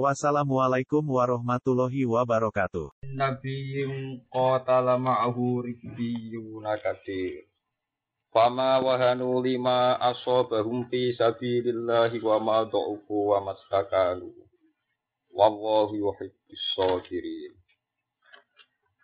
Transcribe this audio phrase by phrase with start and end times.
[0.00, 2.96] Wassalamualaikum warahmatullahi wabarakatuh.
[3.12, 7.44] Nabiyyun qatala ma'ahu ribbiyuna katsir.
[8.32, 14.32] Fama wahanu lima asobahum fi sabilillahi wa ma dha'ufu wa mastakalu.
[15.28, 17.52] Wallahu yuhibbus sabirin.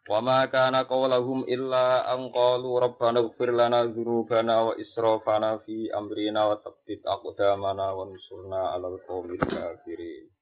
[0.09, 6.49] Wa ma kana qawluhum illa an qalu rabbana ighfir lana dzunubana wa israfana fi amrina
[6.49, 10.33] wa tsabbit aqdamana wa ansurna 'alal qawmil kafirin.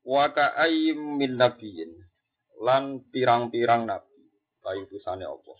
[0.00, 1.92] Wa ka'ayyim min nabiyyin
[2.64, 4.16] lan pirang-pirang nabi
[4.64, 5.58] kayu utusane Allah.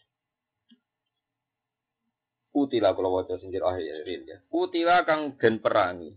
[2.50, 4.38] Kutila kula waca sinjir akhirin ya.
[4.50, 6.10] Kutila kang den perangi.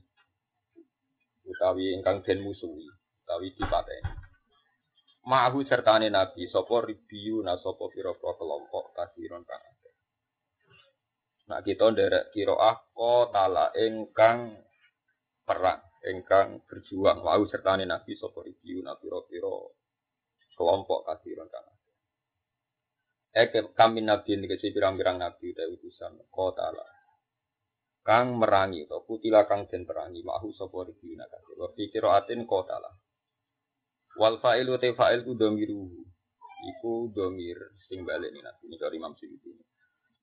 [1.43, 2.87] Utawi ingkang den musuhi,
[3.27, 4.11] utawi dipateni.
[5.23, 9.61] Ma'ahu sertane nabi sapa ribiyu na sapa pira-pira kelompok kasiron kang.
[11.43, 14.55] Nah kita nderek kiroah kotala ingkang
[15.43, 19.55] perang ingkang berjuang wau sertane nabi sapa ribiyu na pira-pira
[20.59, 21.67] kelompok kasiron kang.
[23.33, 26.85] Eke kami nabi ini kesi pirang-pirang nabi dari utusan kotala.
[28.03, 31.55] Kang merangi to kutila kang den perangi mahu sapa ribiyu na kasih.
[31.55, 32.91] Wa fi qiraatin kotala.
[34.19, 35.87] Wal fa'ilu te fa'il ku domiru.
[36.63, 39.51] Iku domir sing balik nih nabi ini dari Imam Suyuti.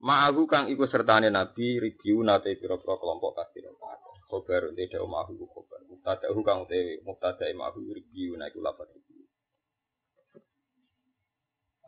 [0.00, 3.68] Ma'ahu kang iku sertane nabi ribiu nate pira-pira kelompok kafir
[4.30, 5.82] Khobar te dawu ma'ahu ku khobar.
[5.90, 9.26] Mubtada'u kang te mubtada'i ma'ahu ribiu na iku lafaz ribiu.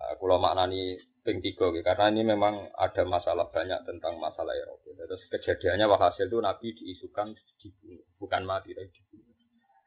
[0.03, 4.91] Nah, kalau maknani ping tiga karena ini memang ada masalah banyak tentang masalah Eropa.
[4.98, 7.31] Terus kejadiannya walhasil itu Nabi diisukan
[7.63, 9.30] dibunuh, bukan mati tapi dibunuh.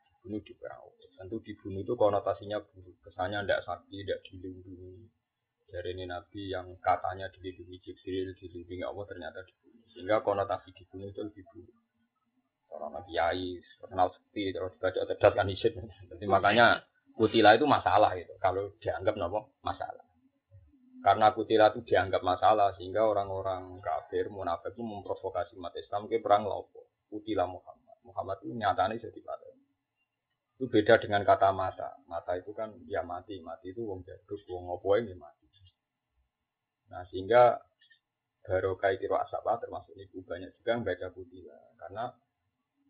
[0.07, 0.95] Dibunuh di perahu.
[1.15, 2.99] Tentu dibunuh itu konotasinya buruk.
[3.03, 5.07] Kesannya tidak sakti, tidak dilindungi.
[5.65, 9.83] Dari ini Nabi yang katanya dilindungi Jibril, dilindungi Allah ternyata dibunuh.
[9.95, 11.84] Sehingga konotasi dibunuh itu lebih buruk.
[12.71, 15.73] Orang kiai kenal sepi terus baca cerdas kan isit.
[16.11, 16.83] Jadi makanya
[17.15, 18.33] kutila itu masalah itu.
[18.41, 20.03] Kalau dianggap nopo masalah.
[21.05, 26.49] Karena kutila itu dianggap masalah sehingga orang-orang kafir munafik itu memprovokasi umat Islam ke perang
[26.49, 26.89] lopo.
[27.07, 27.97] Kutila Muhammad.
[28.03, 29.55] Muhammad itu nyatanya jadi patah
[30.55, 31.99] itu beda dengan kata mata.
[32.07, 35.43] Mata itu kan ya mati, mati itu wong jaduk, wong ngopo ini mati.
[36.87, 37.59] Nah sehingga
[38.45, 42.13] barokah kiro asapa termasuk ibu banyak juga yang baca kutila karena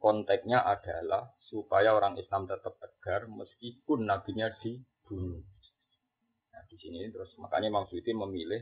[0.05, 5.41] konteksnya adalah supaya orang Islam tetap tegar meskipun nabinya dibunuh.
[6.53, 8.61] Nah di sini terus makanya Imam Suyuti memilih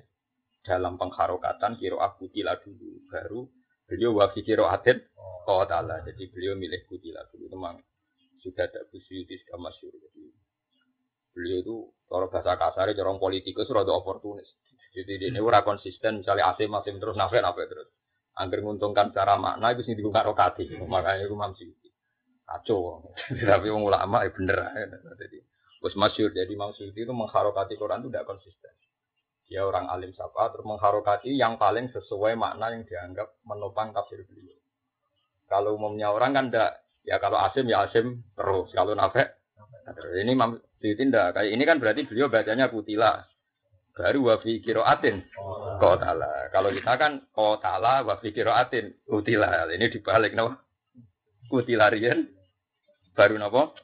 [0.63, 3.43] dalam pengharokatan kiro kutila dulu baru
[3.83, 7.75] beliau wafi kiro atin oh ta'ala jadi beliau milih kutila dulu memang
[8.39, 9.91] sudah ada Bu Suyuti sudah masyur.
[9.91, 10.23] Jadi
[11.35, 11.75] beliau itu
[12.07, 14.47] kalau bahasa kasar orang politikus rada oportunis.
[14.95, 17.91] Jadi ini ora konsisten misalnya asim asim terus nafek nafek terus.
[18.33, 20.65] Angger menguntungkan secara makna itu sing dibuka rokati.
[20.81, 21.89] Makanya itu Suyuti.
[22.43, 23.05] Kacau.
[23.49, 24.57] Tapi ulama ya bener.
[25.21, 25.37] Jadi
[25.77, 26.33] Gus masyur.
[26.33, 28.73] Jadi Imam Suyuti itu mengharokati Quran itu tidak konsisten.
[29.45, 34.57] Dia orang alim sapa terus mengharokati yang paling sesuai makna yang dianggap menopang tafsir beliau.
[35.45, 38.71] Kalau umumnya orang kan tidak Ya kalau asim ya asim terus.
[38.71, 39.35] Kalau nafek
[40.23, 40.33] ini
[40.79, 41.35] Suyuti tidak.
[41.35, 43.27] Kayak ini kan berarti beliau bacanya kutila.
[43.93, 45.21] Baru wafi kiroatin
[45.77, 46.49] kotala.
[46.49, 49.69] Kalau kita kan kotala wafi kiroatin kutila.
[49.69, 50.57] Ini dibalik no.
[51.47, 52.25] Kutilarian
[53.13, 53.77] baru nopo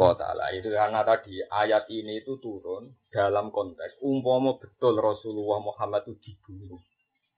[0.00, 0.48] kotala.
[0.56, 6.80] Itu karena tadi ayat ini itu turun dalam konteks umpama betul Rasulullah Muhammad itu dibunuh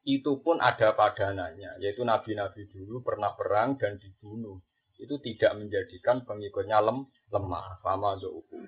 [0.03, 4.59] itu pun ada padanannya, yaitu nabi-nabi dulu pernah perang dan dibunuh
[4.99, 8.61] itu tidak menjadikan pengikutnya lem, lemah sama uku.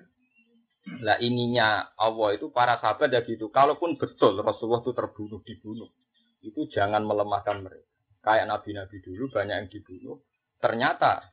[0.85, 3.49] Nah ininya Allah itu para sahabat ya gitu.
[3.49, 5.89] Kalaupun betul Rasulullah itu terbunuh dibunuh,
[6.45, 7.89] itu jangan melemahkan mereka.
[8.21, 10.21] Kayak nabi-nabi dulu banyak yang dibunuh,
[10.61, 11.25] ternyata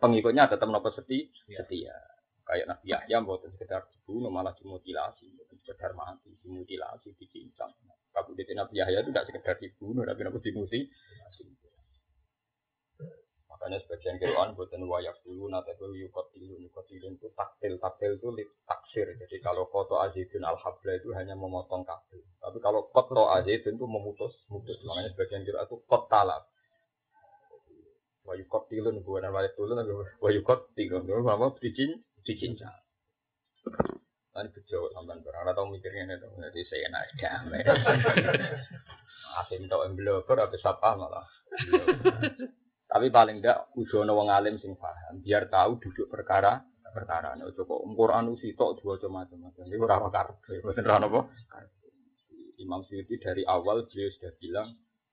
[0.00, 1.96] pengikutnya tetap nopo seti, setia.
[2.44, 7.72] Kayak Nabi Yahya buat sekedar dibunuh malah dimutilasi, sekedar mati, dimutilasi, dicincang.
[8.12, 11.63] Kabudit Nabi Yahya itu tidak sekedar dibunuh, tapi nopo dimutilasi.
[13.54, 18.28] Makanya sebagian kiroan buatan wayak dulu, nanti itu yukotilu, yukotilu itu taktil, taktil itu
[18.66, 19.06] taksir.
[19.14, 22.18] Jadi kalau koto azidun al habla itu hanya memotong kabel.
[22.42, 24.82] Tapi kalau koto azidun itu memutus, mutus.
[24.82, 26.42] Makanya sebagian kiroan itu kotalab.
[28.26, 29.78] Wayukot tilun, bukan wayak dulu,
[30.18, 31.06] wayukot tilun.
[31.06, 31.54] Itu apa?
[31.62, 32.74] Dicin, dicincang.
[34.34, 37.62] Tadi bejo sampean berang atau mikirnya itu jadi saya enak damai.
[39.38, 41.22] Asim tau emblober apa siapa malah.
[42.94, 46.62] Tapi paling ndak ujono wong alim sing paham, biar tahu duduk perkara
[46.94, 47.34] perkara.
[47.34, 48.78] Nek kok Quran usi tok.
[48.78, 51.20] Iku ora karepe, mboten ora napa.
[52.62, 54.68] Imam Syuuti dari awal beliau sudah bilang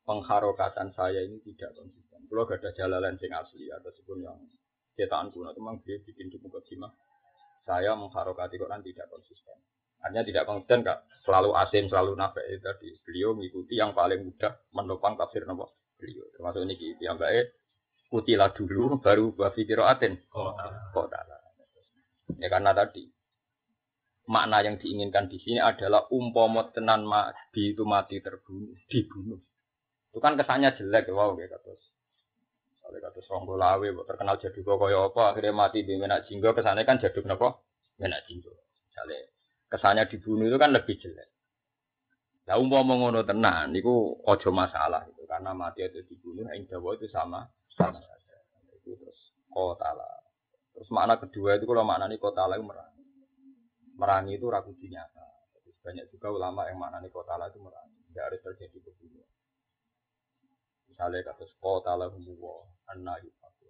[0.05, 2.21] pengharokatan saya ini tidak konsisten.
[2.29, 4.37] Kalau gak ada jalalan sing asli ataupun yang
[4.93, 6.93] cetakan kuno, memang beliau bikin di mukadimah
[7.65, 9.57] saya mengharokati Quran tidak konsisten.
[10.05, 12.89] Hanya tidak konsisten kak selalu asim, selalu nafek itu tadi.
[13.03, 15.65] Beliau mengikuti yang paling mudah menopang tafsir nama
[15.97, 16.25] beliau.
[16.37, 17.60] Termasuk ini yang baik.
[18.11, 20.19] Kutilah dulu, baru bafi kiroatin.
[20.35, 20.51] Oh,
[22.39, 23.07] Ya karena tadi
[24.27, 29.39] makna yang diinginkan di sini adalah umpama tenan mati itu mati terbunuh, dibunuh.
[30.11, 31.83] Itu kan kesannya jelek, wow, kayak terus.
[32.81, 36.83] Kalau kata Songgo Lawe, terkenal jadi kok kaya apa, akhirnya mati di menak jinggo, kesannya
[36.83, 37.63] kan jadi kenapa?
[38.01, 38.51] Menak jinggo.
[38.91, 39.19] Misalnya,
[39.71, 41.29] kesannya dibunuh itu kan lebih jelek.
[42.49, 47.05] Lah umpama ngono tenan niku ojo masalah itu karena mati atau dibunuh ing Jawa itu
[47.07, 47.45] sama
[47.77, 48.37] saja.
[48.83, 50.07] Terus kotala.
[50.91, 53.03] Makna kedua itu kalau maknanya kotala itu merangi.
[53.95, 55.27] Merangi itu ragu nyata.
[55.81, 57.99] Banyak juga ulama yang maknanya kotala itu merangi.
[58.11, 59.29] Tidak harus terjadi pembunuhan.
[60.91, 63.67] Misalnya kata kotala humuwa anna yufaku.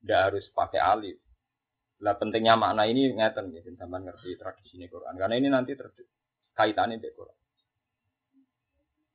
[0.00, 1.18] Tidak harus pakai alif.
[1.98, 5.18] Lah pentingnya makna ini ngeten ya, sampean ngerti tradisi ini Quran.
[5.18, 5.74] Karena ini nanti
[6.54, 7.38] kaitannya dengan Quran.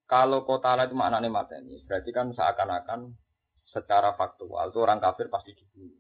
[0.04, 3.23] Kalau kota itu maknanya mateni, berarti kan seakan-akan
[3.74, 5.98] secara faktual itu orang kafir pasti dibunuh.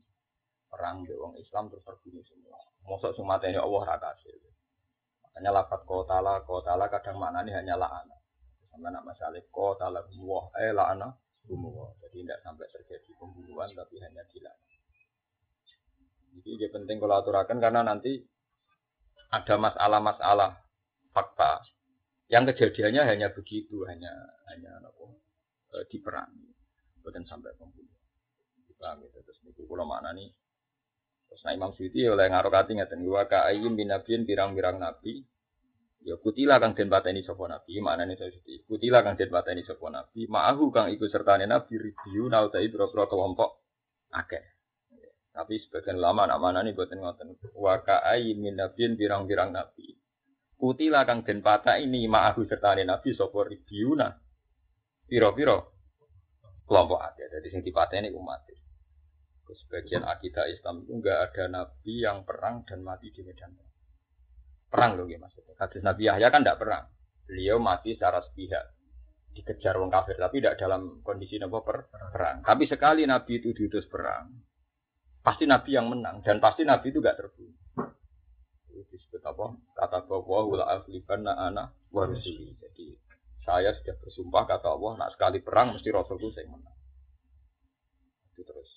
[0.69, 2.61] Perang di orang Islam terus terbunuh semua.
[2.85, 4.33] Mosok semua mateni Allah rakasih.
[5.25, 8.17] Makanya lafat kotala, kotala kadang maknanya hanya la'ana.
[8.69, 11.09] Sama nak masalah kotala wah eh la'ana
[11.49, 11.97] bunuh.
[12.01, 14.73] Jadi tidak sampai terjadi pembunuhan tapi hanya dilarang.
[16.33, 18.21] Jadi dia penting kalau aturakan karena nanti
[19.33, 20.61] ada masalah-masalah
[21.13, 21.61] fakta
[22.29, 24.09] yang kejadiannya hanya begitu, hanya
[24.49, 25.05] hanya apa,
[25.73, 26.52] e, diperangi,
[27.03, 28.01] bukan sampai pembunuhan.
[28.83, 30.27] Paham gitu terus itu kalau mana nih
[31.31, 35.23] terus nah Imam Syuuti oleh ngarokati ngaten wa ka ayyin binabiyin pirang-pirang nabi
[36.03, 38.67] Ya kutilah kang den pateni sapa nabi, maknane sedih.
[38.67, 43.63] Kutilah kang den pateni sapa nabi, ma'ahu kang iku sertane nabi review nautai pira-pira kelompok
[44.11, 44.43] akeh.
[45.31, 47.39] Tapi sebagian lama nak mana nih buatin ngoten.
[47.55, 49.95] Wa ka'ai min nabiyin pirang-pirang nabi.
[50.59, 54.11] Kutilah kang den patah ini ma'ahu sertane nabi sapa ribiuna.
[55.07, 55.72] Piro-piro
[56.73, 57.29] kelompok akeh.
[57.29, 58.49] Jadi sing dipateni umat.
[59.53, 63.73] Sebagian akidah Islam itu enggak ada nabi yang perang dan mati di medan perang.
[64.73, 65.53] Perang loh ya maksudnya.
[65.61, 66.89] Hadis Nabi Yahya kan tidak perang.
[67.29, 68.73] Beliau mati secara sepihak.
[69.37, 70.17] Dikejar wong kafir.
[70.17, 72.41] Tapi tidak dalam kondisi nopo per perang.
[72.41, 74.33] Tapi sekali Nabi itu diutus perang.
[75.21, 76.25] Pasti Nabi yang menang.
[76.25, 77.53] Dan pasti Nabi itu gak terbunuh.
[78.73, 79.53] Itu disebut apa?
[79.77, 82.57] Kata bahwa wala aflibanna ana warusuli.
[82.57, 82.97] Jadi
[83.43, 84.91] saya sudah bersumpah kata Allah.
[84.99, 86.75] Nak sekali perang mesti Rasulku saya menang.
[88.33, 88.71] Itu terus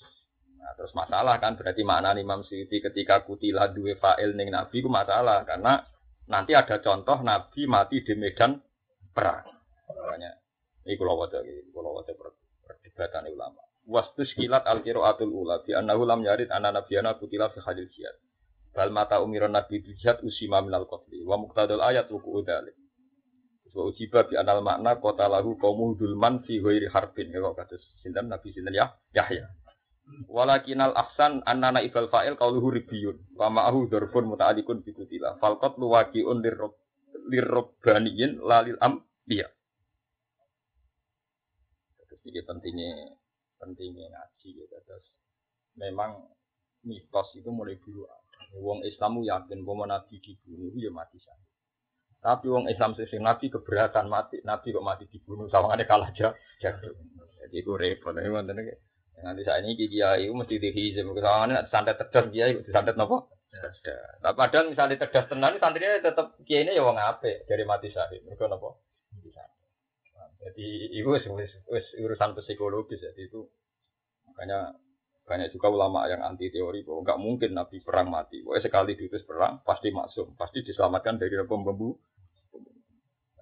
[0.66, 4.90] Nah, terus masalah kan berarti makna Imam Syuuti ketika kutila dua fa'il ning Nabi ku
[4.90, 5.78] masalah karena
[6.26, 8.58] nanti ada contoh Nabi mati di medan
[9.14, 9.46] perang.
[9.86, 10.34] Makanya
[10.82, 12.14] ini kalau wadah ini kalau wadah
[12.66, 13.62] perdebatan ulama.
[13.86, 18.18] Wastus kilat al atul ula bi annahu lam yarid anna nabiyana kutila fi hadil jihad.
[18.74, 22.74] Bal mata umiron nabi jihad usima minal qatli wa muqtadul ayat ruku udalik.
[23.76, 27.28] Wa ujiba bi anal makna kota lahu kaum dulman fi ghairi harbin.
[27.28, 29.52] Ya kados sinten Nabi sinten ya Yahya.
[30.32, 35.36] Walakinal ahsan annana ibal fa'il qauluhu ribiyun wa ma'ahu dzarbun muta'alliqun bi kutila.
[35.36, 36.40] Fal qatlu waqi'un
[37.28, 39.50] lirrobbaniyin lalil ambiya.
[42.00, 43.18] Terus pentingnya
[43.60, 45.04] pentingnya ngaji ya terus
[45.76, 46.32] memang
[46.86, 48.40] mitos itu mulai dulu ada.
[48.56, 51.45] Wong Islamu yakin bahwa Nabi dibunuh ya mati saja.
[52.20, 56.34] Tapi wong Islam sing Nabi keberatan mati, Nabi kok mati dibunuh sawangane kalah aja.
[56.58, 58.16] Jadi itu repot.
[58.16, 58.74] Ini
[59.16, 61.08] Nanti saat ini kiai itu mesti dihizim.
[61.16, 63.32] Soalnya santet terdas kiai itu santet nopo.
[64.20, 68.26] Tapi padahal misalnya terdas tenan, santrinya tetap kiai ini ya wong ape dari mati syahid.
[68.28, 68.84] Mereka nopo.
[70.46, 71.10] Jadi itu
[72.06, 73.50] urusan psikologis jadi itu
[74.30, 74.78] makanya
[75.26, 78.46] banyak juga ulama yang anti teori bahwa nggak mungkin Nabi perang mati.
[78.46, 81.98] Pokoknya sekali diutus perang pasti masuk, pasti diselamatkan dari pembunuh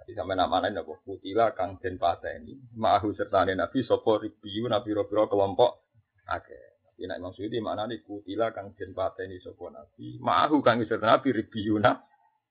[0.04, 1.00] jadi sampai nama lain apa?
[1.00, 5.80] Putila kang den ini Ma'ahu serta nabi sopo ribiu nabi robiro kelompok.
[6.28, 6.60] Oke.
[6.84, 10.20] Tapi nak Imam Suyuti mana nih kutila kang den ini sopo nabi.
[10.20, 11.96] Ma'ahu kang serta nabi ribiu na.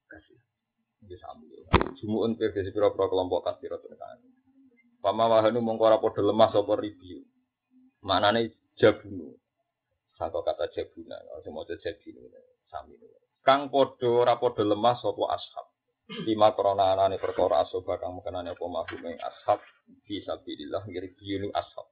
[0.10, 0.42] Kasih.
[1.06, 1.54] Ini sambung.
[1.94, 4.18] Jumu'un versi piro-piro kelompok kasiro tekan.
[4.98, 6.74] Pama wahanu mongkora podo lemah sopo.
[8.02, 8.50] Mana nih
[8.80, 9.36] jabunu.
[10.18, 11.18] Satu kata jabuna.
[11.18, 12.22] Kalau semua jabunu.
[12.70, 12.96] Sami.
[13.44, 15.68] kang podo ora podo lemah sapa ashab.
[16.27, 19.60] Lima korona anane perkara asoba kang mekenane apa mahum ing ashab
[20.03, 21.88] fi sabilillah ngiri biyunu ashab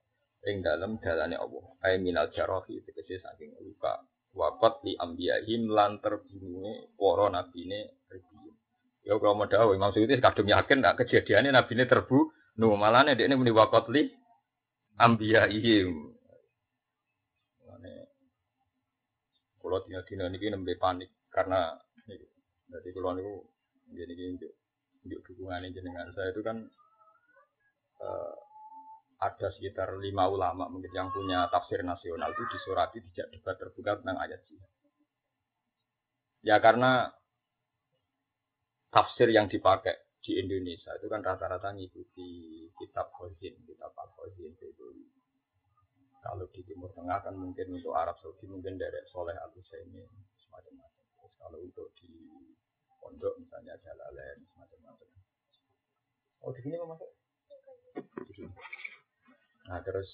[0.48, 1.66] ing dalem dalane Allah.
[1.86, 4.04] Ai minal jarahi tegese saking luka
[4.36, 8.56] wafat li ambiyahim lan terbunuhe para nabine ribiyin.
[9.04, 13.52] Ya kalau mau dawuh maksudnya kadung yakin nak kejadiannya nabine terbu nu malane dekne muni
[13.52, 14.12] wafat li
[15.00, 16.16] ambiyahim.
[17.68, 17.94] Mane
[19.72, 21.72] kula dina-dina niki nembe panik karena
[22.68, 23.48] jadi kalau niku
[23.96, 24.52] jadi gini untuk
[25.32, 26.68] dukungan jenengan saya itu kan
[28.04, 28.36] uh,
[29.22, 34.18] ada sekitar lima ulama mungkin yang punya tafsir nasional itu disurati tidak debat terbuka tentang
[34.18, 34.72] ayat jihad.
[36.42, 37.14] Ya karena
[38.90, 39.94] tafsir yang dipakai
[40.26, 42.30] di Indonesia itu kan rata-rata ngikuti
[42.74, 44.88] kitab Khozin, kitab Al Khozin itu.
[46.22, 50.06] Kalau di Timur Tengah kan mungkin untuk Arab Saudi mungkin dari Soleh Al Husaini
[50.46, 51.06] semacam-macam.
[51.42, 52.14] Kalau untuk di
[53.02, 55.10] pondok misalnya Jalalain semacam-macam.
[56.46, 57.10] Oh di sini mau masuk?
[59.66, 60.10] Nah terus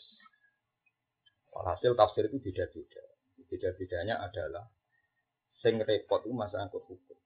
[1.51, 3.03] hasil tafsir itu beda-beda.
[3.47, 4.63] Beda-bedanya adalah
[5.59, 7.19] sing repot itu masalah hukum.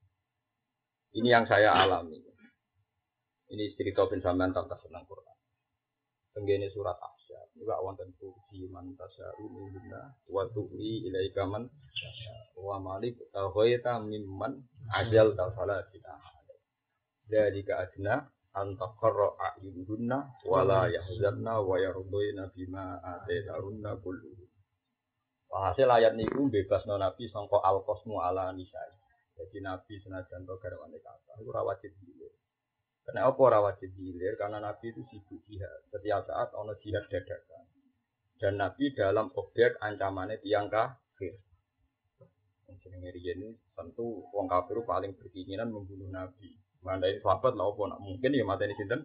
[1.11, 2.17] Ini yang saya alami.
[3.51, 5.37] Ini cerita bin Saman tentang senang Quran.
[6.31, 6.95] Tenggene surat
[7.31, 7.47] Ahzab.
[7.55, 11.71] Juga wonten tuji man tasya'u minna wa tuwi ilaika man
[12.59, 14.59] wa malik ghaita mimman
[14.91, 16.19] ajal ta salatina.
[17.31, 24.49] Dari adna antaqarra a'yunuhunna wa la yahzanna wa yardina bima ataitahunna kulluhum.
[25.51, 28.91] Hasil ayat niku bebas no nabi sangka al kosmu ala nisai.
[29.39, 31.95] Jadi nabi senajan to garwane kata itu ora wajib
[33.11, 34.39] Kenapa ora wajib gilir?
[34.39, 35.83] Karena nabi itu sibuk jihad.
[35.91, 37.67] Setiap saat ono jihad dadakan.
[38.39, 41.35] Dan nabi dalam objek ancamannya tiang kafir.
[42.81, 46.55] Jenenge ini tentu wong kafir paling berkeinginan membunuh nabi.
[46.81, 49.03] Mandai sahabat lah apa mungkin ya mata ini sinten.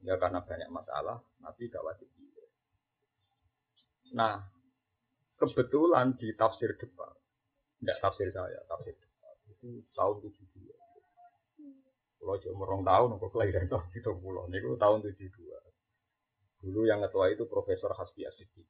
[0.00, 2.48] Ya karena banyak masalah, nabi gak wajib gilir.
[4.16, 4.40] Nah,
[5.36, 7.12] kebetulan di tafsir depan,
[7.84, 9.10] tidak tafsir saya, tafsir depan
[9.60, 10.24] itu tahun
[12.20, 12.22] 72.
[12.22, 16.60] Kalau cuma orang tahun, kok kelahiran tahun itu pulau, itu tahun 72.
[16.60, 18.62] Dulu yang ketua itu Profesor Hasbi Asyidi.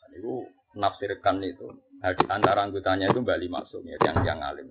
[0.00, 0.32] Nah, itu
[0.76, 1.66] nafsirkan itu,
[2.04, 4.68] nah, di antara anggotanya itu Bali Maksum, ya, yang yang alim.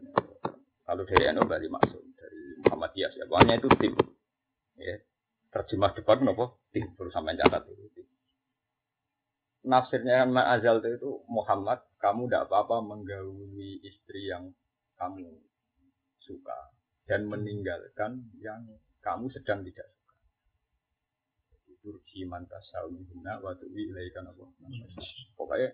[0.85, 3.93] Kalau dari NU Bali Maksum, dari Muhammadiyah, ya, pokoknya itu tim.
[4.77, 4.95] Ya,
[5.49, 8.09] terjemah depan, nopo tim, terus sampai catat itu tim
[9.65, 14.55] nafsirnya Azal itu Muhammad, kamu tidak apa-apa menggauli istri yang
[14.95, 15.35] kamu
[16.29, 16.69] suka
[17.09, 18.61] dan meninggalkan yang
[19.01, 20.15] kamu sedang tidak suka.
[21.81, 24.45] Turki mantasau minna waktu ilaikan apa?
[25.33, 25.73] Pokoknya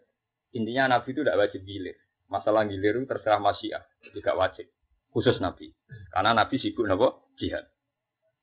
[0.55, 1.97] intinya Nabi itu tidak wajib gilir.
[2.31, 3.83] Masalah gilir itu terserah masyiah,
[4.15, 4.67] tidak wajib.
[5.11, 5.75] Khusus Nabi.
[6.13, 7.67] Karena Nabi sibuk nabo jihad.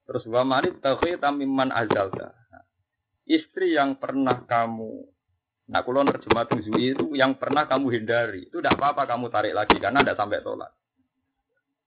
[0.04, 2.36] Terus wa mari tauhid tamiman azalta.
[3.22, 5.12] Istri yang pernah kamu
[5.72, 6.44] Nah, kalau terjemah
[6.76, 10.74] itu yang pernah kamu hindari, itu tidak apa-apa kamu tarik lagi karena tidak sampai tolak.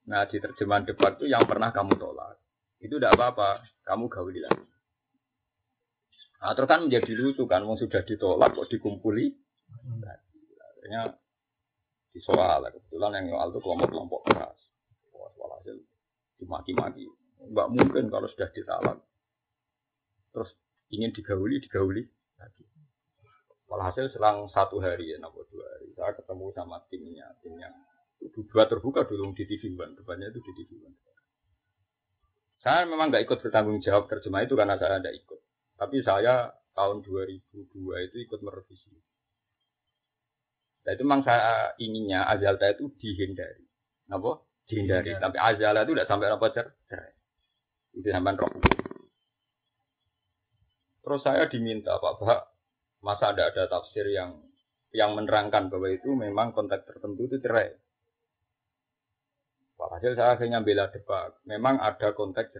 [0.05, 2.37] Nah, di terjemahan debat itu yang pernah kamu tolak,
[2.77, 4.65] itu tidak apa-apa, kamu gauli lagi.
[6.45, 9.33] Nah, terus kan menjadi lucu kan, mau sudah ditolak kok dikumpuli.
[10.05, 10.13] Nah,
[10.77, 11.17] akhirnya
[12.13, 14.57] di soal, kebetulan yang soal itu kelompok-kelompok keras.
[15.09, 15.75] Soal hasil
[16.37, 17.09] dimaki-maki.
[17.41, 19.01] Enggak mungkin kalau sudah ditalak.
[20.29, 20.49] Terus
[20.93, 22.05] ingin digauli, digauli
[22.37, 22.61] lagi.
[23.65, 27.73] Walhasil selang satu hari ya, dua hari, saya ketemu sama timnya, timnya
[28.19, 30.97] dua terbuka dulu di TV One, depannya itu di TV One.
[32.65, 35.39] Saya memang nggak ikut bertanggung jawab terjemah itu karena saya tidak ikut.
[35.77, 38.89] Tapi saya tahun 2002 itu ikut merevisi.
[40.85, 43.65] Nah itu memang saya inginnya Azalta itu dihindari.
[44.05, 44.41] Kenapa?
[44.65, 45.13] Dihindari.
[45.13, 45.21] Ya.
[45.21, 47.13] Tapi Azalta itu tidak sampai apa cerai.
[47.93, 48.51] Itu sampai roh.
[51.05, 52.41] Terus saya diminta Pak Pak
[53.05, 54.41] Masa ada ada tafsir yang
[54.89, 57.69] yang menerangkan bahwa itu memang konteks tertentu itu cerai.
[59.75, 61.35] Hasil saya akhirnya bela debat.
[61.47, 62.51] Memang ada konteks.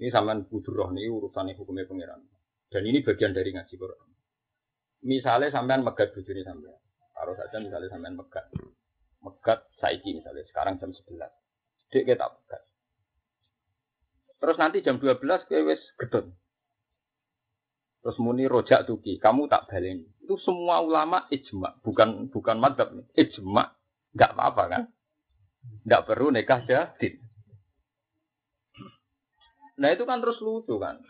[0.00, 2.24] Ini sama budur roh urusan hukumnya pengiran.
[2.70, 4.10] Dan ini bagian dari ngaji Quran.
[5.04, 6.76] Misalnya sampean megat bujuni sampean.
[7.12, 8.48] Taruh saja misalnya sampean megat.
[9.20, 11.04] Megat saiki misalnya sekarang jam 11.
[11.92, 12.62] Dek kita megat.
[14.40, 16.32] Terus nanti jam 12 kowe wis gedon.
[18.00, 20.08] Terus muni rojak tuki, kamu tak baleni.
[20.24, 23.04] Itu semua ulama ijma, bukan bukan madhab nih.
[23.28, 23.76] Ijma,
[24.16, 24.82] nggak apa-apa kan?
[25.84, 27.20] Nggak perlu nikah jadid.
[29.80, 31.00] Nah itu kan terus lucu kan.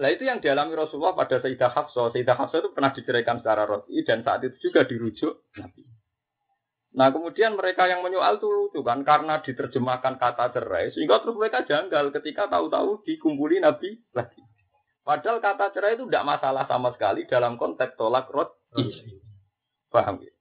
[0.00, 2.16] Lah itu yang dialami Rasulullah pada Sayyidah Hafsah.
[2.16, 5.84] Sayyidah Hafsah itu pernah diceraikan secara roti dan saat itu juga dirujuk Nabi.
[6.96, 11.62] Nah kemudian mereka yang menyoal itu lucu kan karena diterjemahkan kata cerai sehingga terus mereka
[11.68, 14.40] janggal ketika tahu-tahu dikumpuli Nabi lagi.
[15.04, 18.56] Padahal kata cerai itu tidak masalah sama sekali dalam konteks tolak rot.
[19.92, 20.32] Paham ya?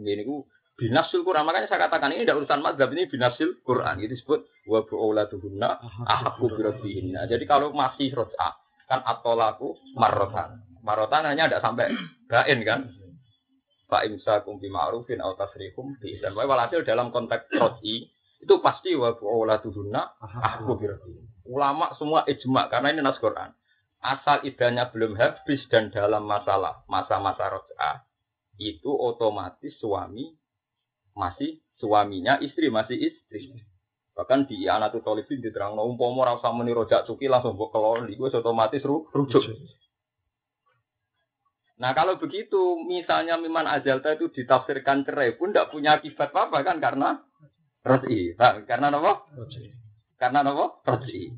[0.00, 0.48] Ini ku
[0.80, 4.80] binasul Quran makanya saya katakan ini tidak urusan madhab ini binasul Quran itu disebut wa
[4.88, 5.68] bu'ulatuhunna
[6.08, 7.28] ahakku birabbihinna.
[7.28, 8.56] Jadi kalau masih rot'a
[8.88, 10.64] kan atolaku marotan.
[10.80, 11.92] Marotan hanya tidak sampai
[12.26, 12.88] bain kan.
[13.90, 18.08] Pak imsa kumpi ma'rufin atau tasrihum bi dan walhasil dalam konteks rot'i
[18.40, 21.44] itu pasti wa bu'ulatuhunna ahakku birabbihinna.
[21.44, 23.52] Ulama semua ijma karena ini nas Quran.
[24.00, 28.08] Asal idahnya belum habis dan dalam masalah masa-masa rot'a
[28.56, 30.39] itu otomatis suami
[31.20, 33.60] masih suaminya, istri masih istri.
[34.16, 38.16] Bahkan di anak tuh tolibin diterang no umpomo rasa meni rojak suki langsung buat keloli,
[38.16, 39.44] gue otomatis ru, rujuk.
[41.80, 46.76] Nah kalau begitu, misalnya Miman Ajalta itu ditafsirkan cerai pun tidak punya akibat apa-apa kan
[46.76, 47.24] karena
[47.80, 49.12] roti, karena apa?
[50.20, 50.84] Karena apa?
[50.84, 51.32] Roti.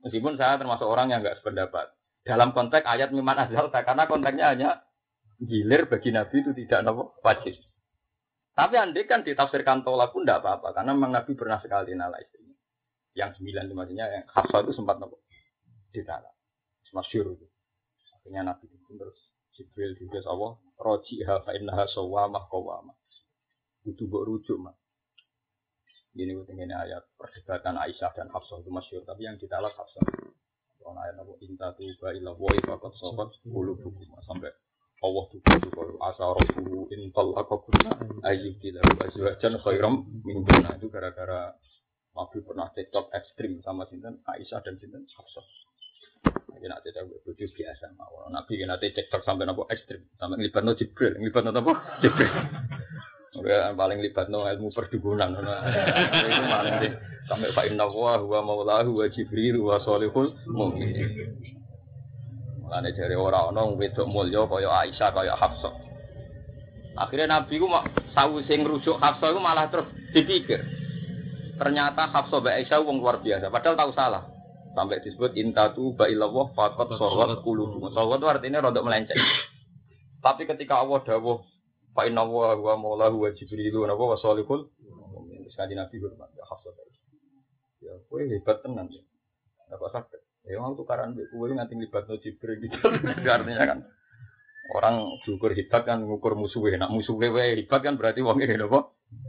[0.00, 1.92] Meskipun saya termasuk orang yang nggak sependapat
[2.24, 4.70] dalam konteks ayat Miman Ajalta, karena konteksnya hanya
[5.36, 7.60] gilir bagi Nabi itu tidak apa wajib.
[8.54, 12.54] Tapi andai kan ditafsirkan tolak pun tidak apa-apa, karena memang Nabi pernah sekali nala istrinya.
[13.18, 15.26] Yang sembilan itu maksudnya yang Hafsah itu sempat nopo
[15.90, 16.30] ditala.
[16.94, 17.46] Masyur itu.
[18.14, 19.18] Akhirnya Nabi itu terus
[19.58, 22.94] Jibril juga Allah, roji hafa innaha sawamah kawamah.
[23.82, 24.74] Itu buat rujuk mah.
[26.14, 30.06] Ini ini ayat perdebatan Aisyah dan Hafsah itu masyur, tapi yang ditalak Hafsah.
[30.78, 34.54] Kalau ayat Nabi Inta tuba ila woi fakat sobat bulu buku sampai
[35.04, 36.24] Allah tuh kalau asa
[37.36, 37.76] apa pun
[38.24, 41.52] ayyub tidak azwajan khairam min itu gara-gara
[42.14, 45.46] Nabi pernah cekcok ekstrim sama sinten Aisyah dan sinten Hafsah.
[46.54, 48.30] Jadi nanti cekcok bojo biasa mawon.
[48.30, 51.72] Nabi kan nanti cekcok sampai nopo ekstrim, sampai no Jibril, no apa?
[52.00, 52.30] Jibril.
[53.34, 53.98] Udah paling
[54.30, 55.34] no ilmu perdukunan.
[55.34, 56.74] Itu paling.
[57.26, 60.94] Sampai Pak Inna wa huwa maulahu wa Jibril wa solihul mu'min.
[62.64, 65.74] Mulane dari orang orang wedok mulya kaya Aisyah kaya Hafsah.
[66.96, 67.68] Akhirnya Nabi ku
[68.16, 70.64] sawise ngrujuk Hafsah itu malah terus dipikir.
[71.60, 74.24] Ternyata Hafsah mbak Aisyah wong luar biasa, padahal tahu salah.
[74.74, 77.94] Sampai disebut intatu ba'ilawah fakot sorot kulubu.
[77.94, 79.22] Sorot itu artinya rodok melenceng.
[80.18, 81.46] Tapi ketika Allah dawuh
[81.94, 84.66] Fa inna wa huwa maulahu wa jibrilu wa wa salihul
[85.46, 86.74] Sekali Nabi hormat ya Hafsah.
[87.78, 88.98] Ya, kowe hebat tenan ya.
[89.78, 90.23] Sakit?
[90.44, 92.76] Ya mau tukaran mbek kowe nganti libatno Jibril gitu.
[93.24, 93.78] Artinya kan
[94.76, 96.84] orang diukur hebat kan ngukur musuhnya.
[96.84, 98.80] Nak musuhnya wae hebat kan berarti wong ini apa?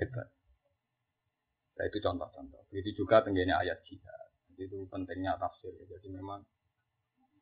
[0.04, 0.28] Hebat.
[1.75, 2.62] Nah itu contoh-contoh.
[2.71, 4.28] Jadi juga tenggine ayat jihad.
[4.60, 5.71] Itu pentingnya tafsir.
[5.71, 6.43] Jadi memang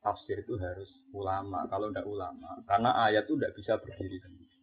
[0.05, 1.65] tafsir itu harus ulama.
[1.69, 4.57] Kalau tidak ulama, karena ayat itu tidak bisa berdiri sendiri.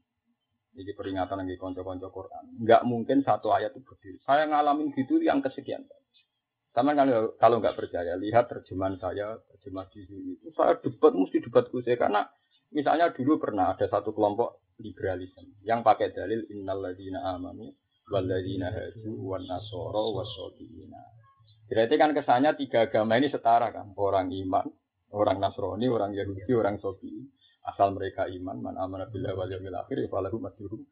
[0.70, 2.62] Jadi peringatan lagi konco-konco Quran.
[2.62, 4.18] Enggak mungkin satu ayat itu berdiri.
[4.23, 5.83] Saya ngalamin gitu yang kesekian.
[6.70, 10.33] Sama kalau kalau nggak percaya, lihat terjemahan saya, terjemah di sini.
[10.38, 12.22] Itu saya debat mesti debat saya karena
[12.70, 17.74] misalnya dulu pernah ada satu kelompok liberalisme yang pakai dalil innalladzina amanu
[18.06, 21.02] walladzina hadu wan nasara wasabiina.
[21.70, 24.66] Berarti kan kesannya tiga agama ini setara kan, orang iman,
[25.14, 27.30] orang Nasrani, orang Yahudi, orang Sobi.
[27.62, 30.83] Asal mereka iman, man amana billah wal yawmil akhir, falahu masjidun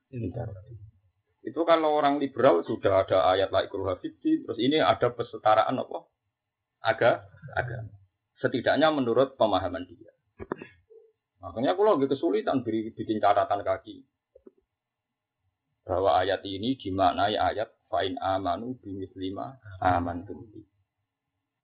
[1.48, 5.98] itu kalau orang liberal sudah ada ayat like hafidhi, terus ini ada kesetaraan apa?
[6.84, 7.92] Aga, agama.
[8.38, 10.14] Setidaknya menurut pemahaman dia.
[11.42, 14.06] Makanya aku lagi kesulitan bikin catatan kaki.
[15.82, 18.76] Bahwa ayat ini dimaknai ayat fa'in amanu
[19.16, 20.62] lima aman tumbi.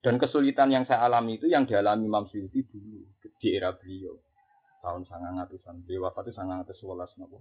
[0.00, 3.08] Dan kesulitan yang saya alami itu yang dialami Imam Syuuti dulu
[3.40, 4.16] di era beliau
[4.84, 7.40] tahun sangat ngatusan beliau wafat itu sangat sebelas nopo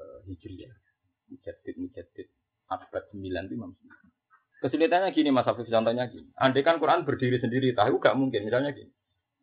[0.00, 0.72] uh, hijriah
[1.32, 2.28] Mujaddid Mujaddid
[2.68, 3.72] abad 9 itu Imam
[4.62, 6.30] Kesulitannya gini Mas Hafiz contohnya gini.
[6.38, 8.46] Andai kan Quran berdiri sendiri, tahu gak mungkin.
[8.46, 8.94] Misalnya gini.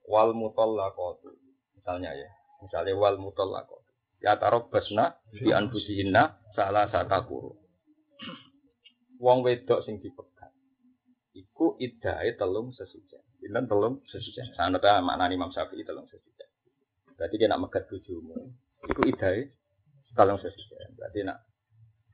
[0.07, 1.35] Wal mutallaqatu.
[1.75, 2.29] Misalnya ya.
[2.63, 3.83] Misalnya wal mutallaqatu.
[4.23, 6.87] Ya taruh basna di anfusihinna salah
[7.27, 7.51] kuru.
[9.19, 10.55] Wong wedok sing dipegat.
[11.35, 13.19] Iku idai telung sesuja.
[13.43, 14.47] Bilang telung sesuja.
[14.55, 16.47] Sanata maknani Imam Syafi'i telung sesuja.
[17.19, 18.55] Berarti dia nak megat bujumu.
[18.87, 19.51] Iku idai
[20.15, 20.95] telung sesuja.
[20.95, 21.48] Berarti nak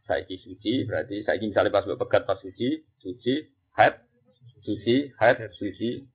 [0.05, 3.33] saiki suci berarti saiki misalnya pas pegat pas suci suci
[3.73, 4.05] head
[4.61, 6.05] suci head suci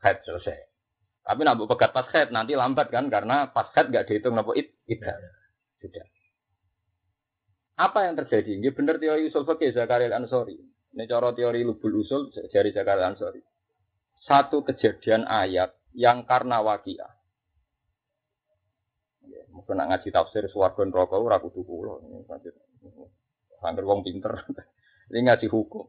[0.00, 0.58] head selesai.
[1.26, 4.72] Tapi nak pegat pas head nanti lambat kan karena pas head gak dihitung nopo it
[4.88, 5.16] tidak
[5.80, 6.06] sudah.
[7.76, 8.56] Apa yang terjadi?
[8.56, 10.56] Ini benar teori usul fikih Zakaria Ansori.
[10.96, 13.44] Ini cara teori lubul usul dari Zakaria Ansori.
[14.24, 17.04] Satu kejadian ayat yang karena wakia.
[19.28, 22.00] Ya, mungkin nak ngaji tafsir suwargo neraka ora kudu kula.
[23.62, 24.44] Angger wong pinter.
[25.12, 25.86] Ini ngaji hukum.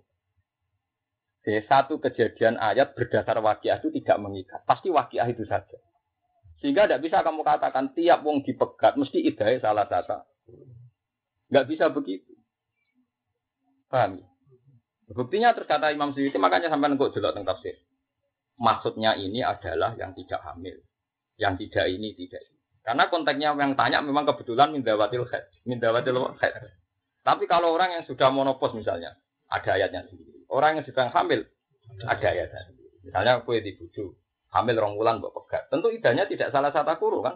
[1.47, 4.67] Jadi satu kejadian ayat berdasar wakiah itu tidak mengikat.
[4.67, 5.79] Pasti wakiah itu saja.
[6.59, 10.27] Sehingga tidak bisa kamu katakan tiap wong dipegat mesti idai salah satu.
[11.47, 12.35] Nggak bisa begitu.
[13.87, 14.19] Paham?
[14.19, 14.27] Ya?
[15.15, 17.79] Buktinya terus kata Imam Suyuti makanya sampai nengkok jelas tentang tafsir.
[18.59, 20.75] Maksudnya ini adalah yang tidak hamil.
[21.39, 22.59] Yang tidak ini tidak ini.
[22.83, 25.47] Karena konteksnya yang tanya memang kebetulan mindawatil khair.
[25.63, 26.75] Mindawatil khair.
[27.27, 29.19] Tapi kalau orang yang sudah monopos misalnya,
[29.51, 30.47] ada ayatnya sendiri.
[30.47, 31.43] Orang yang sedang hamil,
[32.07, 32.87] ada ayatnya sendiri.
[33.03, 34.15] Misalnya kue di buju,
[34.55, 35.67] hamil rong bulan buat pegat.
[35.67, 37.35] Tentu idahnya tidak salah satu kuru kan?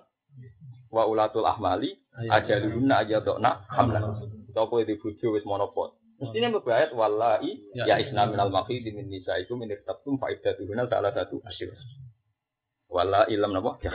[0.88, 2.00] Wa ulatul ahmali
[2.32, 4.32] aja aja dokna hamlan.
[4.56, 5.92] Atau kue di buju wis monopos.
[6.24, 10.88] Mestinya berbayat wallahi ya, ya isna minal mafi di min nisa itu minir tabtum faidatuhuna
[10.88, 11.76] salah satu asyir.
[12.88, 13.76] Wallahi ilam napa?
[13.84, 13.92] Ya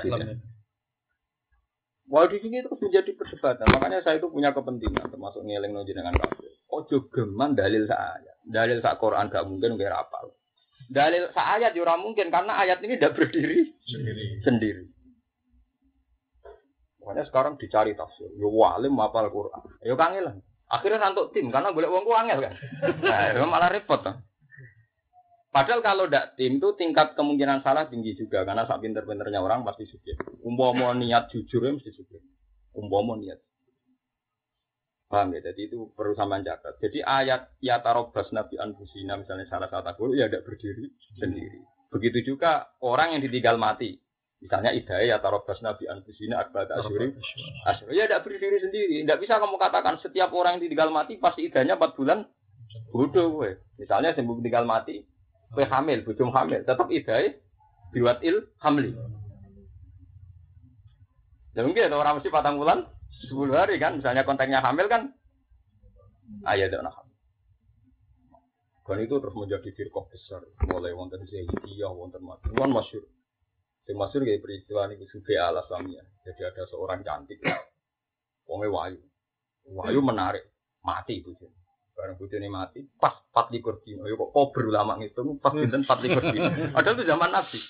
[2.06, 3.66] Wah di sini terus menjadi perdebatan.
[3.74, 6.54] Makanya saya itu punya kepentingan termasuk ngeleng dengan kafir.
[6.70, 8.32] Ojo geman dalil saya.
[8.46, 10.30] Dalil sak Quran gak mungkin nggak rapal.
[10.86, 14.24] Dalil sak ayat juga ya mungkin karena ayat ini tidak berdiri sendiri.
[14.46, 14.84] sendiri.
[17.02, 18.30] Makanya sekarang dicari tafsir.
[18.38, 19.62] Yo walim apal Quran.
[19.82, 22.54] Yo kangen Akhirnya nantuk tim karena boleh uangku angel kan.
[23.06, 24.25] Nah, malah repot kan.
[25.56, 29.88] Padahal kalau tidak tim itu tingkat kemungkinan salah tinggi juga karena saat pinter-pinternya orang pasti
[29.88, 30.20] subjek.
[30.44, 32.20] Umpama niat jujur ya mesti subjek.
[32.76, 33.40] Umpama niat.
[35.08, 35.40] Paham ya?
[35.48, 36.76] Jadi itu perlu sama catat.
[36.76, 41.64] Jadi ayat ya tarobas nabi anfusina misalnya salah satu guru ya tidak berdiri sendiri.
[41.88, 43.96] Begitu juga orang yang ditinggal mati.
[44.44, 47.16] Misalnya idaya ya tarobas nabi anfusina akbat asyuri.
[47.64, 49.08] Asyuri ya tidak berdiri sendiri.
[49.08, 52.28] Tidak bisa kamu katakan setiap orang yang ditinggal mati pasti idahnya 4 bulan.
[52.92, 53.56] Bodoh gue.
[53.80, 55.00] Misalnya sembuh ditinggal mati,
[55.56, 57.32] gue hamil, bujum hamil, tetap idaya
[57.96, 58.92] biwat il hamli.
[61.56, 62.84] Ya mungkin ada orang mesti patang bulan,
[63.24, 65.16] 10 hari kan, misalnya kontaknya hamil kan,
[66.44, 67.08] ayah tidak nak
[68.86, 73.02] Dan itu terus menjadi firqah besar, mulai wonten Zaidiyah, wonten kan masyur.
[73.88, 76.04] Yang masyur kayak peristiwa ini sufi ala ya.
[76.22, 77.42] Jadi ada seorang cantik,
[78.46, 79.00] wongnya wayu.
[79.74, 80.46] Wayu menarik,
[80.86, 81.34] mati itu.
[81.96, 84.04] Barang ini mati, pas empat likur dino.
[84.04, 86.52] Ya kok berulama ngitung, pas empat likur dino.
[86.76, 87.60] Padahal itu zaman Nabi.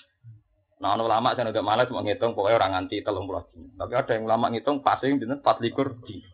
[0.77, 3.71] Nah, ono ulama saya agak malas mau ngitung, pokoknya orang nganti telung puluh dino.
[3.79, 6.27] Tapi ada yang ulama ngitung, pasing binten empat likur dino.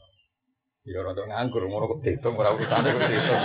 [0.83, 3.41] Ya orang tuh nganggur, mau kok dihitung, orang urusannya kok dihitung.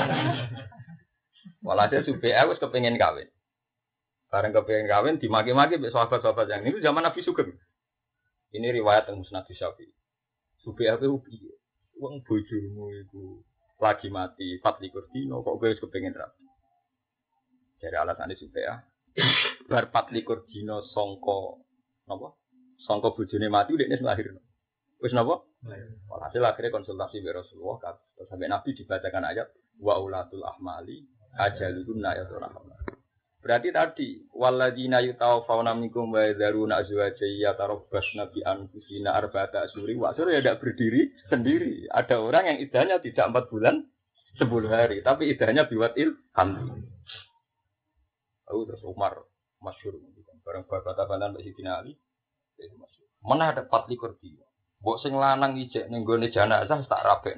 [1.63, 3.29] Walhasil subi aku kepengen kawin.
[4.33, 7.53] Bareng kepengen kawin dimaki-maki be sahabat-sahabat yang ini zaman Nabi Sugeng.
[8.51, 9.93] Ini riwayat yang Musnad Syafi'i.
[10.65, 11.53] Subi aku piye?
[12.01, 13.45] Wong bojomu iku
[13.79, 16.45] lagi mati empat likur dino kok gue kepengen rapi.
[17.79, 18.83] Dari alasan itu ya.
[19.71, 21.63] Bar empat likur dino songko
[22.11, 22.43] nopo
[22.83, 24.35] songko bojone mati udah ini lahir.
[24.99, 25.55] Wis nopo?
[26.11, 29.51] Walhasil akhirnya konsultasi dengan Rasulullah sampai Nabi dibacakan ayat
[29.83, 31.03] wa ulatul ahmali
[31.39, 32.98] ajalun ya rahmat.
[33.39, 40.43] Berarti tadi waladina yutawaffawna minkum wa yadharuna azwaja yatarabbasna bi anfusina arba'ata asyuri wa ya
[40.43, 41.87] tidak berdiri sendiri.
[41.87, 43.87] Ada orang yang idahnya tidak empat bulan,
[44.35, 46.83] sepuluh hari, tapi idahnya biwatil hamdi.
[48.51, 49.23] Lalu terus Umar
[49.63, 49.95] masyur,
[50.43, 51.95] bareng berkata banan Mbak Ali,
[53.23, 54.48] mana ada empat likur dia.
[54.79, 57.35] Bok sing lanang ijek ning gone jenazah tak rapi.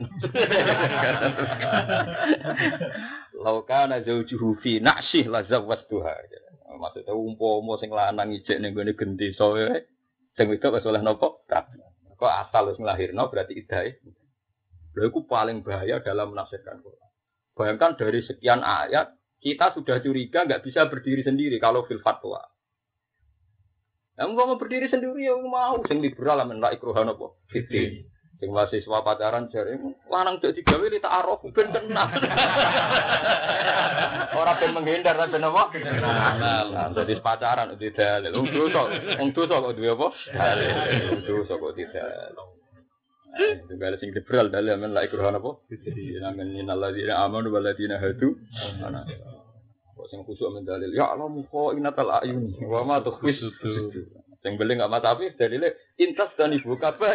[3.40, 6.14] Laukana zaujuhu fi naksih la zawwatuha.
[6.76, 9.72] Maksudnya umpama sing lanang ijek ning gone genti sowe
[10.37, 11.00] sing wedok wis oleh?
[11.00, 11.76] Rabi.
[12.20, 13.96] Kok asal wis nglahirno berarti idahe.
[14.92, 17.11] Lha iku paling bahaya dalam menafsirkan Quran.
[17.57, 22.50] Bayangkan dari sekian ayat kita sudah curiga nggak bisa berdiri sendiri kalau fil fatwa.
[24.20, 27.33] Yang mau berdiri sendiri ya mau, sing liberal lah menlak ikrohan apa?
[27.48, 28.04] Fitri.
[28.37, 29.80] Sing mahasiswa pacaran jare
[30.12, 32.09] lanang dek digawe li tak aruf ben tenang.
[34.40, 35.72] Ora ben menghindar tapi ben apa?
[35.72, 38.33] Nah, dadi pacaran di dalil.
[38.37, 38.80] Wong dosa,
[39.16, 40.09] wong dosa kok duwe apa?
[40.37, 40.72] Dalil.
[41.09, 42.37] Wong dosa kok tidak.
[43.72, 45.64] Juga sing liberal dalil men la ikrohan apa?
[46.20, 48.37] Namen innalladzina amanu walladzina hadu.
[48.37, 49.39] Kok
[50.11, 53.38] sing kusuk men dalil ya Allah muka inatal ayun wa ma tukhfis
[54.40, 55.68] Yang beli nggak mata api dalilnya
[56.01, 57.12] intas dan ibu kafe.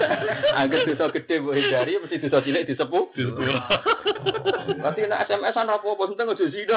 [0.60, 3.08] Angger dosa gede bu hindari mesti dosa cilik disepuh.
[4.76, 6.76] Berarti nak SMS-an rapo apa penting ojo sida.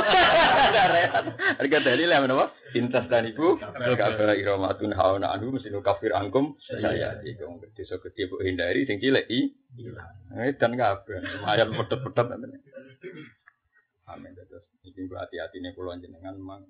[1.60, 2.56] Harga dalilnya menapa?
[2.72, 8.40] Intas dan ibu kafe iromatun hauna anhu mesti kafir angkum saya iku dosa gede bu
[8.48, 9.52] hindari sing cilik i.
[10.56, 11.20] Dan kabeh.
[11.44, 12.32] Ayat pedot-pedot
[14.12, 14.68] Amin terus.
[14.84, 16.68] Iki hati-hati nih pulau jenengan memang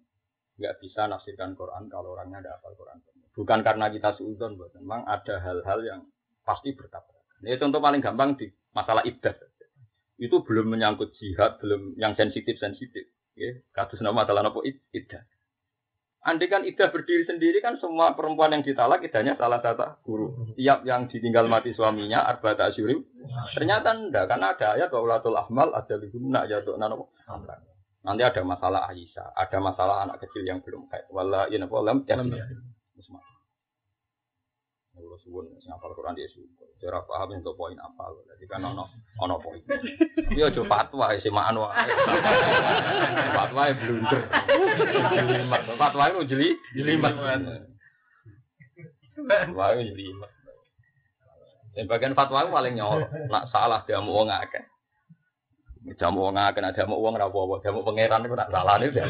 [0.62, 3.02] nggak bisa nafsirkan Quran kalau orangnya ada hafal Quran.
[3.32, 6.02] Bukan karena kita suudon, memang ada hal-hal yang
[6.44, 7.42] pasti bertabrakan.
[7.42, 9.50] Ini contoh paling gampang di masalah ibadah.
[10.22, 13.10] Itu belum menyangkut jihad, belum yang sensitif-sensitif.
[13.34, 15.24] Ya, kasus nama masalah apa ibadah.
[16.22, 20.54] Andai kan idah berdiri sendiri kan semua perempuan yang ditalak idahnya salah satu guru.
[20.54, 23.02] Tiap yang ditinggal mati suaminya arba'ata asyurim.
[23.58, 26.62] Ternyata enggak karena ada ayat wa ulatul ahmal ada lihunna ya
[27.40, 27.70] nano.
[28.02, 32.02] Nanti ada masalah Aisyah, ada masalah anak kecil yang belum kayak wala ina lam
[35.02, 36.70] Kulo suwun sing hafal Quran dia syukur.
[36.78, 38.22] Cara paham untuk poin apa lo.
[38.32, 38.86] Jadi kan ono
[39.18, 39.58] ono poin.
[40.30, 41.92] Dia aja fatwa sih anu wae.
[43.34, 44.22] Fatwa e blunder.
[45.16, 45.62] Jelimat.
[45.76, 47.14] Fatwa e jeli jelimat.
[49.18, 50.32] Fatwa e jelimat.
[51.74, 53.10] Dan bagian fatwa paling nyolok.
[53.32, 54.64] Nak salah dia mau wong akeh.
[55.82, 57.66] Jamu wong akeh, ada mau wong ora apa-apa.
[57.66, 59.10] Jamu pangeran iku nak salahne dia.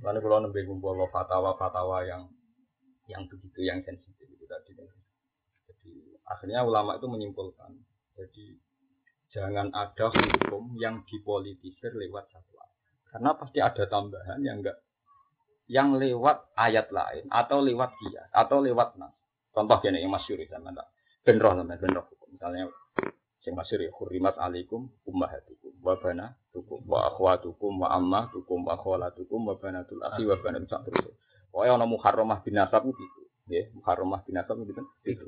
[0.00, 2.22] Lalu kalau nembe kumpul fatwa-fatwa yang
[3.08, 4.72] yang begitu yang sensitif tadi.
[5.68, 5.92] Jadi
[6.24, 7.76] akhirnya ulama itu menyimpulkan,
[8.16, 8.46] jadi
[9.28, 12.78] jangan ada hukum yang dipolitisir lewat satu ayat.
[13.12, 14.78] Karena pasti ada tambahan yang enggak
[15.68, 19.12] yang lewat ayat lain atau lewat dia atau lewat nas.
[19.52, 20.80] Contoh gini yang masyur itu mana?
[21.20, 22.32] Benroh namanya benroh hukum.
[22.32, 22.72] Misalnya
[23.48, 29.56] yang masyur ya hurimat alaikum ummahatukum wa banatukum wa akhwatukum wa ammatukum wa kholatukum wa
[29.56, 31.16] banatul akhi wa banatul terus.
[31.48, 33.22] Pokoknya ana muharramah bin nasab gitu.
[33.48, 35.26] Ya muharramah binasab gitu itu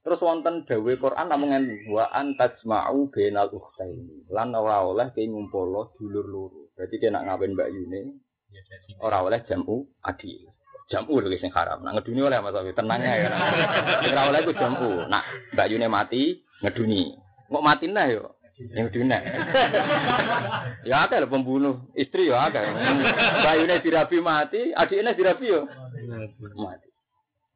[0.00, 1.52] terus wonten dawe Quran namung
[1.92, 6.72] wa antajma'u bainal ukhtaini lan ora oleh ke ngumpul dulur loro.
[6.72, 8.00] Berarti kena ngawin Mbak Yune
[9.04, 10.48] ora oleh jamu adil
[10.88, 11.84] jamu lho sing haram.
[11.84, 13.28] Nah ngeduni oleh Mas Abi tenang ya
[14.16, 17.16] ora oleh ku jamu nak Mbak Yune mati ngeduni
[17.50, 19.24] kok mati nah yo yang dunia.
[20.88, 22.60] ya ada lah pembunuh istri ya ada.
[23.40, 25.64] Bayunya dirabi mati, adiknya dirabi yo
[26.60, 26.88] mati.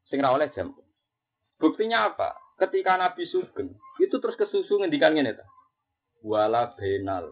[0.08, 0.72] Sing oleh jam.
[1.60, 2.32] Buktinya apa?
[2.56, 5.44] Ketika Nabi Sugeng, itu terus kesusu ngendikan ngene ta.
[6.24, 7.28] Wala benal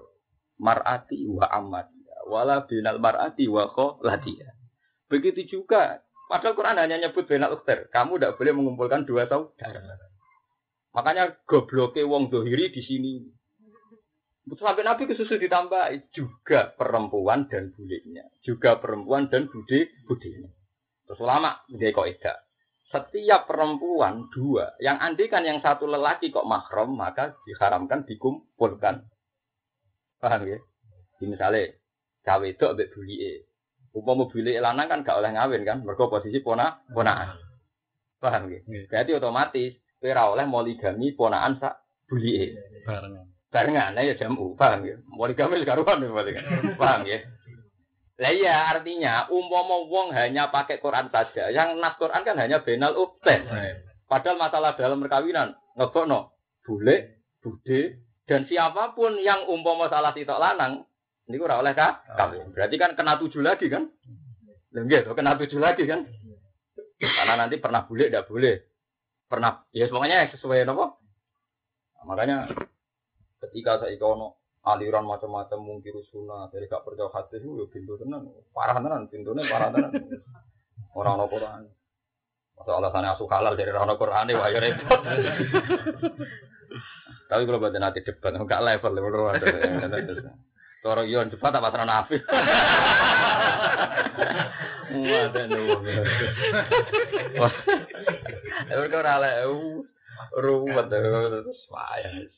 [0.60, 2.28] mar'ati wa amatiya.
[2.28, 4.52] Wala benal mar'ati wa kholatiya.
[5.08, 7.92] Begitu juga Padahal Quran hanya nyebut benal ukter.
[7.92, 9.84] Kamu tidak boleh mengumpulkan dua saudara.
[10.92, 13.14] Makanya gobloke wong dohiri di sini.
[14.52, 18.28] Sampai Nabi kesusu ditambah juga perempuan dan bulenya.
[18.44, 20.50] Juga perempuan dan bude budenya.
[21.08, 22.36] Terus ulama dia kok tidak
[22.92, 29.08] setiap perempuan dua, yang andikan yang satu lelaki kok mahram, maka diharamkan dikumpulkan.
[30.20, 30.60] Paham ya?
[31.16, 31.72] Di misalnya,
[32.20, 33.48] cawe itu abek bulie.
[33.96, 37.40] Upama bulie lanang kan gak oleh ngawin kan, mereka posisi pona, ponaan.
[38.20, 38.60] Paham ya?
[38.86, 39.72] Berarti otomatis,
[40.02, 41.78] kira oleh moligami ponaan sak
[42.10, 42.58] bulie.
[42.82, 43.26] Barengan.
[43.52, 44.96] Barengan, ya jamu, paham ya?
[45.06, 47.22] Moligami sekarang ya, paham ya?
[48.18, 52.98] Lah iya artinya umpama wong hanya pakai Quran saja, yang nas Quran kan hanya benal
[52.98, 53.46] ukten.
[54.10, 56.34] Padahal masalah dalam perkawinan ngegokno
[56.66, 60.86] bule, bude dan siapa pun yang umpama salah sitok lanang
[61.30, 62.02] ini ora oleh kah?
[62.18, 62.50] Kawin.
[62.50, 63.86] Berarti kan kena tujuh lagi kan?
[64.74, 66.06] Lha nggih, kena tujuh lagi kan?
[66.98, 68.71] Karena nanti pernah bule tidak boleh.
[69.32, 69.64] Pernah.
[69.72, 71.00] Ya semuanya sesuai nopo.
[71.96, 72.52] Nah, makanya
[73.40, 74.36] ketika saya ikono
[74.68, 78.28] aliran macam-macam mungkin sunnah dari gak percaya hadis itu ya pintu tenan.
[78.52, 79.88] Parah tenan pintunya parah tenan.
[80.92, 81.60] Orang orang Quran.
[82.52, 85.00] Masa alasannya asuh halal dari orang Quran ini wah ya repot
[87.32, 89.40] tapi kalau buat nanti debat enggak level level orang
[90.82, 92.18] Orang yon debat apa terang nafi
[94.92, 95.64] Wadah nih.
[97.40, 97.54] Wah,
[98.68, 99.30] itu kau rale,
[100.36, 102.28] ruwet, terus wayang.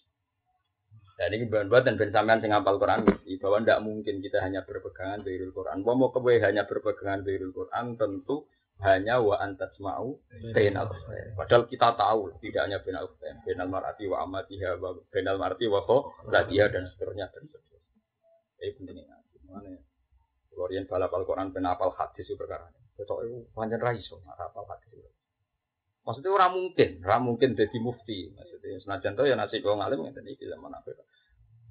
[1.14, 4.66] Dan ini buat dan ben sampean sing hafal Quran mesti bahwa tidak mungkin kita hanya
[4.66, 5.86] berpegangan dari Quran.
[5.86, 8.50] Bahwa mau kewe hanya berpegangan dari Quran tentu
[8.82, 10.18] hanya wa antas mau
[10.50, 10.90] benal
[11.38, 13.06] Padahal kita tahu tidak hanya benal
[13.46, 17.80] benal marati wa amatiha wa benal marati wa kho latiha dan seterusnya dan seterusnya.
[18.58, 18.96] Ini penting.
[19.46, 19.83] Mana
[20.54, 22.70] kalau yang balap Al-Quran penapal hadis itu perkara.
[22.94, 25.10] Betul itu panjang raiso hafal hadis itu.
[26.04, 28.30] Maksudnya orang mungkin, orang mungkin jadi mufti.
[28.32, 30.92] Maksudnya senajan tuh ya nasi wong alim ngeten iki zaman apa?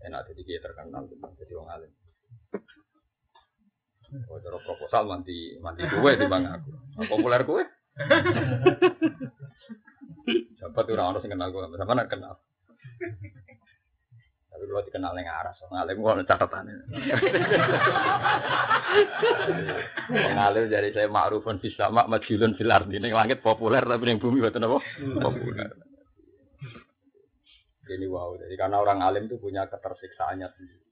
[0.03, 1.91] Enak jadi dia terkenal jadi wong alim.
[4.29, 6.69] Oh, cara proposal manti manti kue di bang aku.
[7.09, 7.63] Populer kue.
[10.57, 12.35] Siapa tuh orang orang yang kenal gue, sama kenal.
[14.63, 16.87] Tapi kalau dikenal yang aras, ngalim gua ada catatannya.
[20.39, 22.95] Ngalim jadi saya ma'rufun fis sama majulun fil ardi.
[22.95, 24.79] Ini langit populer tapi yang bumi betul apa?
[25.19, 25.67] Populer.
[27.83, 30.87] Jadi wow, jadi karena orang alim itu punya ketersiksaannya sendiri.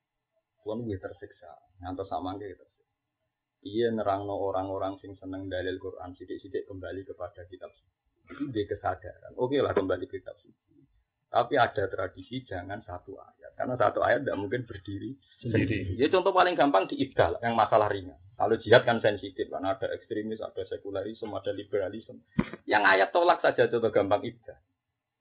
[0.67, 2.67] Tuhan lebih tersiksa, ngantos sama gitu.
[3.63, 8.51] Iya nerangno orang-orang sing seneng dalil Quran sidik-sidik kembali kepada kitab suci.
[8.51, 9.31] Dia kesadaran.
[9.39, 10.83] Oke lah kembali ke kitab suci.
[11.31, 13.40] Tapi ada tradisi jangan satu ayat.
[13.61, 16.01] Karena satu ayat tidak mungkin berdiri sendiri.
[16.01, 18.17] Ya contoh paling gampang di ibdal yang masalah ringan.
[18.33, 22.25] Kalau jihad kan sensitif karena ada ekstremis, ada sekularisme, ada liberalisme.
[22.65, 24.57] Yang ayat tolak saja contoh gampang ibdal.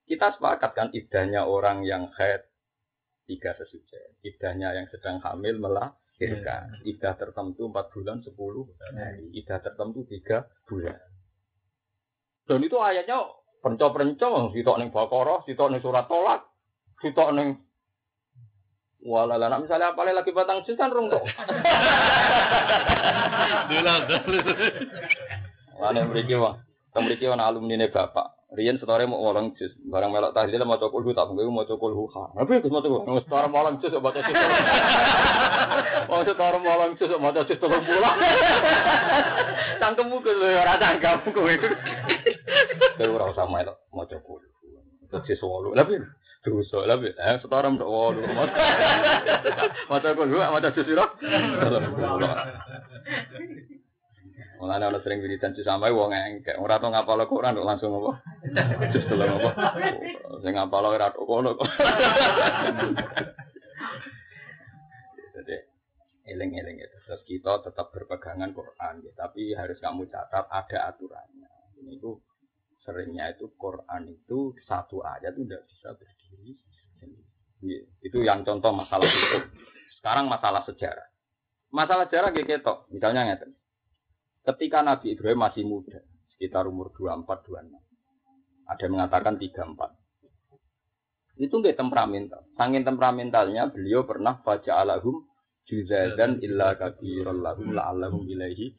[0.09, 2.49] Kita sepakat kan ibdahnya orang yang head
[3.29, 4.25] tiga sesuci.
[4.25, 6.63] Ibdahnya yang sedang hamil melah melahirkan.
[6.85, 6.91] Iya.
[6.93, 8.37] Idah tertentu 4 bulan 10
[8.93, 9.25] hari.
[9.33, 10.99] Idah tertentu 3 bulan.
[12.45, 13.17] Dan itu ayatnya
[13.61, 16.41] penco-penco, sitok ning Baqarah, sitok ning surat tolak,
[17.01, 17.47] sitok ning
[19.01, 21.25] Walah, lah misalnya apa lagi batang jus kan rung tok.
[23.73, 24.05] Dilang.
[25.81, 26.61] Mana mriki wae.
[26.93, 28.41] Mriki ana alumni bapak.
[28.51, 31.95] Rian setore mau wolong jus, barang melok tahlil mau cokul hu tak mungkin mau cokul
[31.95, 32.35] hu ha.
[32.35, 34.35] Tapi itu mau cokul, mau setore wolong jus baca jus.
[36.11, 38.19] Mau setore wolong jus baca jus tolong pulang.
[39.79, 41.53] Cangkemmu ke lu ora cangkem kowe.
[42.99, 44.43] Kowe ora usah melok mau cokul.
[45.23, 45.71] Jus wolu.
[45.71, 45.95] Tapi
[46.41, 48.21] dosa lah eh setore ndok wolu.
[49.87, 51.05] Cokul hu, mau jus sira.
[54.61, 56.53] Mulane ana sering wiridan sampai wong engke.
[56.61, 58.21] Ora tau ngapal Quran kok langsung apa?
[58.93, 59.51] Just tolong apa?
[60.45, 61.65] Sing ngapal ora tok kono kok.
[65.33, 65.55] Jadi
[66.29, 66.97] eling-eling itu.
[67.09, 69.11] Terus kita tetap berpegangan Quran, ya.
[69.17, 71.49] tapi harus kamu catat ada aturannya.
[71.81, 72.21] Ini itu
[72.85, 76.20] seringnya itu Quran itu satu ayat itu tidak bisa berdiri.
[78.01, 79.39] Itu yang contoh masalah itu.
[80.01, 81.07] Sekarang masalah sejarah.
[81.71, 83.55] Masalah sejarah gitu, misalnya ngeten.
[84.41, 86.01] Ketika Nabi Ibrahim masih muda,
[86.35, 87.69] sekitar umur 24 26.
[88.65, 90.01] Ada yang mengatakan 34.
[91.37, 92.41] Itu nggak temperamental.
[92.57, 95.25] Sangin temperamentalnya beliau pernah baca alahum
[95.69, 98.73] juzadan illa kabirul lahum la'allahum ilaihi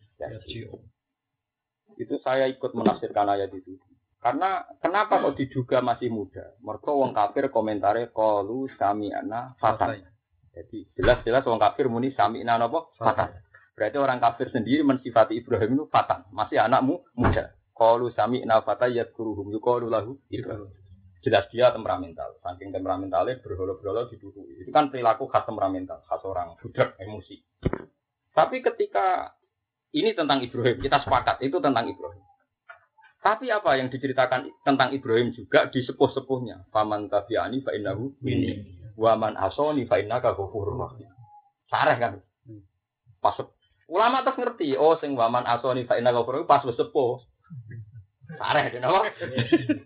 [1.97, 3.79] Itu saya ikut menafsirkan ayat itu.
[4.22, 6.54] Karena kenapa kok diduga masih muda?
[6.62, 10.06] Mereka wong kafir komentare qalu sami'na fatan.
[10.54, 12.94] Jadi jelas-jelas wong kafir muni sami'na napa?
[12.94, 13.35] Fatan.
[13.74, 17.56] Berarti orang kafir sendiri mensifati Ibrahim itu fatan, masih anakmu muda.
[17.72, 20.70] Kalau sami nafata yadkuruhum yukalu lahu Ibrahim.
[21.22, 24.42] Jelas dia temperamental, saking temperamentalnya berholo-berholo diduduk.
[24.58, 27.42] Itu kan perilaku khas temperamental, khas orang budak emosi.
[28.35, 29.35] Tapi ketika
[29.94, 32.22] ini tentang Ibrahim, kita sepakat itu tentang Ibrahim.
[33.22, 36.66] Tapi apa yang diceritakan tentang Ibrahim juga di sepuh-sepuhnya.
[36.74, 38.82] Faman tabi'ani fa'innahu ini.
[38.98, 41.06] Waman asoni fa'innaka ghafurur rahim.
[41.70, 42.18] Sareh kan.
[43.22, 43.38] Pas
[43.92, 47.20] Ulama terus ngerti, oh sing waman asoni fa inna ghafur pas sepuh.
[48.40, 49.12] Sareh kenapa?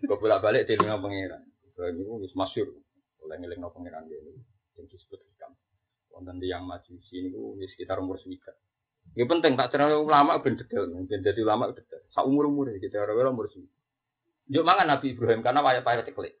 [0.07, 1.43] Kok bolak-balik delinga pangeran.
[1.67, 2.71] Ibrahim itu wis masyhur.
[3.27, 4.39] Oleh ngelingno pangeran ini
[4.79, 5.51] yang disebut hikam.
[6.15, 8.55] Wonten yang maju sini wis sekitar umur swidak.
[9.13, 12.03] Ya penting tak cerita ulama ben detail, ben jadi ulama detail.
[12.11, 13.77] Sa umur-umur kita ora umur swidak.
[14.47, 16.39] Yuk mangan Nabi Ibrahim karena wayah-wayah teklik.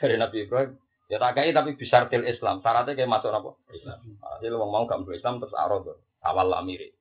[0.00, 0.80] Dari Nabi Ibrahim,
[1.12, 2.64] ya tak tapi bisa til Islam.
[2.64, 3.52] Syaratnya kayak masuk apa?
[3.76, 4.00] Islam.
[4.16, 5.84] Hasil wong mau gak Islam terus arah
[6.24, 6.96] awal lah mirip.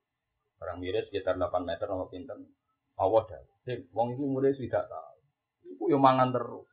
[0.59, 2.35] Orang mirip sekitar 8 meter sama pinter.
[2.99, 3.39] Awal dah.
[3.63, 5.17] Hei, wong itu mulai sudah tahu.
[5.71, 6.67] Iku yo mangan terus.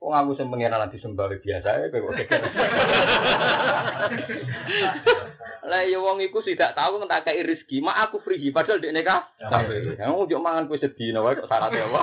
[0.00, 2.08] Wong aku sing nanti sembari biasa ya kok
[5.70, 9.30] Lah ya wong iku tidak tahu tak kayak rezeki, mak aku free padahal dekne ka.
[9.94, 12.02] Ya wong yo mangan kowe sedina wae kok syarat ya apa?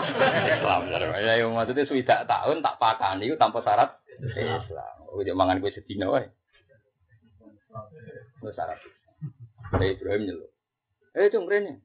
[0.55, 0.81] Islam.
[1.19, 4.95] Ya yo maksudnya sudah tahun tak pakani iku tanpa syarat Islam.
[5.19, 6.31] Yo mangan kowe sedina wae.
[8.39, 8.79] Wis syarat.
[9.75, 10.51] Dari Ibrahim nyeluk.
[11.11, 11.83] Eh cung rene.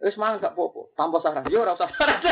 [0.00, 1.44] Wis mangan gak popo, tanpa syarat.
[1.52, 2.24] Yo ora usah syarat.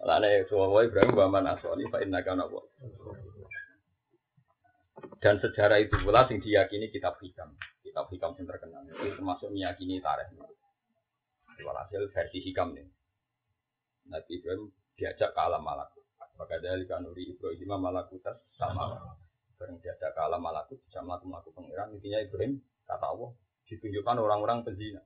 [0.00, 2.48] Lane suwa Ibrahim wa man asoni fa inna kana
[5.20, 7.52] Dan sejarah itu pula sing diyakini kitab hikam.
[7.84, 8.80] Kitab hikam yang terkenal.
[8.88, 10.32] Itu termasuk meyakini tarikh.
[11.60, 12.88] Walhasil versi hikam nih.
[14.08, 16.00] Nabi Ibrahim diajak ke alam malakut.
[16.40, 18.96] Maka dari kanuri Ibrahim malakutas sama.
[19.60, 21.92] Bareng diajak ke alam malakut bisa melakukan pengiran.
[21.92, 22.56] Intinya Ibrahim
[22.88, 23.36] kata Allah
[23.68, 25.04] ditunjukkan orang-orang pezina.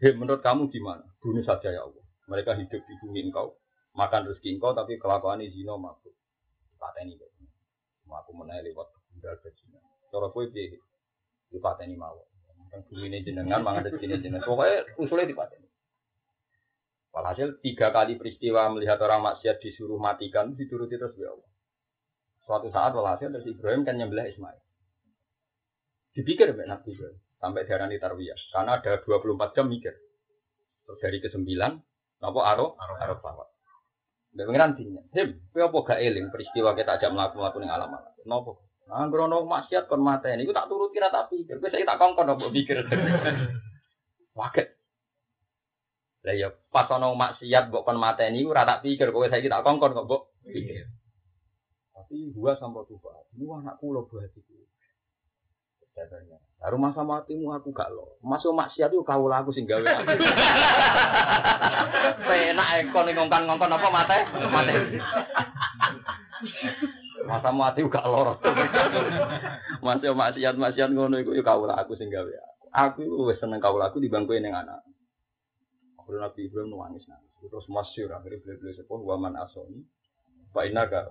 [0.00, 1.04] Hei, menurut kamu gimana?
[1.20, 2.04] Bunuh saja ya Allah.
[2.24, 3.56] Mereka hidup di bumi engkau,
[3.96, 6.12] makan rezeki engkau, tapi kelakuan ini zina mabuk.
[6.80, 7.30] Pateni kok.
[8.06, 8.95] Aku menaik lewat
[9.26, 9.80] bundal berzina.
[10.14, 10.78] Cara kue piye?
[11.50, 12.22] Dipateni mau.
[12.70, 14.46] Yang bumi ini jenengan, mangan rezeki ini jenengan.
[14.46, 15.66] Pokoknya usulnya dipateni.
[17.10, 21.50] Walhasil tiga kali peristiwa melihat orang maksiat disuruh matikan, dituruti terus ya Allah.
[22.46, 24.60] Suatu saat walhasil dari Ibrahim kan nyembelih Ismail.
[26.14, 29.92] Dipikir Nabi Ibrahim sampai di tarwiyah karena ada 24 jam mikir
[30.88, 31.72] terus dari ke sembilan
[32.24, 33.48] nopo aro aro bawah
[34.32, 37.90] dan pengiran dinya him kowe apa gak eling peristiwa kita ajak melakukan melakukan yang alam
[38.24, 41.58] nopo Nah, krono maksiat kon mateni, iku tak turuti ra tak pikir.
[41.58, 42.86] Kowe saiki tak kongkon apa pikir.
[44.38, 44.78] Waket.
[46.22, 49.90] Lah ya pas ana maksiat mbok kon mateni ora tak pikir kowe saiki tak kongkon
[49.90, 50.86] kok mbok pikir.
[51.90, 53.02] Tapi gua sampai tuh
[53.34, 54.54] ini anakku lo buat itu.
[55.96, 56.36] Katanya,
[56.68, 58.20] rumah sama hatimu aku gak lo.
[58.20, 59.80] Masuk maksiat itu kau laku sing gawe.
[62.28, 64.18] Penak ekon ngongkan ngongkon apa mate?
[64.52, 64.76] Mate.
[67.26, 68.38] Masa mati gak loro.
[69.82, 72.30] Masih maksiat maksiat ngono iku yo kau laku sing gawe.
[72.70, 74.80] Aku wis seneng kau laku di bangku ning anak.
[75.98, 77.32] Akhirnya Nabi Ibrahim nangis nangis.
[77.42, 79.82] Terus masyur akhirnya beli-beli sepuh waman asoni.
[80.54, 81.10] Pak Inaga.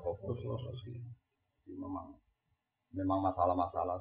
[1.68, 2.16] Memang
[2.96, 4.00] memang masalah-masalah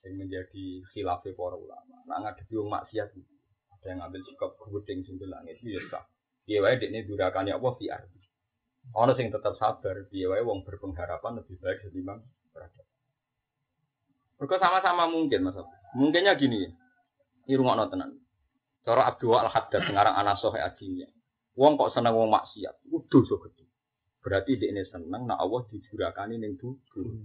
[0.00, 1.96] yang menjadi khilafah para ulama.
[2.08, 6.04] Nah ngadepi wong maksiat ada yang ngambil sikap gedeng sing langit itu ya sah.
[6.44, 8.19] Piye wae dekne durakane Allah fi ardi.
[8.90, 12.82] Ono sing tetap sabar, wae wong berpengharapan lebih baik ketimbang berada.
[14.42, 15.56] Mereka sama-sama mungkin mas.
[15.94, 16.66] Mungkinnya gini,
[17.46, 18.18] ini rumah tenan.
[18.82, 21.06] Cara Abdul Al Haddad sekarang anak sohe adinya.
[21.54, 23.68] Wong kok seneng wong maksiat, udah so gede.
[24.24, 27.24] Berarti dia ini seneng, nah Allah dijurakani ning dudu.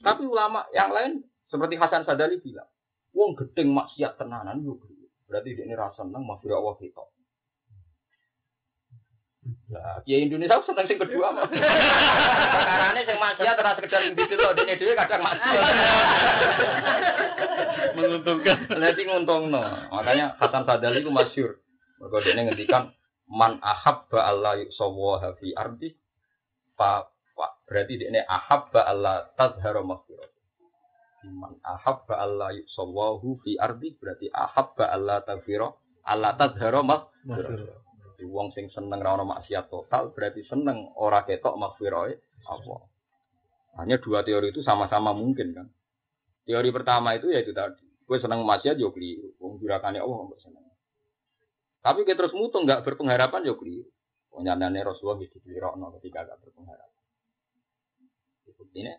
[0.00, 2.68] Tapi ulama yang lain seperti Hasan Sadali bilang,
[3.12, 4.76] wong gedeng maksiat tenanan yo
[5.30, 7.04] Berarti dia ini rasa seneng maghfirah Allah kita.
[9.70, 11.46] Lah, ya Indonesia seneng sing kedua mah.
[11.46, 15.62] Karena sing maksiat ora sekedar sing itu loh, dene dhewe kadang maksiat.
[17.94, 18.58] Menguntungkan.
[18.78, 19.62] Nanti nguntungno.
[19.94, 21.58] Makanya Hasan Sadali itu masyhur.
[22.02, 22.90] Mergo dene ngendikan
[23.30, 25.94] man ahabba Allah yusawaha fi ardi
[26.74, 27.06] fa
[27.70, 30.30] berarti dia ahabba Allah tazhara maghfirah.
[31.30, 36.80] Man ahabba Allah yusawahu fi ardi berarti ahabba Allah tafiro Allah tadhara
[38.26, 42.12] mak Wong sing seneng ra ono maksiat total berarti seneng ora ketok maghfirah
[42.44, 42.76] apa.
[43.80, 45.66] Hanya dua teori itu sama-sama mungkin kan.
[46.44, 49.32] Teori pertama itu yaitu tadi, gue seneng maksiat yo keliru.
[49.40, 50.64] Wong jurakane Allah nggak seneng.
[51.80, 53.88] Tapi kita terus mutu nggak berpengharapan yo keliru.
[54.30, 57.02] Penyandane Rasulullah gitu dirokno ketika gak berpengharapan.
[58.70, 58.94] Ini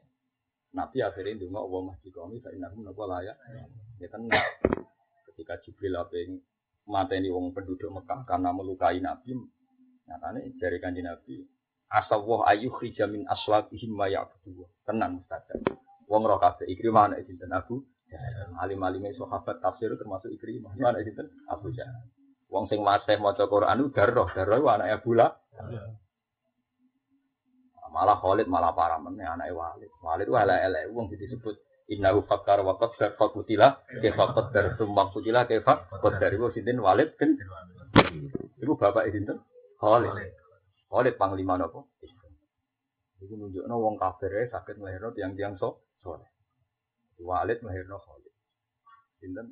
[0.76, 3.38] Nabi akhirnya dulu Allah masih kami saya nak menapa layak.
[4.04, 4.28] Ya kan
[5.32, 6.16] ketika Jibril apa
[6.90, 9.38] ini wong penduduk Mekah karena melukai Nabi,
[10.08, 11.46] nyatanya dari kanji Nabi
[11.92, 14.64] asawah ayuh rijamin aswatihim wa ya'budu.
[14.88, 15.60] Tenan mustajab.
[16.08, 17.84] Wong roh kabeh Ikrimah anak sinten Abu
[18.60, 20.76] Alim-alime sahabat tafsir termasuk Ikrimah.
[20.80, 22.08] Anak sinten Abu Jahal.
[22.52, 25.32] Wong sing wasih maca Quran darroh, darroh anak Abu Lah.
[27.92, 29.92] Malah Khalid malah parah meneh anake Walid.
[30.00, 31.60] Walid itu elek-elek wong disebut
[31.92, 37.36] innahu fakkar wa qaddar fakutila kaifa qaddar summa kutila kaifa qaddar iku sinten Walid kan.
[38.64, 39.44] Iku bapak sinten?
[39.76, 40.16] Khalid.
[40.88, 41.84] Khalid panglima napa?
[43.20, 46.32] Iku nunjukno wong kafir e saged nglahirno tiang-tiang sok soleh.
[47.20, 48.34] Walid nglahirno Khalid.
[49.20, 49.48] Sinten?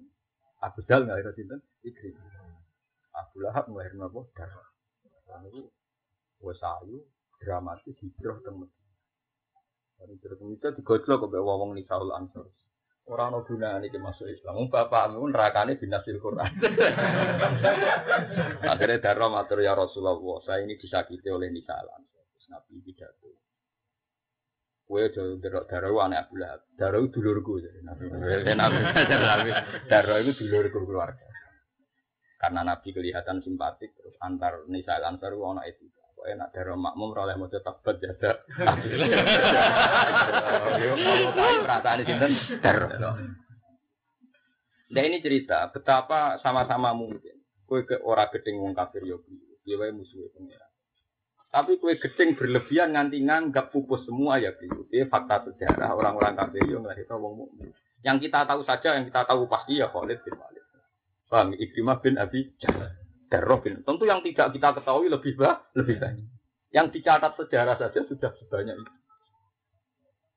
[0.63, 1.59] Abu Jal nglahirno sinten?
[1.83, 2.23] Ikrimah.
[3.19, 4.21] Abu Lahab nglahirno apa?
[4.37, 4.67] Darah.
[5.43, 5.61] Niku
[6.39, 7.03] wis ayu
[7.43, 8.63] dramatis hijrah teng.
[9.99, 12.47] Dari teng Medina digojlok kok mbek wong Nisaul Ansor.
[13.09, 14.55] Ora ana gunane iki masuk Islam.
[14.55, 16.47] Wong bapakmu nerakane binasil Quran.
[18.71, 22.23] Akhirnya Darra matur ya Rasulullah, saya ini disakiti oleh Nisaul Ansor.
[22.49, 23.29] Nabi pidato.
[24.89, 26.65] Kue aja ndelok Darra anak Abu Lahab.
[26.73, 28.09] Darra dulurku jadi Nabi.
[28.09, 29.49] Nabi
[29.91, 31.29] Darra itu dulurku keluarga.
[32.41, 35.98] Karena Nabi kelihatan simpatik terus antar Nisa Ansar ana etika.
[36.19, 37.95] Pokoknya nak daro makmum oleh mau tabat.
[37.95, 38.11] Yo
[41.63, 42.91] perasaan sinten daro.
[44.91, 47.39] Nah ini cerita betapa sama-sama mungkin.
[47.63, 49.23] Kue ke ora gedeng wong kafir yo
[49.63, 50.67] piye wae musuhe pengira.
[51.55, 54.91] Tapi kue gedeng berlebihan nganti nganggap pupus semua ya keliru.
[54.91, 57.71] Ini fakta sejarah orang-orang kafir yo ngelahirno wong mukmin.
[58.03, 60.67] Yang kita tahu saja, yang kita tahu pasti ya Khalid bin Walid.
[61.31, 61.55] Paham?
[61.55, 62.98] Ikrimah bin Abi Jahal.
[63.29, 63.85] Darroh bin.
[63.85, 66.27] Tentu yang tidak kita ketahui lebih bah, lebih banyak.
[66.73, 68.93] Yang dicatat sejarah saja sudah sebanyak itu.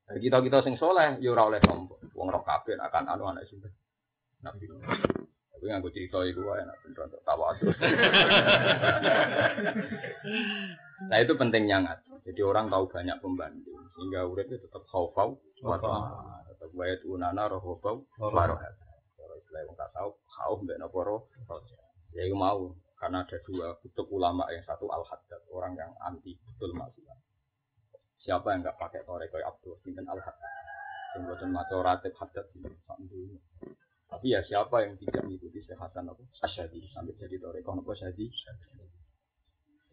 [0.08, 2.12] Nah, kita kita sing soleh, ya ora oleh sombong.
[2.12, 3.64] Wong roh kabeh akan anu anak sing
[4.44, 4.68] Nabi.
[4.68, 7.54] Tapi nganggo cerita iku wae nek bener untuk tawa
[11.06, 11.98] Nah itu pentingnya ngat.
[12.26, 15.78] Jadi orang tahu banyak pembanding sehingga uripnya tetap khaufau wa
[16.50, 18.74] tetap wae tunana rohobau wa rohat.
[19.14, 21.30] Kalau istilah wong tahu khauf mbek napa roh.
[22.10, 26.38] Ya itu mau karena ada dua kutub ulama yang satu al haddad orang yang anti
[26.38, 27.18] betul maksiat.
[28.22, 30.54] Siapa yang nggak pakai toreko Abdul Sinten al haddad
[31.18, 32.46] yang buatan maco haddad
[34.06, 38.30] Tapi ya siapa yang tidak mengikuti sehatan apa asyadi sampai jadi toreko apa syadi.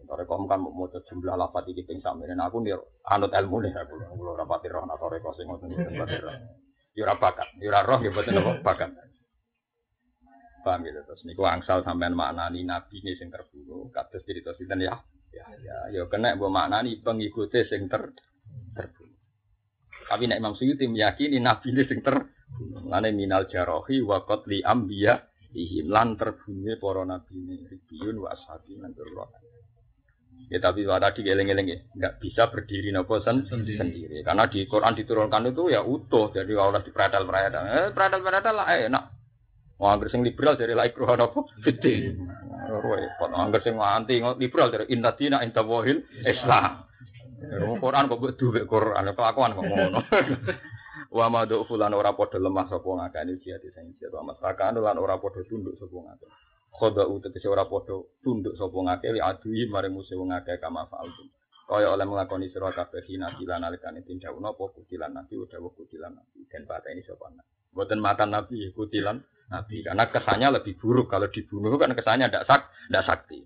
[0.06, 2.30] Toreko kan mau mau jumlah lapat iki ping sami.
[2.30, 2.78] Nah aku nih
[3.10, 4.06] anut ilmu nih aku.
[4.06, 5.98] Roh toreko sing ngoten iki.
[6.94, 9.09] Yo ora bakat, yo ora roh yo apa bakat.
[10.70, 14.94] Paham gitu terus niku angsal sampean maknani nabi ini sing terbunuh kados cerita sinten ya.
[15.34, 18.14] Ya ya yo kena mbok maknani pengikute sing ter
[18.78, 19.18] terbunuh.
[20.06, 22.86] Tapi nek Imam Suyuti meyakini nabi ini sing terbunuh.
[22.86, 25.18] Lane minal jarohi wa qatli ambiya
[25.58, 28.94] ihim lan terbunuh para nabi ini ribiyun wa ashabi lan
[30.50, 33.78] Ya tapi tadi geleng-geleng ya, nggak bisa berdiri nopo sen sendiri.
[33.78, 34.18] sendiri.
[34.26, 38.66] Karena di Quran diturunkan itu ya utuh, jadi kalau di peradal eh peradal peradal lah
[38.74, 39.19] enak.
[39.80, 42.12] Wah, angger sing liberal dari laiku kruh nopo gede.
[42.68, 43.32] Repot.
[43.32, 46.84] Angger sing anti liberal dari inna dina inta wahil Islam.
[47.80, 49.16] Quran kok mbok duwe Quran?
[49.16, 50.00] Kelakuan kok ngono.
[51.18, 54.12] Wa ma do fulan ora padha lemah sapa ngakani jihad sing jihad.
[54.12, 56.36] Wa masakan lan ora padha tunduk sapa ngakani
[56.80, 61.28] khoda utek ora padha tunduk sapa ngake li adui mare musuh wong akeh kama faaltum.
[61.70, 66.44] Kaya oleh nglakoni sira kabeh hina dilan nalikane tindak napa kutilan nabi utawa kutilan nabi.
[66.50, 67.30] Dan ini sapa
[67.70, 69.84] Buatan makan nabi kutilan nabi.
[69.84, 71.10] Karena kesannya lebih buruk.
[71.10, 73.40] Kalau dibunuh kan kesannya tidak sak tidak sakti.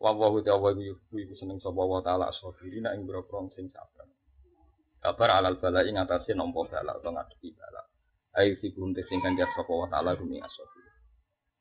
[0.00, 0.72] Wa wa ta'ala
[1.12, 4.08] iku seneng sapa wa taala asfirina ing boro sing sabar.
[5.00, 7.84] Kabar alal bala ing atase nampa bala utawa ngadepi bala.
[8.40, 10.79] Ayo sibun sing kanjar sapa wa taala rumi asfir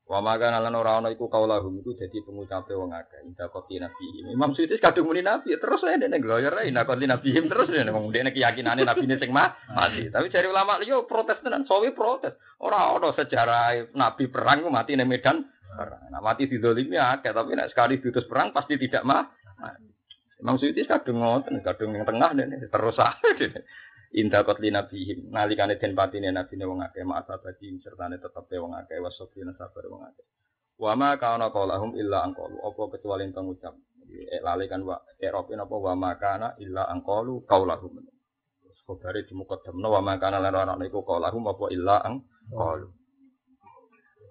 [0.10, 3.30] Wa maka nalan ora ana iku kaulahum iku dadi pengucape wong akeh.
[3.30, 4.26] Inda kopi nabi.
[4.34, 7.93] Imam Suyuti kadung muni nabi terus ae nek gloyor ae inda kopi nabi terus nek
[7.93, 10.10] wong dene keyakinane nabine sing mati.
[10.10, 12.34] Tapi dari ulama yo protes tenan, sawi protes.
[12.57, 15.45] Ora ana sejarah nabi perang ku mati ning medan
[15.78, 16.10] perang.
[16.10, 19.30] Nah, mati didolimi akeh tapi nek sekali diutus perang pasti tidak mah.
[20.41, 23.45] Imam Suyuti kadung ngoten, kadung yang tengah dene terus ae.
[24.10, 28.97] Indah kotli nabihim nalikane den patine nabine wong akeh ma asabati sertane tetepe wong akeh
[28.97, 30.26] wasobina sabar wong akeh.
[30.82, 33.78] Wa ma kana qaulahum illa angqalu apa kecuali ento ngucap.
[34.10, 38.01] Eh, lali kan wa eropin apa wa ma kana illa angqalu qaulahum.
[38.89, 42.89] Khobare dimukaddamno wa ma kana lan ana iku qaulahum apa illa angqalu.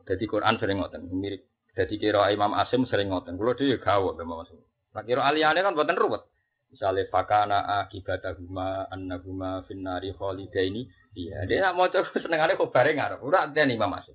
[0.08, 1.46] Jadi Quran sering ngoten, mirip.
[1.76, 3.38] Jadi kira Imam Asim sering ngoten.
[3.38, 4.58] Kulo dhewe gawok Imam Asim.
[4.96, 6.26] Nah kira aliyane kan boten ruwet.
[6.68, 10.84] Misalnya fakana akibatahuma annahuma finnari kholidaini.
[11.16, 13.18] Iya, dia nak mau coba senengane kok bareng ngarep.
[13.24, 14.14] Nih Imam Asim.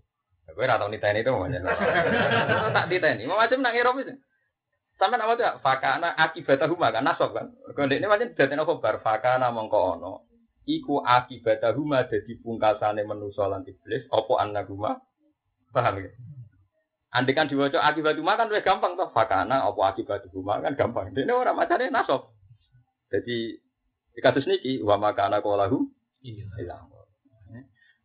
[0.53, 1.59] Kowe ora tau niteni itu mana?
[2.75, 3.25] Tak diteni.
[3.25, 4.13] Imam Asim nak ngirom itu.
[5.01, 7.49] Sampai nama tuh fakana akibatahuma kan nasab kan.
[7.73, 10.13] Kalau ini macam jadi nopo bar fakana mongko ono.
[10.69, 14.05] Iku akibatahuma jadi pungkasane menusa lan iblis.
[14.13, 15.01] Opo annahuma
[15.73, 16.13] paham ya?
[17.17, 19.09] Andikan diwaca akibatuma kan lebih gampang toh.
[19.09, 21.09] Fakana opo akibatahuma kan gampang.
[21.09, 22.29] Ini orang macamnya nasab.
[23.13, 23.37] Jadi
[24.17, 25.85] kados niki wa makana qalahu
[26.25, 26.49] iya.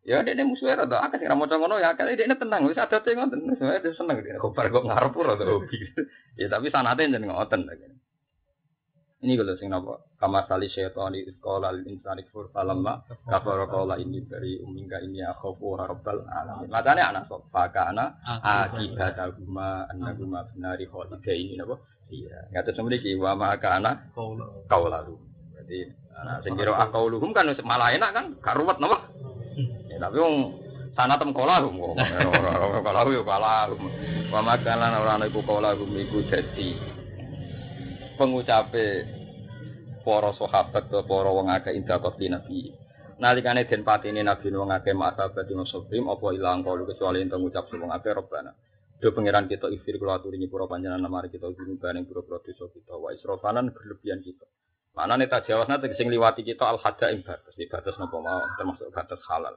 [0.08, 2.64] Ya dia musuhnya rada akeh sing ra maca ngono ya akeh dia tenang.
[2.68, 3.44] Wis adate ngoten.
[3.48, 4.40] Wis dia seneng dia.
[4.40, 5.78] Kobar kok ngarep ora hobi.
[6.36, 7.68] Ya tapi sanate jeneng ngoten.
[9.18, 9.98] Ini kalau sing napa?
[10.14, 15.74] Kamar sali syaitan di sekolah insani kufur falamma kafara qala ini dari uminga ini akhafu
[15.74, 16.70] rabbal alamin.
[16.70, 24.08] Matane anak sok fakana akibatahuma annahuma finari khalidaini napa Iya, ngatur semriki wa makana
[24.68, 25.20] lalu.
[25.60, 25.78] Jadi
[26.16, 29.12] nah, sing kira akauluhum kan malah enak kan, karuwet napa?
[29.92, 30.56] Ya tapi wong
[30.96, 31.94] sana tem kolahum kok.
[32.80, 33.80] Kolahum yo kolahum.
[34.32, 36.80] Wa makana ora ana iku kolahum iku dadi
[38.16, 38.86] pengucape
[40.00, 42.72] para sahabat atau para wong akeh indah kopi nabi.
[43.20, 47.68] Nalikane den patine nabi wong akeh masa bati masabim apa ilang kalu kecuali ento ngucap
[47.68, 48.56] wong akeh robbana.
[48.98, 52.98] Do pangeran kita ifir kula aturi nyepuro panjenengan lamar kita gunu bareng pura-pura dosa kita
[52.98, 54.42] wa israfanan berlebihan kita.
[54.98, 58.18] Mana nih tak jawab nanti sing liwati kita al hada ing batas, di batas nopo
[58.18, 59.54] mau termasuk batas halal.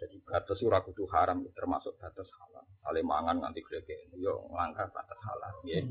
[0.00, 2.64] Jadi batas ora kudu haram termasuk batas halal.
[2.88, 5.84] Ale mangan nganti grege yo nglangkah batas halal nggih.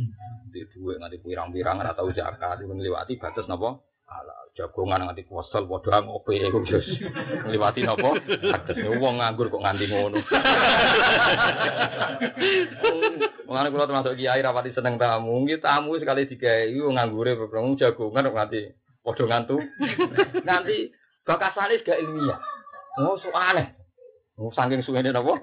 [0.49, 4.43] Di duwe nganti pirang-pirang ora tau zakat liwati batas nopo halal.
[4.51, 6.83] Jagongan nganti kuwasal padha ngopi iku wis
[7.47, 8.19] ngliwati napa?
[8.99, 10.19] Wong nganggur kok nganti ngono.
[13.47, 15.47] Mulane kula termasuk kiai rapati seneng tamu.
[15.47, 18.61] Nggih tamu sekali digawe nganggure bebrong jagongan kok nganti
[19.01, 19.57] padha ngantu.
[20.47, 20.77] Nganti
[21.23, 22.39] bakasane gak ilmiah.
[22.99, 23.71] Oh, soalnya
[24.41, 25.37] Oh, saking suwene napa?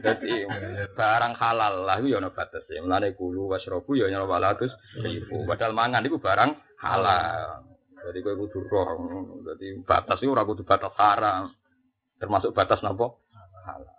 [0.00, 0.48] Dadi
[0.96, 2.64] barang halal lah ya ana batas.
[2.72, 5.44] Mulane kulo wasrobu ya ana walatus ribu.
[5.44, 7.64] Padahal mangan iku barang halal.
[8.06, 9.42] Jadi kowe kudu roh.
[9.42, 11.50] Dadi batas iku ora kudu batas haram.
[12.16, 13.12] Termasuk batas napa?
[13.66, 13.96] Halal.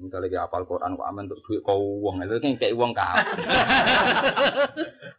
[0.00, 3.16] Misalnya kayak apal Quran kok aman untuk duit kau uang itu kan kayak uang kau.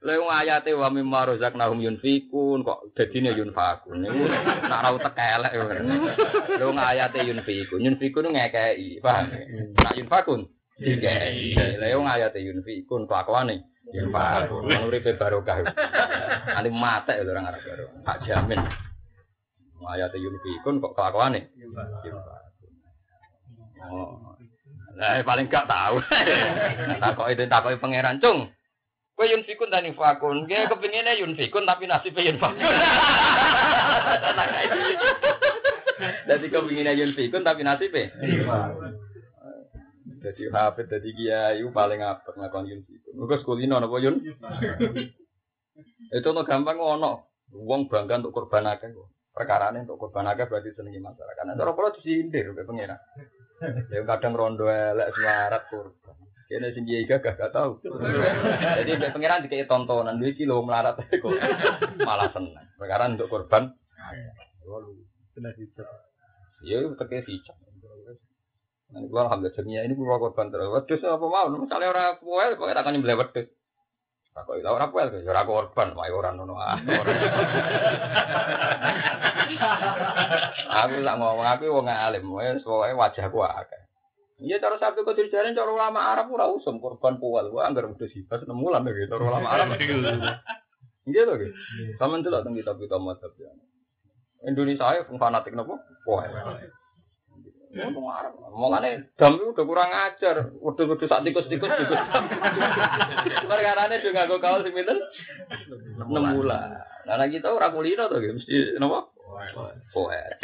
[0.01, 4.01] Lalu ayatnya wa mimma rozaknahum yunfikun kok jadinya yunfakun.
[4.01, 4.25] Ini
[4.65, 5.53] nak rau tekelek.
[5.53, 7.85] Lalu ayatnya yunfikun.
[7.85, 8.97] Yunfikun ngekei.
[9.05, 9.29] Paham?
[9.77, 10.49] Nak yunfakun?
[10.81, 11.53] Dikei.
[11.77, 13.61] Lalu ayatnya yunfikun kelakuan nih.
[13.91, 14.71] Yunfakun.
[14.71, 15.67] Wong uripe barokah.
[16.55, 17.85] Ane mate lho orang Arab baru.
[18.07, 18.59] Tak jamin.
[19.81, 21.51] Ayat yunfikun kok kelakuane?
[21.59, 22.15] Yunfakun.
[23.81, 24.37] Oh.
[24.95, 26.03] Lah paling gak tahu.
[27.03, 28.47] Takoki den takoki pangeran cung.
[29.17, 30.47] Kowe yunfikun tani fakun.
[30.47, 32.63] Dia kepingine yunfikun tapi nasibnya yunfakun.
[36.27, 38.11] Jadi kepingine yunfikun tapi nasibnya.
[40.21, 43.17] Jadi hafid jadi kiai paling apik ngakon yunfikun.
[43.17, 44.21] Muga sekulino napa yun?
[46.13, 47.25] Itu no gampang ono.
[47.51, 49.09] Wong bangga untuk korban akeh kok.
[49.33, 51.43] Perkarane untuk korban akeh berarti senengi masyarakat.
[51.43, 53.01] Nah, cara kula disindir ke pengira.
[53.89, 56.15] Ya kadang rondo elek semarat kurban.
[56.51, 57.79] Kene sing kiai gagah gak tau.
[57.81, 61.31] Jadi nek pangeran dikei tontonan duwe iki lho melarat kok
[62.03, 62.67] malah seneng.
[62.77, 63.71] Perkara untuk korban.
[65.33, 65.87] Kena hijab.
[66.61, 67.57] Ya teke dicap.
[68.91, 70.67] Nah, gua alhamdulillah dunia ini gua korban terus.
[70.67, 71.47] Wedhus apa mau?
[71.47, 73.47] Misalnya ora kuel, kok tak kan nyembelih wedhus.
[74.35, 76.75] Tak kok ora kuel, ya ora korban, wae ora ngono ah.
[80.71, 83.81] Aku tak ngomong aku wong alim, wis pokoke wajahku akeh.
[84.41, 88.09] Iya cara sabtu kau jalan cara ulama Arab ora usum korban puwal, gua anggar udah
[88.09, 89.77] sibas enam bulan deh cara ulama Arab.
[91.01, 91.49] Iya tuh gitu.
[91.97, 93.49] Sama itu lah tentang kitab kitab mazhab ya.
[94.45, 95.81] Indonesia ya fanatik nopo?
[96.05, 96.29] Wah.
[97.71, 98.33] Ngomong Arab.
[98.51, 100.51] Mulane dam itu udah kurang ajar.
[100.59, 102.01] Udah-udah sak tikus-tikus tikus.
[103.51, 104.99] Perkarane juga nganggo kaos sing pinten?
[105.95, 106.69] 6 bulan.
[107.07, 109.07] Lah kita ora kulino to mesti napa?
[109.95, 110.35] Poet.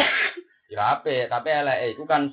[0.71, 2.31] Ya ape, tapi elek iku kan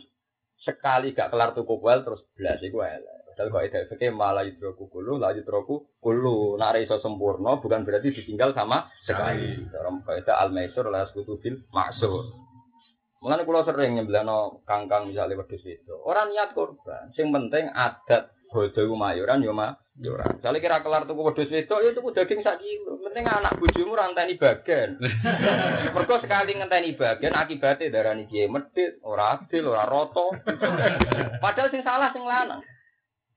[0.63, 3.25] sekali gak kelar tuku kuel terus belas iku elek.
[3.35, 6.55] Padahal kok ide fikih malah yudroku kulu, la yudroku kulu.
[6.55, 9.59] Nak iso sempurna bukan berarti ditinggal sama sekali.
[9.75, 12.31] Dalam kaidah al-maisur la sekutu bil maksur.
[13.25, 15.97] Mulane kula sering nyembelano kangkang misalnya wedhus itu.
[16.05, 20.37] Orang niat korban, sing penting adat bojo iku mayuran yo mayuran.
[20.37, 23.01] Misalnya kira kelar tuku wedhus wedok ya tuku daging sak kilo.
[23.01, 25.01] Penting anak bojomu ranteni bagian.
[25.97, 30.37] Mergo sekali ngenteni bagian akibatnya darani kiye medhit, ora adil, ora roto.
[31.49, 32.61] Padahal sing salah sing lanang.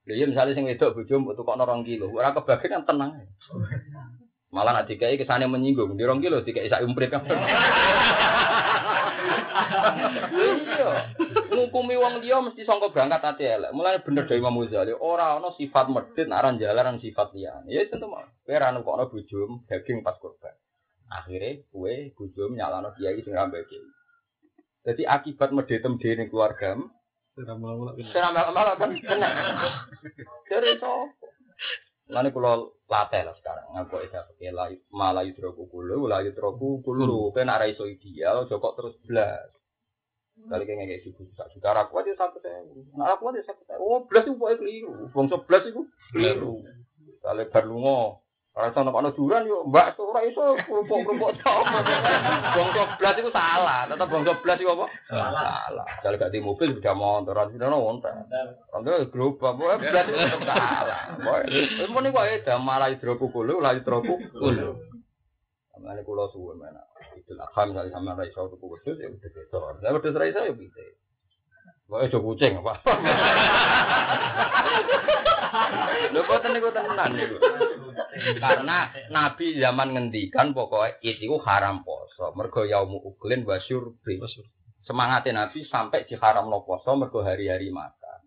[0.04, 3.10] Lha iya misalnya sing wedok bojomu tukokno 2 kilo, ora kebagian kan tenang.
[4.52, 7.24] Malah nak dikai kesane menyinggung, di 2 kilo dikai sak umprit kan.
[10.38, 10.90] Iya.
[11.50, 13.74] Ngukumi wong dia mesti sangka berangkat ati elek.
[13.74, 17.68] Mulane bener dari Imam Ghazali, ora ana sifat medhit nek aran jalan sifat liyane.
[17.72, 18.28] Ya tentu mah.
[18.46, 20.54] Kowe ora nukokno bojomu daging pas kurban.
[21.10, 23.90] Akhirnya kue bojomu nyalano kiai sing rambe kiai.
[24.86, 26.86] Jadi akibat medhitem dhewe ning keluargamu.
[27.38, 29.28] Serah malah kan kena.
[30.50, 31.17] Dari sapa?
[32.08, 37.28] Lalu kalau latih lah sekarang, ngaku itu pakai layu malah yudroku kulu, layu yudroku kulu,
[37.36, 39.52] kan arah iso ideal, jokok terus belas.
[40.38, 42.62] Kali kayak kayak gitu, tak juta aku aja satu saya,
[42.94, 45.82] nah aku aja satu saya, oh belas itu pokoknya keliru, bangsa belas itu
[46.14, 46.62] keliru.
[47.20, 48.22] Kali berlungo,
[48.58, 51.62] Ora sono kono juran yo, Mbak, ora iso kerupuk-kerupuk tok.
[52.58, 54.86] Wong 12 iku salah, tetep wong 12 iku apa?
[55.06, 55.62] Salah.
[56.02, 56.18] Salah.
[56.18, 58.10] ganti mobil sudah motor, ora sono wonten.
[58.74, 59.78] Wonten grup apa?
[59.78, 61.00] Blas iku salah.
[61.22, 64.74] wae mun malah ae damar hidrokukul, ulah hidrokukul.
[65.78, 66.82] Amale kula suwe mena.
[67.14, 69.78] Itu lah kan dari sama ra iso tuku wedhus ya wedhus iso.
[69.78, 70.98] Lah wedhus ra iso yo pite.
[71.86, 72.74] Wah, aja kucing apa?
[76.12, 77.36] Lho kok niku tenan niku.
[78.38, 82.34] Karena Nabi zaman ngendikan pokoknya itu haram poso.
[82.34, 84.18] Mergo yaumu uklin wa syurbi.
[84.84, 88.20] Semangatnya Nabi sampai di haram no poso mergo hari-hari makan.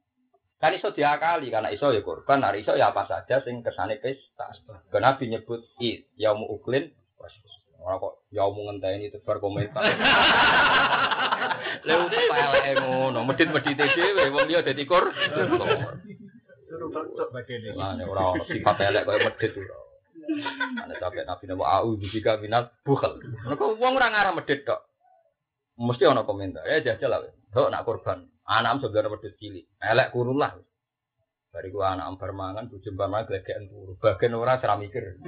[0.62, 4.54] Kan iso diakali karena iso ya korban, hari iso ya apa saja sing kesane pesta.
[4.94, 7.28] Karena Nabi nyebut id yaumu uklin wa.
[7.82, 9.82] Ora kok yaumu ngenteni itu berkomentar.
[11.82, 15.10] Lha utek eleke ngono, medhit-medhite dhewe wong liya dadi kor.
[16.72, 19.76] Nah, ora ono sifat elek kaya medhit ora.
[20.80, 23.20] Ana sampe nabi nabi au jika minat bukhal.
[23.44, 24.80] Mergo wong ora ngarah medhit tok.
[25.76, 26.64] Mesti ono komentar.
[26.64, 27.20] Ya jajal lah.
[27.52, 28.24] Dok nak korban.
[28.48, 29.68] Anak sebenarnya medhit cilik.
[29.84, 30.56] Elek kurun lah.
[31.52, 34.00] Bari gua anak ambar mangan, bojo ambar mangan glegeken turu.
[34.00, 35.20] Bagian ora ora mikir.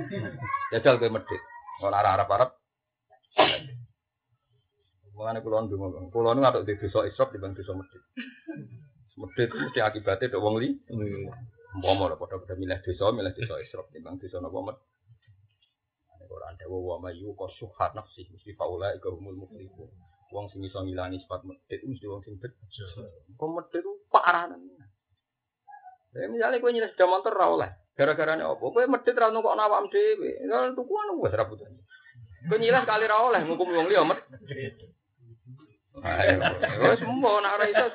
[0.71, 1.41] Jajal kowe medhit.
[1.83, 2.49] Ora arep-arep.
[5.13, 8.01] Mulane kula ndonga, kula nu ngatuk di desa Isra di bang desa medhit.
[9.33, 10.69] Medhit itu mesti akibatnya dok wong li.
[11.73, 14.77] Umpama lho padha-padha milih desa, milih desa Isra di bang desa napa med.
[16.21, 19.89] Nek ora ada wa ma yu qasuhat nafsi mesti faula iku humul muflihun.
[20.29, 22.85] Wong sing iso ngilangi sifat medhit mesti wong sing bejo.
[23.33, 24.53] Kok medhit parah
[26.13, 27.73] Ya misalnya kowe nyilih sepeda motor ra oleh.
[27.97, 28.61] Gara-garane apa?
[28.61, 30.45] Kowe medhit ra nukok awakmu dhewe.
[30.45, 31.65] Lah tukuan wis ra butuh.
[32.53, 34.92] Kowe nyilih kali ra oleh ngukum wong liya medhit.
[36.03, 37.85] Wes mbo nak ora iso.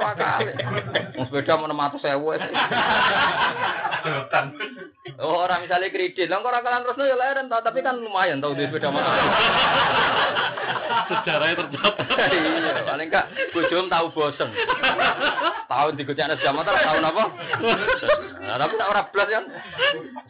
[1.20, 2.40] Wong sepeda mau 600.000 wis.
[5.18, 8.54] Oh, orang misalnya kredit, lah orang kalian terus ya leren tau, tapi kan lumayan tau
[8.54, 9.12] duit sepeda motor.
[11.08, 12.30] Sejarahnya tercatat.
[12.32, 14.48] iya, paling enggak bojom tahu bosen.
[15.66, 17.24] Tahun dikucaknya sepeda motor, tahun apa?
[18.46, 19.44] Nah, tapi tak ora blas kan.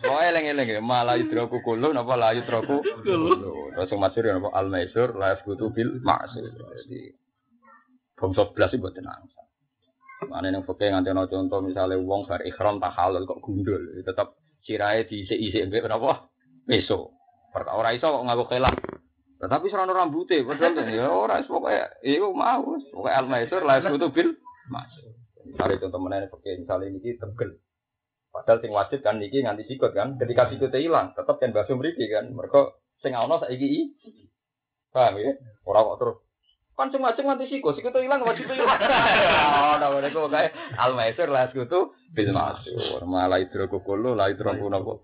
[0.02, 3.30] Soalnya eleng-eleng ya, malah yudroku kulu, napa la yudroku kulu.
[3.76, 6.48] Terus yang masyur ya, napa al-maisur, la yaskutu bil maksud.
[6.48, 7.12] Jadi,
[8.18, 9.30] bangsa blas itu buat tenang.
[10.26, 14.34] Mana yang fakir nganti no contoh misalnya uang bar ikhram tak halal kok gundul, tetap
[14.66, 16.26] sirai di isi isi berapa?
[16.66, 17.14] Besok.
[17.54, 18.74] Perkara ora iso kok ngaku kelah.
[19.38, 24.34] Tetapi serono rambutnya, padahal ya ora pokoknya, iya mau, pokoknya al maisur lah itu bil
[24.66, 25.14] masuk.
[25.46, 27.50] Misalnya contoh mana yang fakir misalnya ini tegel.
[28.34, 32.10] Padahal sing wajib kan niki nganti sikut kan, ketika sikutnya hilang, tetap kan basuh mriki
[32.10, 33.94] kan, mereka sing ono saiki
[34.90, 35.32] paham ya?
[35.64, 36.16] Ora kok terus
[36.78, 38.78] kan cuma cuma nanti siko, siko tuh hilang wajib tuh hilang.
[39.58, 44.46] Oh, nah mereka kayak al maisur lah sekutu bil masur, malah itu kukulu, lah itu
[44.46, 45.02] rongku nopo.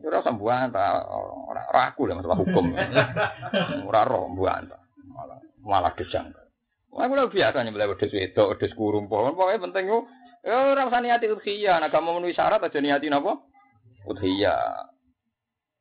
[0.00, 2.72] Ora sambuan ta ora ora aku lah masalah hukum.
[3.90, 4.78] Ora roh mbuan ta.
[5.10, 6.30] Malah malah gesang.
[6.90, 9.98] Wah, aku biasa nyembelih wedhus wedok, wedhus kurung pohon, pokoknya penting yo
[10.42, 13.38] ya ora usah niati udhiyah, nek kamu memenuhi syarat aja niati napa?
[14.10, 14.89] Udhiyah.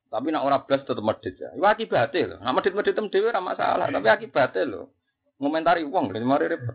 [0.09, 1.53] Tapi nak ora blas tetep medhit ya.
[1.53, 2.41] Iku akibate lho.
[2.41, 4.89] Nak medhit-medhit tem dhewe ora masalah, tapi akibate lho.
[5.37, 6.73] Ngomentari wong lho mari repot.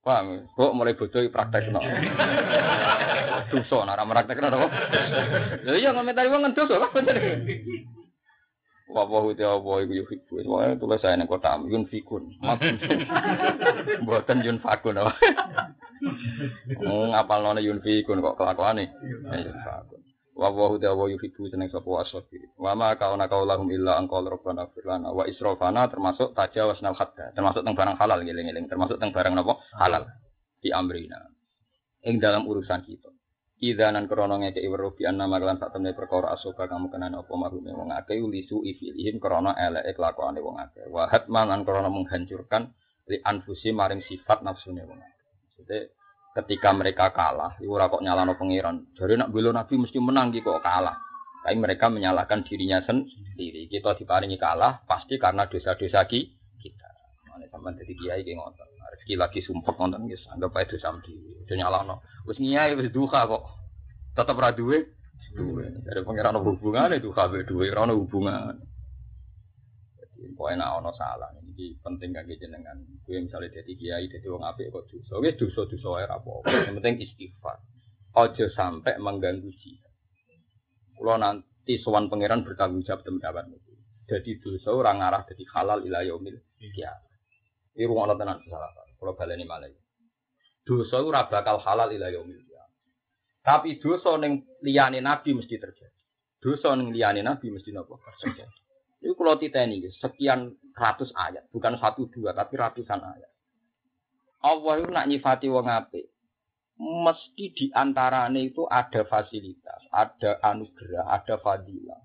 [0.00, 0.48] Paham?
[0.56, 1.82] Kok mulai bodoh praktekno.
[3.52, 4.68] Dosa nak ora praktekno apa?
[5.66, 7.16] Lha iya ngomentari wong kan dosa kok bener.
[8.86, 10.40] Wa wa hu ta wa iku yo fiku.
[10.40, 12.32] Wae tulis saya ning kota yun fikun.
[14.00, 14.96] Mboten yun fakun.
[16.86, 18.88] Ngapal nona yun fikun kok kelakuane.
[19.26, 20.05] Yun fakun.
[20.36, 24.36] Wa wa huda wa yuhibbu seneng sapa wasabi wa ma kauna kaulahum illa an qala
[24.36, 29.16] rabbana fir lana wa israfana termasuk tajawazna hatta termasuk teng barang halal ngeling-eling termasuk teng
[29.16, 29.56] barang napa?
[29.80, 30.04] Halal.
[30.60, 31.24] Di amrina.
[32.04, 33.08] Ing dalam urusan kita.
[33.56, 37.72] Idanan krono ngeke iweruh bi anna maglan sak temne perkara asoba kamu kenan apa marume
[37.72, 40.84] wong akeh lisu ifilihim krono eleke kelakuane wong akeh.
[40.92, 42.76] Wa hatman an krono menghancurkan
[43.08, 45.96] li anfusi maring sifat nafsune wong akeh
[46.36, 48.92] ketika mereka kalah, itu kok nyalano pangeran.
[48.92, 51.00] Jadi nak bela Nabi mesti menang gitu kok kalah.
[51.40, 53.70] Tapi mereka menyalahkan dirinya sendiri.
[53.70, 56.88] Kita diparingi kalah pasti karena dosa-dosa kita.
[57.30, 58.68] Mana sampai jadi kiai kayak ngotot.
[58.86, 60.26] Rezeki lagi sumpah ngotot guys.
[60.34, 61.46] Anggap aja dosa sendiri.
[61.46, 61.96] Udah nyalano.
[62.26, 63.42] Terus nyai wis duka kok.
[64.18, 64.96] Tetap ra duwe.
[65.36, 68.56] Dari pangeran hubungan itu kabeh duwe, ora hubungan.
[70.32, 72.76] Pokoknya nak ono salah, ini penting gak jenengan.
[73.00, 75.16] Gue misalnya jadi kiai, jadi wong apik kok dosa.
[75.16, 76.32] Oke dosa dosa wae apa.
[76.68, 77.56] Yang penting istighfar.
[78.16, 79.92] Ojo sampai mengganggu jihad.
[80.96, 83.72] Kalau nanti sowan pangeran bertanggung jawab teman itu.
[84.08, 86.92] Jadi dosa orang arah jadi halal ila yaumil ya.
[87.76, 88.72] Ini rumah tenan salah.
[88.96, 89.68] Kalau baleni malah.
[90.64, 92.64] Dosa ora bakal halal ila yaumil ya.
[93.44, 95.96] Tapi dosa ning liyane nabi mesti terjadi.
[96.40, 98.00] Dosa ning liyane nabi mesti napa?
[98.16, 98.65] Terjadi.
[99.06, 103.30] Ini kalau titeni sekian ratus ayat, bukan satu dua tapi ratusan ayat.
[104.42, 106.10] Allah itu nak nyifati wong apik.
[106.82, 112.02] Mesti di antaranya itu ada fasilitas, ada anugerah, ada fadilah.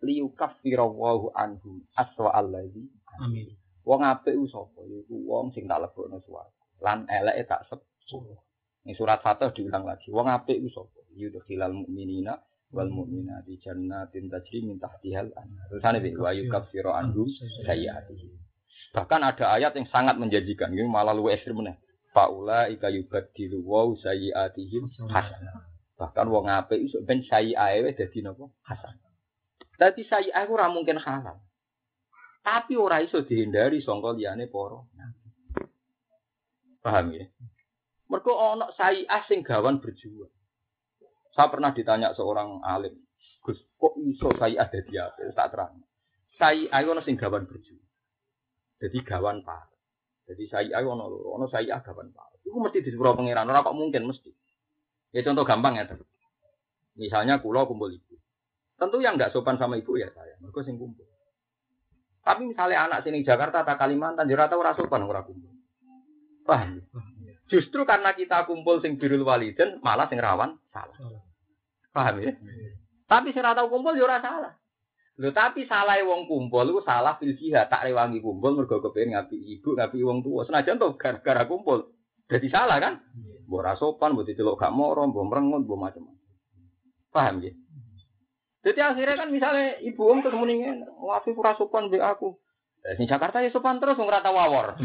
[0.00, 2.88] Liyukaffirawwahu anhum aswa allazi.
[3.20, 3.52] Amin.
[3.84, 4.80] Wong apik ku sapa?
[4.80, 6.64] Iku wong sing tak lebokno swarga.
[6.80, 8.40] Lan eleke tak sepuluh.
[8.88, 10.08] Ini surat Fatah diulang lagi.
[10.08, 11.04] Wong apik ku sapa?
[11.12, 12.40] Yudkhilal mu'minina
[12.70, 15.66] wal mu'minati jannatin tajri min tahtihal anhar.
[15.70, 17.26] Terusane bi wa yukaffiru anhum
[17.66, 18.30] sayyi'atihim.
[18.90, 21.78] Bahkan ada ayat yang sangat menjanjikan, ini malah luwih ekstrem meneh.
[22.10, 25.66] Faula ika yubaddilu wa sayyi'atihim hasanah.
[25.94, 28.50] Bahkan wong apik iso ben sayyi'ae wis dadi napa?
[28.66, 29.10] Hasanah.
[29.78, 31.38] Dadi sayyi'ae ora mungkin halal.
[32.40, 34.80] Tapi ora iso dihindari sangka liyane para
[36.80, 37.28] Paham ya?
[38.08, 40.32] Mergo ana sayyi'ah sing gawan berjuang.
[41.40, 43.00] Saya pernah ditanya seorang alim,
[43.40, 45.24] Gus, kok iso saya ada di apa?
[45.32, 45.72] Tak terang.
[46.36, 47.80] Saya ayo sing gawan berjuang.
[48.76, 49.72] Jadi gawan par.
[50.28, 52.28] Jadi saya ayo ono loro, ono saya gawan par.
[52.44, 54.28] Itu mesti disuruh pangeran, ora kok mungkin mesti.
[55.16, 55.88] Ya contoh gampang ya.
[57.00, 58.20] Misalnya kulo kumpul ibu.
[58.76, 61.08] Tentu yang nggak sopan sama ibu ya saya, mereka sing kumpul.
[62.20, 65.56] Tapi misalnya anak sini Jakarta atau Kalimantan, jurata ora sopan ora kumpul.
[66.44, 66.84] Paham?
[67.48, 71.29] Justru karena kita kumpul sing birul waliden, malah sing rawan salah.
[71.90, 72.32] Paham ya?
[73.10, 74.54] Tapi sing tahu kumpul ya ora salah.
[75.20, 79.36] Lho tapi salah wong kumpul itu salah fil jihad, tak rewangi kumpul mergo kepengin ngapi
[79.58, 80.48] ibu, ngapi wong tua.
[80.48, 81.92] Senajan to gara-gara kumpul.
[82.30, 83.04] Jadi salah kan?
[83.50, 86.24] Mbok ora sopan, mbok diceluk gak moro, mbok merengut, mbok macam-macam.
[87.10, 87.52] Paham ya?
[88.64, 90.58] Jadi akhirnya kan misalnya ibu om ketemu nih,
[91.02, 92.38] wafi ora sopan be aku.
[92.80, 94.76] Eh, Sing Jakarta ya sopan terus wong ora tau wawor.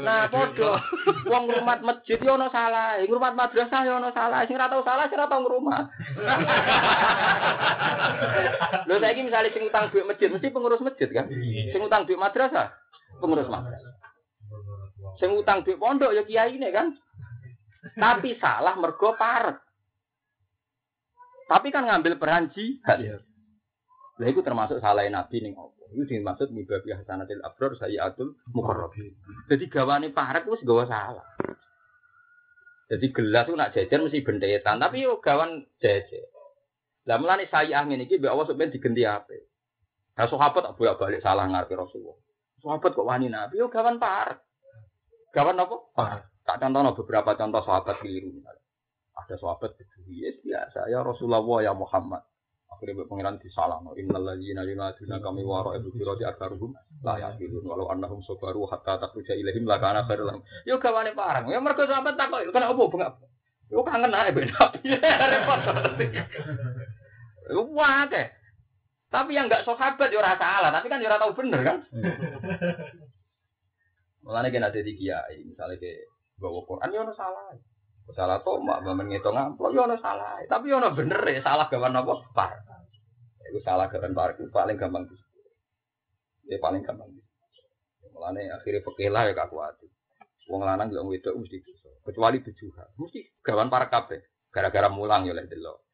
[0.00, 0.80] Nah, podo.
[1.28, 4.48] Wong ngrumat masjid yo ono salah, ngrumat madrasah yo ono salah.
[4.48, 5.84] Sing ora tau salah, sing ora tau ngrumat.
[8.88, 11.28] Lho saiki misalnya sing utang duit masjid mesti pengurus masjid kan?
[11.70, 12.72] Sing utang duit madrasah,
[13.20, 13.92] pengurus madrasah.
[15.20, 16.96] Sing utang duit pondok ya kiai ini kan?
[17.94, 19.60] Tapi salah mergo parek.
[21.46, 22.98] Tapi kan ngambil peran jihad.
[24.18, 25.77] Lah itu termasuk salah Nabi ning apa?
[25.88, 29.16] Itu dimaksud mibabi hasanatil abrar sayyatul muqarrabin.
[29.48, 31.24] Jadi gawane parek wis gawa salah.
[32.88, 36.24] Jadi gelas itu nak jajan mesti bentetan, tapi yo gawan jajan.
[37.08, 39.48] Lah mulane saya ngene iki mbek Allah sampeyan digenti ape.
[40.16, 42.16] Nah sahabat tak bolak-balik salah ngarepe Rasulullah.
[42.60, 44.40] Sahabat kok wani Nabi yo gawan parek.
[45.32, 45.76] Gawan apa?
[45.96, 46.24] Parek.
[46.48, 48.64] Tak contohno beberapa contoh sahabat keliru misalnya.
[49.18, 52.24] Ada sahabat berdiri, yes, biasa ya Rasulullah ya Muhammad.
[52.68, 53.80] Akhirnya buat pengiran disalah.
[53.80, 53.96] No.
[53.96, 59.32] Innal ladzina yunaduna kami waro ibu firati akaruhum la yaqilun walau annahum sabaru hatta takhruja
[59.32, 60.42] ilaihim la kana khairul lahum.
[60.68, 61.48] Yo gawane parang.
[61.48, 63.12] Ya mergo sahabat takok, kan apa bengak?
[63.72, 64.52] Yo kangen ae ben
[65.32, 65.60] Repot.
[67.72, 68.26] Wah, akeh.
[69.08, 71.78] Tapi yang enggak sahabat yo ora salah, tapi kan yo ora tahu bener kan.
[74.20, 76.04] Mulane kena dadi kiai, misalnya ke
[76.36, 77.56] bawa Quran yo salah.
[78.16, 80.40] Salah to mak bamen ngitung amplop yo ono salah.
[80.48, 82.14] Tapi ono bener ya, salah gawan apa?
[82.32, 82.52] Par.
[83.52, 85.04] Iku salah gawan par itu paling gampang.
[86.48, 87.12] Ya paling gampang.
[88.16, 89.76] Mulane akhirnya pekelah ya gak kuat.
[90.48, 91.92] Wong lanang yo wedok mesti bisa.
[92.08, 94.48] Kecuali tujuh Mesti gawan par kabeh.
[94.48, 95.84] Gara-gara mulang yo lek delok.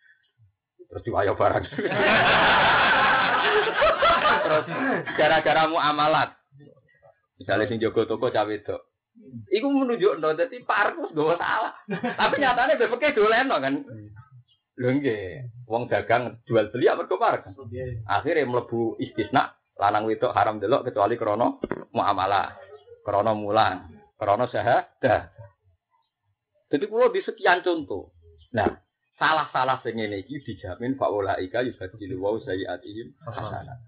[0.87, 1.65] Terus diwayo barang.
[4.45, 4.65] Terus
[5.19, 6.31] gara-gara muamalat.
[7.43, 8.94] Misalnya sing jaga toko cawe wedok.
[9.51, 11.73] Iku menunjuk no, jadi Pak Arkus gak salah.
[12.19, 13.75] Tapi nyatanya BPK dolen no, kan.
[14.75, 14.91] Lho
[15.71, 17.55] wong dagang jual beli apa kok Pak
[18.11, 21.63] Akhirnya mlebu istisna lanang wedok haram delok kecuali krono
[21.95, 22.59] muamalah,
[23.07, 23.87] krono mulan,
[24.19, 25.31] krono syahadah.
[26.71, 28.15] Jadi kalau di sekian contoh.
[28.55, 28.71] Nah,
[29.19, 33.79] salah-salah sing ngene iki dijamin faulaika yusadilu wa sayyiatihim hasanah.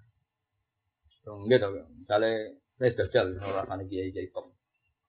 [1.27, 1.69] Nggih to,
[1.99, 2.31] misale
[2.79, 4.56] wis dajal ora ana kiai kiai top.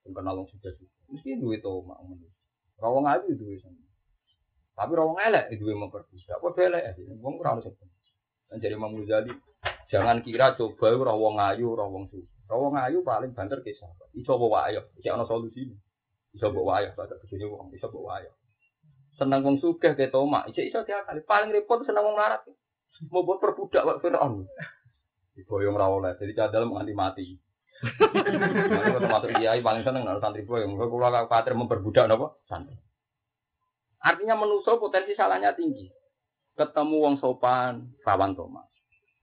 [0.08, 0.72] Sing kenal wong sudah
[1.12, 2.32] mesti duwe to mak ngono.
[2.80, 3.76] Rawong ayu duwe sama.
[4.80, 6.40] Tapi rawong elek duwe memperbudak.
[6.40, 6.96] Apa elek?
[7.20, 7.88] Wong ono sebab.
[8.48, 9.36] Dan jadi Imam Ghazali,
[9.92, 12.24] jangan kira coba rawong ayu, rawong su.
[12.48, 14.08] Rawong ayu paling banter ke sahabat.
[14.16, 15.68] Iso bawa ayo, iki ana solusi.
[16.32, 18.32] Iso bawa ayo, tak bojone wong, iso bawa ayo.
[19.20, 20.80] Seneng wong sugih ke tomak, iso iso.
[21.28, 22.48] Paling repot seneng wong larat.
[23.12, 24.48] Mau buat perbudak wak Fir'aun.
[25.36, 27.26] Diboyong ra jadi cadal nganti mati.
[28.98, 30.66] Termasuk kiai paling seneng nang santri boy.
[30.66, 32.34] Muga kula khawatir memperbudak napa?
[32.50, 32.74] Santri.
[34.02, 35.90] Artinya menuso potensi salahnya tinggi.
[36.58, 38.66] Ketemu wong sopan, rawan toma.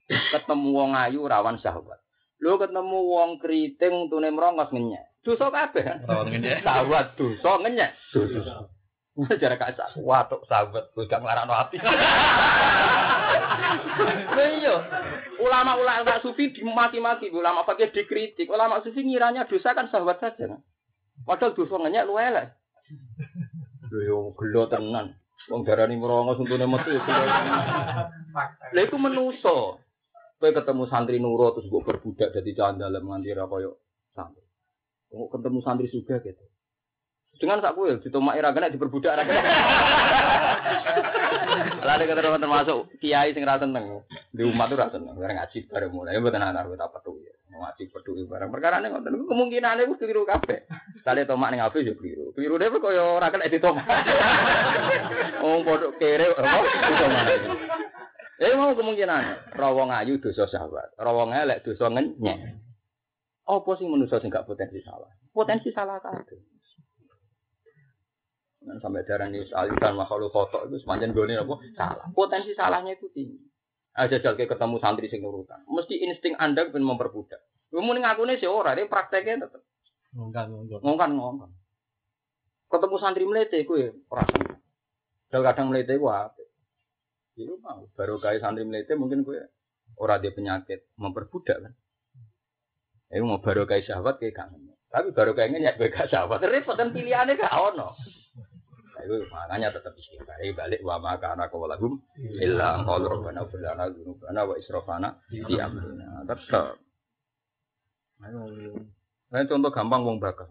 [0.07, 1.99] Ketemu wong ayu, rawan syahwat.
[2.39, 5.19] Lu ketemu wong keriting, tune merongos ngenyek.
[5.27, 6.07] Dosa kabeh.
[6.07, 6.63] Rawan ngenyek.
[6.63, 7.91] Syahwat dosa ngenyek.
[8.15, 8.71] Dosa.
[9.15, 11.79] Jarak kaca, watuk sahabat, gue gak ngelarang hati.
[14.35, 14.77] Nah iya,
[15.39, 20.59] ulama-ulama sufi dimaki-maki, ulama pakai dikritik, ulama sufi ngiranya dosa kan sahabat saja.
[21.23, 22.49] Padahal dosa ngenyek lu elek.
[23.93, 25.15] Lho yo gelo tenan.
[25.53, 26.97] Wong darani merongos untune metu.
[28.73, 29.79] Lha iku menuso.
[30.41, 33.81] Kowe ketemu santri nurut terus mbok berbudak dadi candalem nganti ra koyo
[34.13, 34.45] santri.
[35.09, 36.45] Kok ketemu santri suga gitu.
[37.35, 39.43] Dengan sak kuil, ditomaki ra kena diperbudak ra kena.
[41.85, 44.07] Lalu kata teman termasuk kiai sing ra seneng.
[44.31, 47.35] Di umat tuh ra seneng, bareng ngaji bareng mulai mboten ana kita petu ya.
[47.55, 48.49] Ngaji petu bareng.
[48.49, 50.65] Perkara ning ngoten kemungkinane wis keliru kabeh.
[51.03, 52.33] Kali tomak ning api yo keliru.
[52.33, 53.85] Keliru dhewe koyo ora kena ditomak.
[55.45, 57.27] Oh padha kere apa ditomak.
[58.41, 62.59] Eh mau kemungkinan rawong ayu dosa sahabat, rawong elek dosa ngenyek.
[63.45, 65.13] Apa sing manusa sing gak potensi salah?
[65.37, 66.54] Potensi salah kabeh.
[68.65, 72.07] Nah, sampai darah ini alisan makhluk foto itu sepanjang gue apa salah.
[72.17, 73.37] Potensi salahnya itu tinggi.
[73.93, 75.61] Aja jal ketemu santri sing nurutan.
[75.69, 77.45] Mesti insting anda pengen memperbudak.
[77.69, 79.63] Kemudian ngaku nih si orang, ini prakteknya tetap.
[80.17, 80.79] Ngongkan, ngongkan.
[80.81, 81.51] Ngongkan, ngongkan.
[82.73, 84.57] Ketemu santri melete gue perasaan.
[85.29, 86.43] Dan kadang melete gue apa?
[87.37, 89.45] Itu mau baru kayak santri melete mungkin gue
[90.01, 91.73] orang dia penyakit memperbudak kan.
[93.13, 94.73] Itu mau baru kayak sahabat kayak kangen.
[94.89, 96.41] Tapi baru kayaknya gue gak sahabat.
[96.41, 97.93] Repot dan pilihannya gak ono
[99.05, 102.01] itu makanya tetap istighfar balik wa maka anak kawalagum
[102.41, 106.81] illa qalu rabbana fil lana dzunubana wa israfana di amrina tetap
[109.35, 110.49] Nah, contoh gampang wong bakal.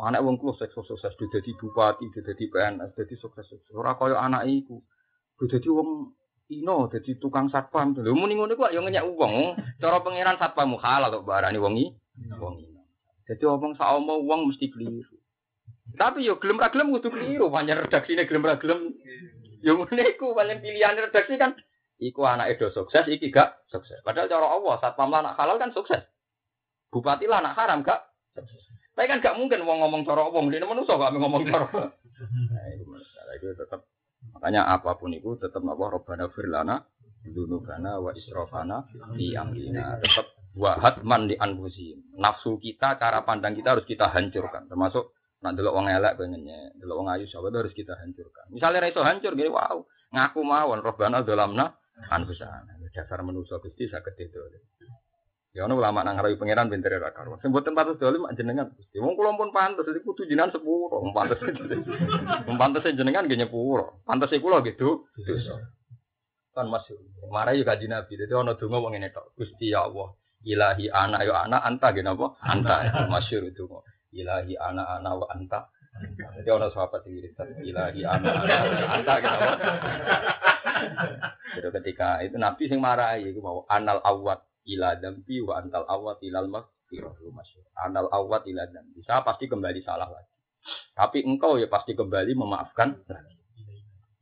[0.00, 3.74] Anak wong kulo sukses sukses udah jadi bupati, udah jadi PNS, jadi sukses sukses.
[3.76, 4.80] Ora koyo anak iku.
[5.36, 6.14] Udah jadi wong
[6.50, 7.94] Ino jadi tukang satpam.
[7.94, 9.54] Lho muni ngono kok yo ngenyek wong.
[9.78, 11.94] Cara pangeran satpam halal kok barani wong iki.
[12.42, 12.82] Wong ino.
[13.30, 15.14] Jadi omong sak omong wong mesti keliru.
[15.96, 18.94] Tapi yo gelem ra gelem kudu keliru, pancen redaksine gelem ra gelem.
[19.60, 21.56] Yo ngene iku paling pilihan redaksi kan
[22.00, 24.00] iku anak do sukses, iki gak sukses.
[24.00, 26.00] Padahal cara Allah satpam anak halal kan sukses.
[26.88, 28.00] Bupati lah anak haram gak
[28.32, 28.64] sukses.
[28.96, 31.68] Tapi kan gak mungkin wong ngomong cara wong, dene manusa gak ngomong cara.
[31.70, 33.80] Nah, itu masalah itu tetap
[34.36, 36.84] makanya apa pun itu tetap napa robbana firlana
[37.24, 38.84] dunubana wa israfana
[39.16, 41.36] di amrina tetap wahat man di
[42.20, 46.96] nafsu kita cara pandang kita harus kita hancurkan termasuk nak delok wong elek pengennya delok
[47.00, 51.24] wong ayu sahabat harus kita hancurkan misalnya ra iso hancur gini wow ngaku mawon robbana
[51.24, 51.76] dolamna
[52.12, 54.40] anfusana dasar manusia Gusti saged itu
[55.50, 57.34] Ya ono ulama nang ngarawi pangeran pintere ra karo.
[57.42, 59.02] Mboten pantes dolim jenengan Gusti.
[59.02, 61.02] Wong kula pun pantes iki kudu jenengan sepuro.
[61.02, 61.42] Wong pantes.
[62.46, 62.56] Wong
[62.94, 63.98] jenengan nggih nyepuro.
[64.06, 65.10] Pantes kula gitu.
[65.18, 65.58] Dosa.
[66.54, 66.94] Kan masih
[67.34, 68.14] marah yo kanjeng Nabi.
[68.14, 69.34] Dadi ono donga wong ngene tok.
[69.34, 70.14] Gusti ya Allah.
[70.46, 72.38] Ilahi ana yo ana anta nggih napa?
[72.46, 73.10] Anta.
[73.10, 73.66] Masyhur itu.
[74.10, 75.70] Ilahi ana ana wa anta.
[76.40, 77.34] Jadi ono sahabat yang wirid
[77.66, 78.56] ilahi ana ana
[78.98, 79.38] anta gitu.
[81.50, 86.22] Jadi ketika itu Nabi sing marahi iku mau anal awat ila dambi wa antal awat
[86.22, 87.66] ilal maghfirah masyhur.
[87.74, 89.02] Anal awat ila dambi.
[89.02, 90.30] Saya pasti kembali salah lagi.
[90.94, 93.36] Tapi engkau ya pasti kembali memaafkan lagi.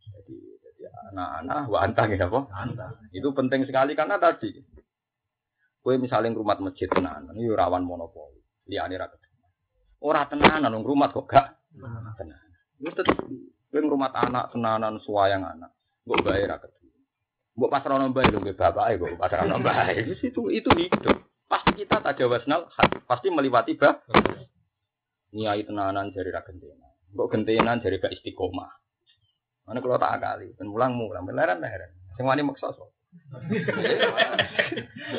[0.08, 0.36] Jadi,
[1.12, 2.40] anak-anak wa antang ya apa?
[3.12, 4.52] Itu penting sekali karena tadi
[5.78, 8.42] kue misalnya rumah masjid tenanan, ini rawan monopoli.
[8.68, 9.08] Liane ra
[9.98, 11.58] Ora tenanan nang rumah kok gak
[12.18, 12.50] tenanan.
[12.78, 13.18] Itu tetep
[13.68, 15.74] kue rumah anak tenanan suayang anak.
[16.06, 16.68] Mbok bayar ra
[17.58, 20.06] Mbok pasrano bae lho bapak kok pasrano bae.
[20.28, 21.18] Itu itu hidup.
[21.48, 22.70] Pasti kita tajawasnal
[23.08, 23.98] pasti melewati bah.
[25.34, 26.86] Niai tenanan jari ra gentena.
[27.12, 28.70] Mbok gentenan jari gak istiqomah.
[29.68, 31.92] Mana kalau tak kali, dan mulang mulang, beneran beneran.
[32.16, 32.88] Sing wani maksa so.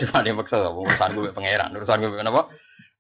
[0.02, 2.50] Cuma dia maksa so, urusan gue pangeran, urusan gue kenapa?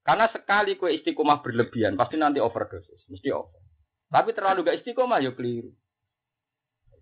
[0.01, 3.61] Karena sekali kue istiqomah berlebihan, pasti nanti overdosis, mesti over.
[4.09, 5.69] Tapi terlalu gak istiqomah, ya keliru.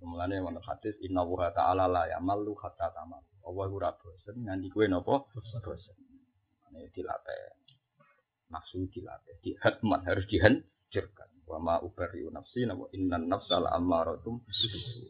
[0.04, 3.24] Mulane mana hadis inna wa ta'ala la yamalu hatta tamal.
[3.48, 5.26] Allah ora bosen nganti kowe napa
[5.64, 5.98] bosen.
[6.70, 7.39] Ini dilatih.
[8.54, 11.30] Nafsu dilatih, dihatman harus dihancurkan.
[11.48, 14.43] Wa ma ubariu nafsi napa innan nafsa la ammaratum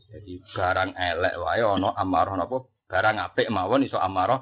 [0.08, 2.58] Jadi barang elek wae ana amarah napa
[2.88, 4.40] barang apik mawon iso amarah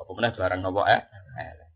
[0.00, 1.02] apa meneh barang napa eh
[1.36, 1.67] elek.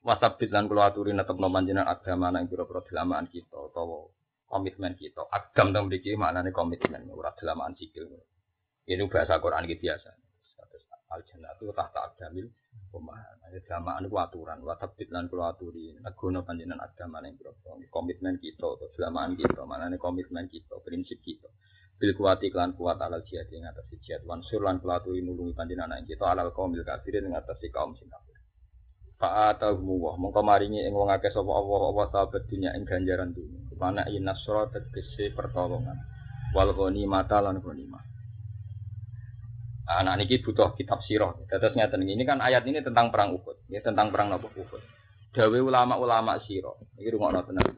[0.00, 2.80] Wasabit lan kula aturi netepno panjenengan agama nang pira-pira
[3.28, 4.08] kita utawa
[4.48, 5.28] komitmen kita.
[5.28, 8.08] Agam teng mriki maknane komitmen ora dalaman sikil.
[8.88, 10.10] Ini bahasa Quran iki biasa.
[11.10, 12.48] Al jannatu tahta agdamil
[12.88, 13.50] pemahaman.
[13.66, 15.92] Jamaan itu aturan, wa tabit lan kula aturi.
[16.00, 17.36] Agono panjenengan agama ning
[17.92, 21.50] komitmen kita atau dalaman kita, maknane komitmen kita, prinsip kita.
[22.00, 24.24] Bil kuwati klan kuat alal jihad ing atas jihad.
[24.24, 28.08] Wansur lan kula aturi nulungi panjenengan kita alal kaumil kafirin ing atas kaum sing.
[29.20, 33.60] Fa'atahumu wa mongko maringi ing wong akeh sapa Allah apa sahabat dunya ing ganjaran dunya.
[33.76, 36.00] Mana inasra tegese pertolongan.
[36.56, 36.72] Wal
[37.04, 38.00] mata lan ghanimah.
[39.90, 41.36] Anak niki butuh kitab sirah.
[41.50, 44.82] Terus ngeten ini kan ayat ini tentang perang Uhud, ya tentang perang napa Uhud.
[45.36, 46.78] Dawe ulama-ulama sirah.
[46.96, 47.76] Iki rungokno tenan.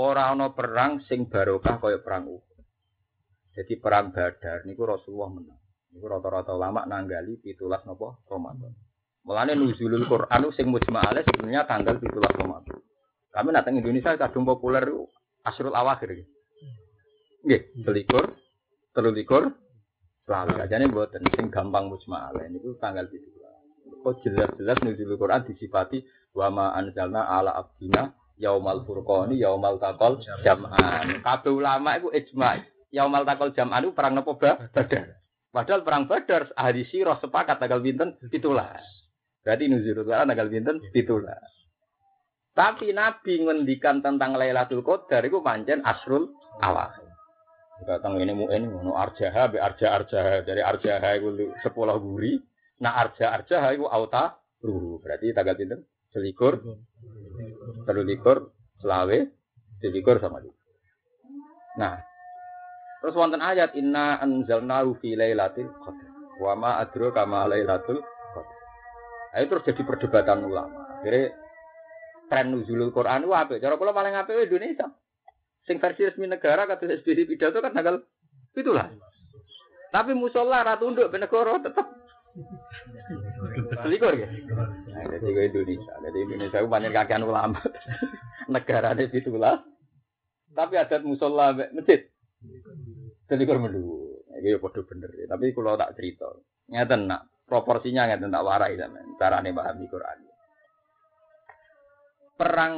[0.00, 2.56] Ora ana perang sing barokah kaya perang Uhud.
[3.54, 5.60] Jadi perang Badar niku Rasulullah menang.
[5.92, 8.74] Niku rata-rata ulama nanggali pitulas napa Ramadan.
[9.24, 12.76] Mulane nuzulul Quran sing mujma'ale sebenarnya tanggal pitulas Ramadan.
[13.32, 14.84] Kami datang Indonesia kadung populer
[15.48, 16.28] asrul awakhir.
[17.44, 18.36] Nggih, selikur,
[18.92, 19.52] telulikur,
[20.28, 23.28] selalu nih buat sing gampang musma'ala itu tanggal itu.
[24.04, 26.04] Kok jelas-jelas nuzul Quran disifati
[26.36, 31.24] wa ma anzalna ala abdina yaumal furqani yaumal taqal jam'an.
[31.24, 32.60] Kabeh ulama itu ijma.
[32.92, 35.16] Yaumal taqal jam'an itu perang nopo Badar.
[35.48, 38.76] Padahal perang Badar ahli sirah sepakat tanggal pinten itulah.
[39.44, 41.36] Berarti nuzul Quran tanggal pinten itulah.
[42.54, 46.32] Tapi Nabi ngendikan tentang Lailatul Qadar itu pancen asrul
[46.64, 46.90] awal.
[47.84, 52.38] Datang ini mu ini mau arjaha be arja arjaha dari arjaha itu sepuluh guri.
[52.80, 55.02] Nah arja arjaha itu auta ruhu.
[55.02, 55.82] Berarti tanggal pinter
[56.14, 56.62] selikur,
[57.84, 59.18] telulikur, selawe,
[59.82, 60.54] selikur sama itu.
[61.74, 61.98] Nah,
[63.02, 66.10] terus wonten ayat inna anzalnahu fi lailatul qadar.
[66.38, 67.98] Wa ma adraka ma lailatul.
[69.34, 71.02] Nah, itu terus jadi perdebatan ulama.
[71.02, 71.34] Akhirnya
[72.30, 73.58] tren nuzulul Quran itu apa?
[73.58, 74.94] Cara kula paling apik Indonesia.
[75.66, 78.06] Sing versi resmi negara kata SBY pidato kan tanggal
[78.54, 78.94] itulah.
[79.90, 81.82] Tapi musola ratu tunduk ben negara tetep
[83.82, 84.30] selikur ya.
[84.30, 85.92] Nah, jadi gue Indonesia.
[85.98, 87.58] Jadi Indonesia itu banyak kakean ulama.
[88.54, 89.66] negara ada itulah.
[90.54, 92.06] Tapi adat musola masjid.
[93.26, 94.14] Selikur melu.
[94.38, 95.10] Iki ya padha bener.
[95.26, 96.30] Tapi kalau tak cerita.
[96.70, 99.14] Ngeten nak proporsinya ngeten tak warai sampean.
[99.20, 100.18] Carane pahami Quran.
[102.34, 102.74] Perang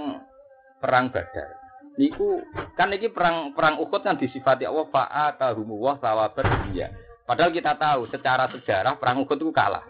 [0.83, 1.51] perang Badar.
[1.97, 2.45] Niku
[2.77, 6.93] kan iki perang perang Uhud kan disifati Allah fa'atahumu wa sawabat dunya.
[7.25, 9.83] Padahal kita tahu secara sejarah perang Uhud itu kalah.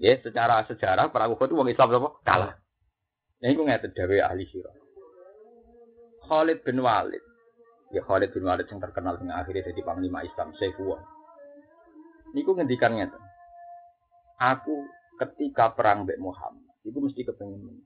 [0.00, 2.10] Ya, secara sejarah perang Uhud itu wong Islam apa?
[2.22, 2.52] Kalah.
[3.40, 4.76] Nah, iku ngeten dawe ahli sirah.
[6.30, 7.24] Khalid bin Walid.
[7.90, 11.02] Ya Khalid bin Walid yang terkenal dengan akhirnya jadi panglima Islam, Saifullah.
[12.30, 13.29] Niku ngendikan ngeten.
[14.40, 14.88] Aku
[15.20, 17.84] ketika perang Mbak Muhammad, itu mesti kepengen menang.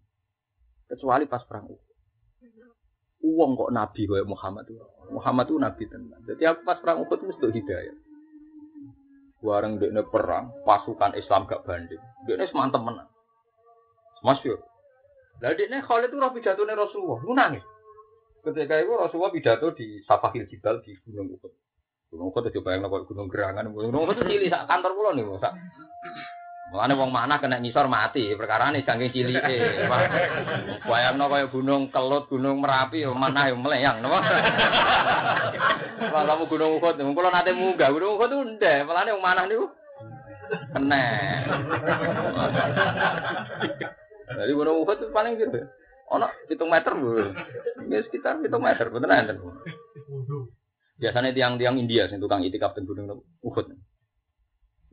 [0.87, 1.93] Kecuali pas perang Uhud.
[3.25, 4.85] Uang kok nabi kayak Muhammad itu.
[5.11, 6.21] Muhammad itu nabi tenan.
[6.29, 7.97] Jadi aku pas perang Uhud itu mesti hidayah.
[9.43, 12.01] Warang dekne perang, pasukan Islam gak banding.
[12.31, 13.11] Dekne semantep menang.
[14.23, 14.63] Masyur.
[15.43, 17.65] Lah dekne Khalid itu rapi jatuhnya Rasulullah, lu nangis.
[18.45, 21.53] Ketika itu Rasulullah pidato di Safahil Jibal di Gunung Uhud.
[22.15, 23.73] Gunung Uhud itu bayang kok gunung gerangan.
[23.75, 25.57] Gunung Uhud itu cilik kantor kula niku, sak
[26.73, 29.85] Mulane wong mana kena ngisor mati, perkara ini saking cilike.
[30.89, 34.19] Bayangno kaya gunung Kelut, gunung Merapi, mana yang meleyang, napa?
[36.01, 39.69] Kalau gunung Uhud, kula nate munggah gunung Uhud ndek, mulane wong mana niku
[40.73, 41.05] kena.
[44.25, 45.69] Jadi gunung Uhud paling gitu.
[46.13, 47.33] Ono hitung meter bu,
[47.89, 49.41] ya sekitar hitung meter, betul enten.
[51.01, 53.69] Biasanya tiang-tiang India sing tukang itikaf teng gunung Uhud.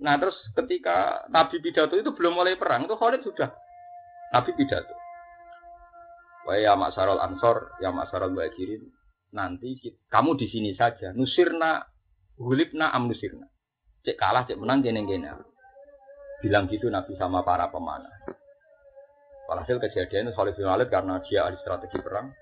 [0.01, 3.53] Nah terus ketika Nabi pidato itu belum mulai perang itu Khalid sudah
[4.33, 4.95] Nabi pidato.
[6.41, 8.81] Wah ya Maksarul Ansor, ya Maksarul Muhajirin,
[9.29, 11.13] nanti kita, kamu di sini saja.
[11.13, 11.85] Nusirna,
[12.41, 13.45] hulibna am nusirna.
[14.01, 15.29] Cek kalah, cek menang, gini gini.
[16.41, 18.25] Bilang gitu Nabi sama para pemanah.
[19.45, 22.33] Walhasil kejadian Khalid bin Walid karena dia ahli strategi perang.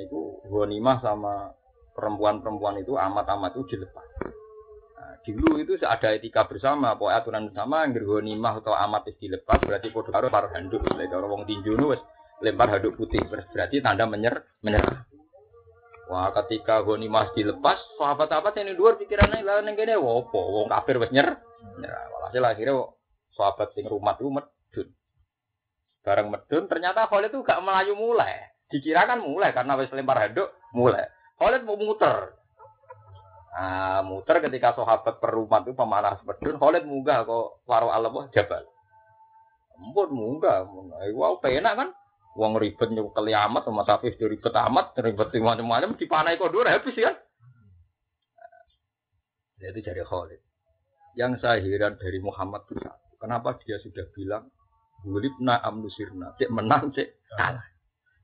[0.00, 1.52] Itu Ghanimah sama
[1.92, 4.06] perempuan-perempuan itu amat-amat itu dilepas.
[5.00, 9.56] Nah, dulu itu ada etika bersama, pokoknya aturan bersama, yang mah atau amat itu dilepas,
[9.64, 12.04] berarti podo karo par handuk, lek orang wong tinju nu wis
[12.44, 15.08] lempar handuk putih, berarti tanda menyer menyerah.
[16.12, 21.00] Wah, ketika mah dilepas, sahabat-sahabat yang di luar pikirannya lah neng kene wopo, wong kafir
[21.00, 21.38] wis nyer.
[21.80, 22.04] Nyerah.
[22.12, 22.74] Walhasil akhirnya
[23.32, 24.88] sahabat sing rumah itu medun.
[26.04, 28.52] Bareng medun ternyata Khalid itu gak melayu mulai.
[28.68, 31.08] Dikira kan mulai karena wis lempar handuk mulai.
[31.38, 32.39] Khalid mau muter.
[33.50, 38.62] Nah, muter ketika sahabat perumat itu pemarah medun, Khalid munggah kok waro alam jabal.
[39.74, 40.70] Ampun munggah,
[41.16, 41.88] wow penak kan?
[42.38, 47.18] Wong ribet nyukel amat sama tapi ribet amat, ribet macam-macam dipanai kok dua habis kan?
[49.58, 50.40] Jadi jadi Khalid.
[51.18, 52.78] Yang saya heran dari Muhammad itu
[53.18, 54.46] kenapa dia sudah bilang
[55.00, 57.64] Bulibna amnusirna, cek menang, cek kalah.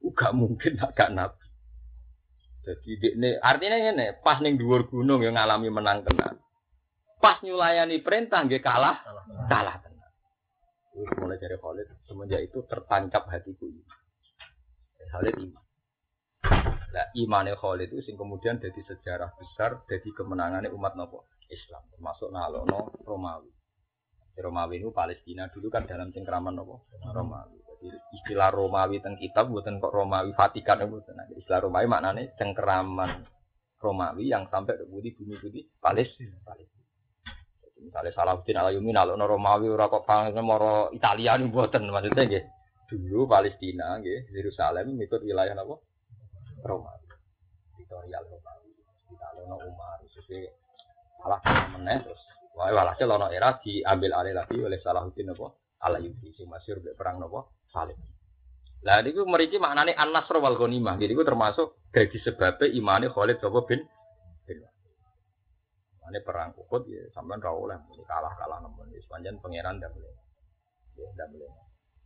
[0.06, 1.45] Gak mungkin agak nabi.
[2.66, 6.34] Jadi ini artinya ini pas neng dhuwur gunung yang ngalami menang tenan.
[7.22, 9.06] Pas nyulayani perintah nggih kalah,
[9.46, 10.10] kalah tenan.
[10.90, 13.86] Terus mulai dari Khalid semenjak itu tertancap hatiku ini.
[15.14, 15.64] Khalid iman.
[16.90, 22.34] Nah, imannya Khalid itu sing kemudian jadi sejarah besar jadi kemenangannya umat nopo Islam termasuk
[22.34, 23.50] nalono Romawi.
[24.42, 27.65] Romawi itu Palestina dulu kan dalam cengkraman nopo Romawi
[28.12, 31.14] istilah Romawi teng kitab buatan kok Romawi Vatikan buatan.
[31.16, 33.26] Nah, istilah Romawi maknanya cengkeraman
[33.76, 36.36] Romawi yang sampai ke budi bumi budi Palestina.
[36.42, 36.84] Palestina.
[37.76, 40.08] Misalnya Salahuddin Alayumi nalo Romawi ora kok
[40.40, 42.48] moro Italia nih buatan maksudnya gitu.
[42.86, 45.74] Dulu Palestina gitu, Yerusalem ikut wilayah apa?
[46.64, 47.06] Romawi.
[47.76, 48.70] Victoria Romawi.
[49.12, 50.42] Kita lono Umar sesuai
[51.20, 51.40] salah
[51.76, 52.22] meneh terus.
[52.56, 55.46] Wah, walhasil lono era diambil alih lagi oleh Salahuddin apa?
[55.84, 58.00] Alayumi si masyhur perang nopo salib.
[58.88, 60.96] Lah niku mriki maknane an-nasr wal ghanimah.
[60.96, 63.84] Jadi itu termasuk dari sebabnya imane Khalid sapa bin
[64.48, 64.58] bin
[66.06, 67.76] Mane perang Uhud ya sampean ra oleh
[68.06, 70.14] kalah-kalah nemen wis panjen pangeran ndak boleh.
[70.96, 71.50] Ya ndak boleh.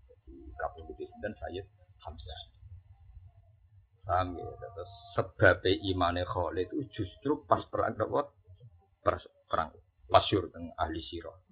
[0.08, 1.66] Jadi kapundhut dan Sayyid
[2.00, 2.42] Hamzah.
[4.00, 4.92] Paham ya, terus
[5.84, 8.32] imane Khalid itu justru pas perang apa?
[9.46, 9.70] Perang
[10.10, 10.48] pas syur
[10.80, 11.49] ahli sirah.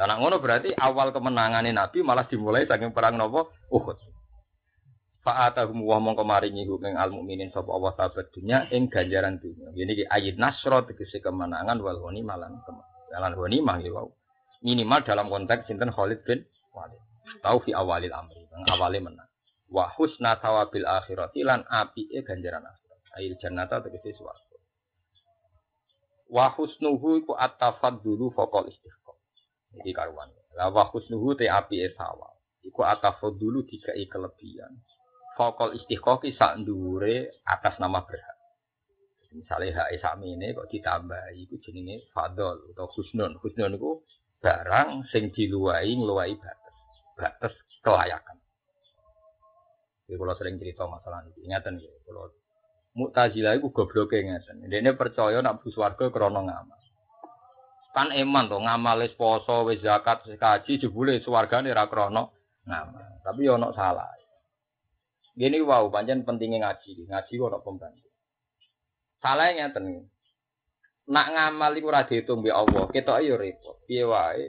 [0.00, 4.00] Karena ngono berarti awal kemenangan Nabi malah dimulai saking perang nopo Uhud.
[5.20, 9.68] Fa'atahum wa mongko maringi ing al mukminin sapa Allah sahabat dunya ing ganjaran dunya.
[9.76, 14.08] Ini ki ayat nasra tegese kemenangan wal ghanimah lan kemenangan ghanimah ya wow.
[14.64, 17.00] Minimal dalam konteks sinten Khalid bin Walid.
[17.44, 18.40] Tahu fi awalil amri,
[18.72, 19.28] awale menang.
[19.68, 23.00] Wa husna tawabil akhirati lan apike ganjaran akhirat.
[23.20, 24.56] Ail jannata tegese swarga.
[26.32, 28.99] Wa husnuhu iku at-tafaddulu faqal istighfar.
[29.76, 30.30] Iki karuan.
[30.58, 32.26] La wa husnuhu te api esawa.
[32.66, 32.82] Iku
[33.38, 34.74] dulu dikai kelebihan.
[35.38, 38.38] Fokol istiqoqi sak ndure atas nama berhak.
[39.30, 43.38] Misalnya hak sami ini kok ditambah iku jenenge fadol atau husnun.
[43.38, 44.02] Husnun itu
[44.42, 46.76] barang sing diluwai ngluwai batas.
[47.14, 48.36] Batas kelayakan.
[50.10, 52.34] Jadi kalau sering cerita masalah ini, ingatan ya, kalau
[52.90, 54.66] Mu'tazilah itu gobloke ngeten.
[54.66, 56.79] Dene percaya nak bus warga krana ngamal.
[57.90, 62.30] Kan eman to ngamal poso, wis zakat, wis kaji jebule swargane ra krana
[62.66, 63.22] ngamal.
[63.26, 64.08] Tapi yo ono salah.
[65.34, 67.10] Gini wow, pancen pentingnya ngaji.
[67.10, 68.08] Ngaji kok ono pembantu.
[69.20, 70.06] Salahnya ngeten.
[71.10, 73.82] Nak ngamal iku ora diitung mbek Allah, ketok yo repot.
[73.84, 74.46] Piye wae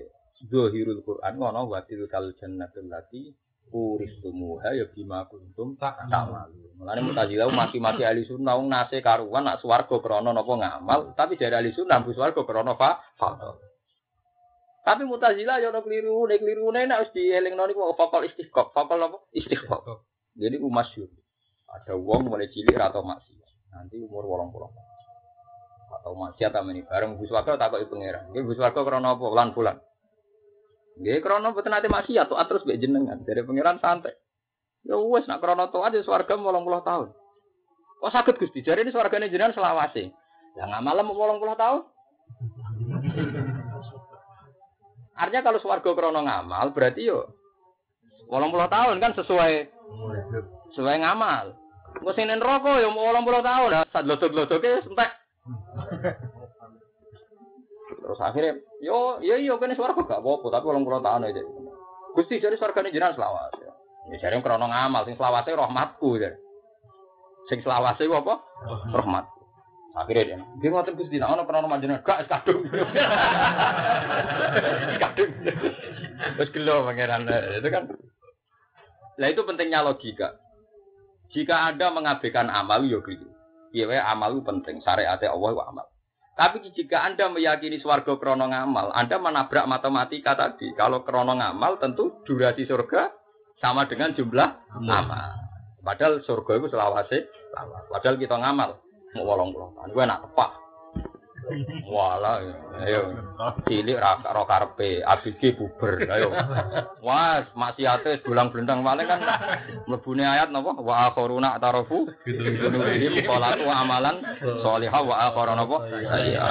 [0.49, 3.29] Zuhirul Quran ngono wa tilkal jannatul lati
[3.71, 6.75] uristumuha ya bima kuntum tak malu.
[6.75, 11.55] Mulane mutazilah maki-maki ahli sunnah wong nase karuan nak swarga krana napa ngamal, tapi dari
[11.55, 13.55] ahli sunnah bu swarga krana fa fadl.
[14.81, 19.17] Tapi mutazilah ya ono keliru, nek keliru nek wis dielingno niku fakol istiqaq, fakol apa?
[19.29, 19.81] Istiqaq.
[20.35, 21.11] Jadi ku masyhur.
[21.69, 23.71] Ada wong mulai cilik atau maksiat.
[23.71, 24.91] Nanti umur 80
[25.91, 28.33] atau maksiat amene bareng bu swarga takoki pangeran.
[28.33, 29.25] Nggih bu swarga krana apa?
[29.29, 29.77] Lan bulan.
[30.99, 32.81] Nggih krana boten ate maksiat tuh terus mbek
[33.23, 34.15] dari pangeran santai.
[34.83, 36.51] Ya wes nak krana taat ya swarga 80
[36.83, 37.07] tahun.
[38.01, 38.65] Kok sakit Gusti?
[38.65, 40.09] Jare ini swargane jenengan selawase.
[40.57, 41.81] Lah ngamal mau 80 tahun?
[45.15, 47.29] Artinya kalau swarga krana ngamal berarti yo
[48.27, 49.53] 80 tahun kan sesuai
[50.73, 51.53] sesuai ngamal.
[52.01, 53.69] Engko sing neraka yo 80 tahun.
[53.93, 55.11] Sak lodok-lodoke entek.
[58.01, 61.41] Terus akhirnya, yo, yo, yo, kene suara gak apa-apa, tapi orang pulau tahun aja.
[62.17, 63.53] Gusti jadi suara ini jiran selawas.
[63.61, 63.71] Ya,
[64.11, 66.35] ya jadi krono ngamal, sing selawasnya rahmatku jadi.
[67.47, 68.35] Sing selawasnya apa?
[68.91, 69.41] Rahmatku.
[69.91, 72.63] Akhirnya dia, dia ngotot gusti, nah ono krono majenar, gak kadung.
[75.03, 75.31] kadung.
[76.39, 77.27] Terus gelo pangeran
[77.59, 77.83] itu kan.
[79.19, 80.39] Lah itu pentingnya logika.
[81.31, 83.27] Jika anda mengabaikan amal, yo gitu.
[83.71, 84.83] Iya, amal penting.
[84.83, 85.90] Syariatnya Allah amal.
[86.41, 90.73] Tapi jika Anda meyakini swarga krono ngamal, Anda menabrak matematika tadi.
[90.73, 93.13] Kalau krono ngamal tentu durasi surga
[93.61, 95.37] sama dengan jumlah amal.
[95.85, 97.29] Padahal surga itu selawase,
[97.93, 98.73] padahal kita ngamal.
[99.13, 100.49] Mau wolong wolong, gue nak tepak.
[101.89, 102.39] Wala,
[102.85, 103.17] ayo,
[103.65, 103.97] cilik
[104.29, 106.29] ro karpe, abg buber, ayo.
[107.01, 109.19] Wah, maksiate dulang blendang paling kan
[109.89, 110.77] mlebune ayat napa?
[110.77, 114.21] Wa akharuna tarafu dunubihim salatu amalan
[114.61, 115.77] sholihah wa akhara napa?
[116.21, 116.47] Iya.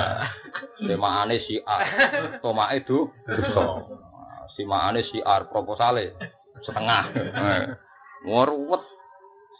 [0.82, 1.80] Semaane syiar.
[2.42, 3.86] Tomake du dosa.
[4.58, 6.18] Simaane syiar proposale
[6.66, 7.14] setengah.
[8.26, 8.82] Ngoruwet.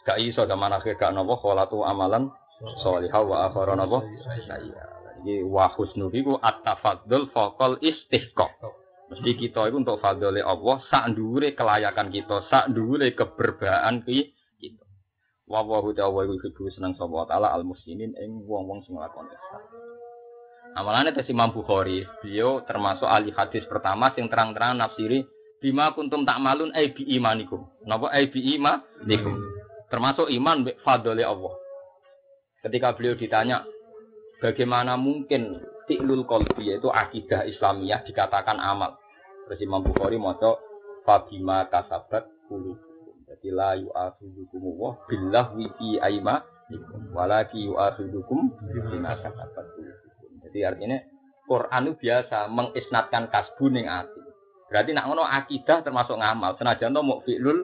[0.01, 2.29] Gak iso zaman akhir gak napa salatu amalan
[2.83, 4.03] sholihah wa akhara napa?
[4.45, 4.85] Iya.
[5.21, 8.51] Iki wa husnu iku at-tafaddul faqal istihqaq.
[9.11, 14.85] Mesti kita itu untuk fadole Allah sak dhuwure kelayakan kita, sak dhuwure keberbaan ki kita.
[15.45, 19.61] Wa wa ta'ala iku seneng sapa taala al muslimin ing wong-wong sing nglakoni ihsan.
[20.71, 25.27] Amalane tes Imam Bukhari, beliau termasuk ahli hadis pertama sing terang-terang nafsiri
[25.59, 27.67] bima kuntum tak malun ai bi imanikum.
[27.83, 29.35] Napa ai bi imanikum?
[29.91, 31.53] Termasuk iman fadole Allah.
[32.63, 33.67] Ketika beliau ditanya,
[34.41, 38.97] bagaimana mungkin tiklul kolbi yaitu akidah Islamiyah dikatakan amal.
[39.45, 40.57] Terus Imam Bukhari moco
[41.05, 43.21] fabima kasabat kulubukum.
[43.29, 46.43] Jadi la yu'akhidukum wa billah wi fi aima
[47.15, 48.51] walaki yu'akhidukum
[48.89, 50.41] bima kasabat kulubukum.
[50.49, 50.97] Jadi artinya
[51.45, 54.21] Quran itu biasa mengisnatkan kasbu ning ati.
[54.71, 56.55] Berarti nak ngono akidah termasuk ngamal.
[56.55, 57.59] Senajan to mau fi'lul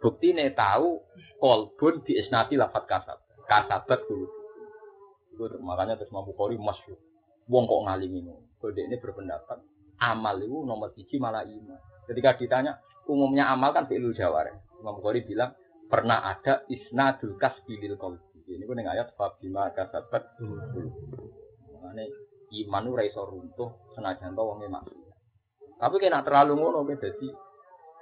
[0.00, 1.04] bukti nih tahu
[1.36, 4.37] kolbun diisnati lafat kasab kasabat kulubukum.
[5.38, 6.98] Itu makanya terus mampu kori masyur.
[7.46, 8.34] Wong kok ngalim ini.
[8.58, 9.62] Kode ini berpendapat
[10.02, 11.78] amal itu nomor tiga malah iman.
[12.10, 14.50] Ketika ditanya umumnya amal kan fi'lul jawar.
[14.82, 15.54] Imam Bukhari bilang
[15.86, 18.42] pernah ada isnadul kasbilil qalbi.
[18.48, 20.42] Ini pun yang ayat fabima kasabat.
[20.42, 22.04] Makanya
[22.66, 25.16] iman itu raiso runtuh senajan to wonge maksiat.
[25.78, 27.28] Tapi kena terlalu ngono jadi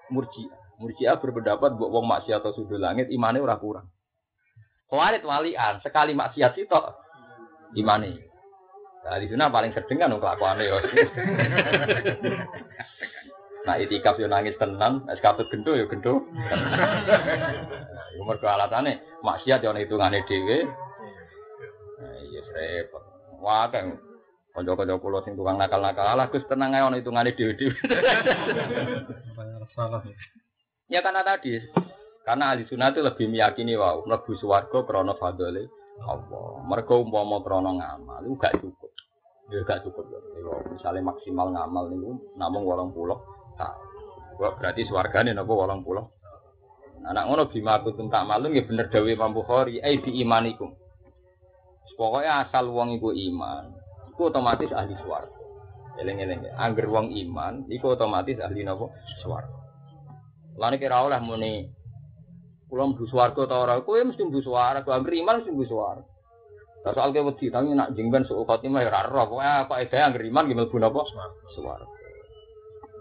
[0.09, 0.61] murjiah.
[0.81, 3.89] Murjiah berpendapat buat wong maksiat atau sudut langit imannya ora kurang.
[4.87, 6.79] Khawarij walian sekali maksiat itu
[7.75, 8.15] imani.
[9.07, 10.79] Nah, di sana paling sering kan kelakuannya ya.
[13.67, 16.27] nah, itikaf yo nangis tenang, es katut gendo yo gendo.
[18.19, 20.67] Yo mergo alatane maksiat yo hitungane dhewe.
[22.03, 23.03] Nah, iya repot.
[23.39, 23.95] Wah, kan
[24.57, 27.79] kanca-kanca kula sing tukang nakal-nakal, alah Gus tenang ae ono hitungane dhewe-dhewe.
[30.87, 31.59] Ya karena tadi,
[32.27, 35.71] karena ahli sunnah itu lebih meyakini wow, mlebu swarga krana fadhole
[36.05, 36.61] Allah.
[36.67, 38.91] Mereka umpama krono ngamal itu gak cukup.
[39.49, 40.05] Ya gak cukup.
[40.11, 40.21] Ya,
[40.75, 43.87] misalnya maksimal ngamal niku namung 80 tahun.
[44.37, 47.07] Berarti swargane napa 80.
[47.07, 50.75] Anak ngono bima kutum tak malum ya bener dawe Imam Bukhari, ai bi imanikum.
[51.97, 53.73] Pokoknya asal wong iku iman,
[54.13, 55.33] iku otomatis ahli swarga.
[55.97, 56.53] Eling-eling.
[56.59, 58.91] Angger wong iman, iku otomatis ahli napa?
[59.23, 59.57] Swarga.
[60.61, 61.69] Lan kira oleh muni
[62.67, 63.81] kula mlebu swarga ta ora?
[63.83, 66.05] Kowe mesti mlebu swarga, angger iman mesti swarga.
[66.87, 69.27] Lah soal ke wedi tapi nak jengben suul khotimah ya roh.
[69.43, 71.03] Apa ide angger iman gimana mlebu napa?
[71.55, 71.87] Swarga.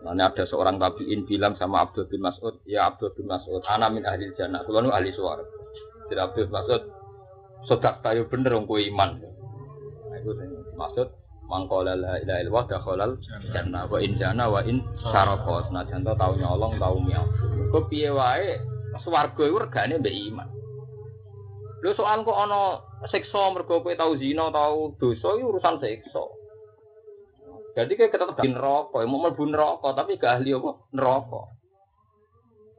[0.06, 4.06] Lalu ada seorang tabiin bilang sama Abdul bin Mas'ud, ya Abdul bin Mas'ud, ana min
[4.06, 5.50] ahli jannah, kulo nu ahli swarga.
[6.14, 6.82] Jadi Abdul Mas'ud,
[7.66, 9.18] sodak tayo bener wong kowe iman.
[9.18, 10.30] Nah, itu
[10.78, 11.10] maksud
[11.50, 13.12] mangkola la ilaha illallah dakhalal
[13.50, 15.66] jannah wa in jana wa in saraka.
[15.70, 17.26] Senajan to tau nyolong tau miau.
[17.74, 18.62] Kok piye wae
[19.04, 20.50] swarga iku regane mbek iman.
[21.84, 22.82] Lho soal kok ana
[23.12, 26.24] siksa mergo kowe tau zina tau dosa iku urusan siksa.
[27.76, 31.42] Jadi kayak kita tetap neraka, mau mlebu neraka tapi gak ahli apa neraka.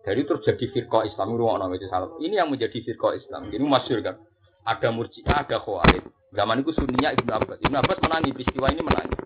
[0.08, 2.16] Dari terus jadi firqa Islam ruang itu salah.
[2.16, 3.52] Ini yang menjadi firqa Islam.
[3.52, 4.16] Ini masyur kan.
[4.64, 6.00] Ada murjiah, ada khawarij.
[6.32, 7.58] Zaman itu sunninya Ibnu Abbas.
[7.60, 9.16] Ibnu Abbas menangi peristiwa ini menangi.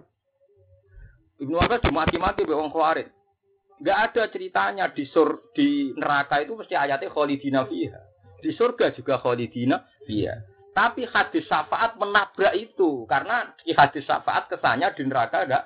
[1.40, 3.08] Ibnu Abbas cuma mati-mati be wong khawarij.
[3.80, 8.00] Gak ada ceritanya di sur di neraka itu mesti ayatnya khalidina fiha.
[8.44, 10.36] Di surga juga khalidina fiha.
[10.76, 15.60] Tapi hadis syafaat menabrak itu karena di hadis syafaat kesannya di neraka ada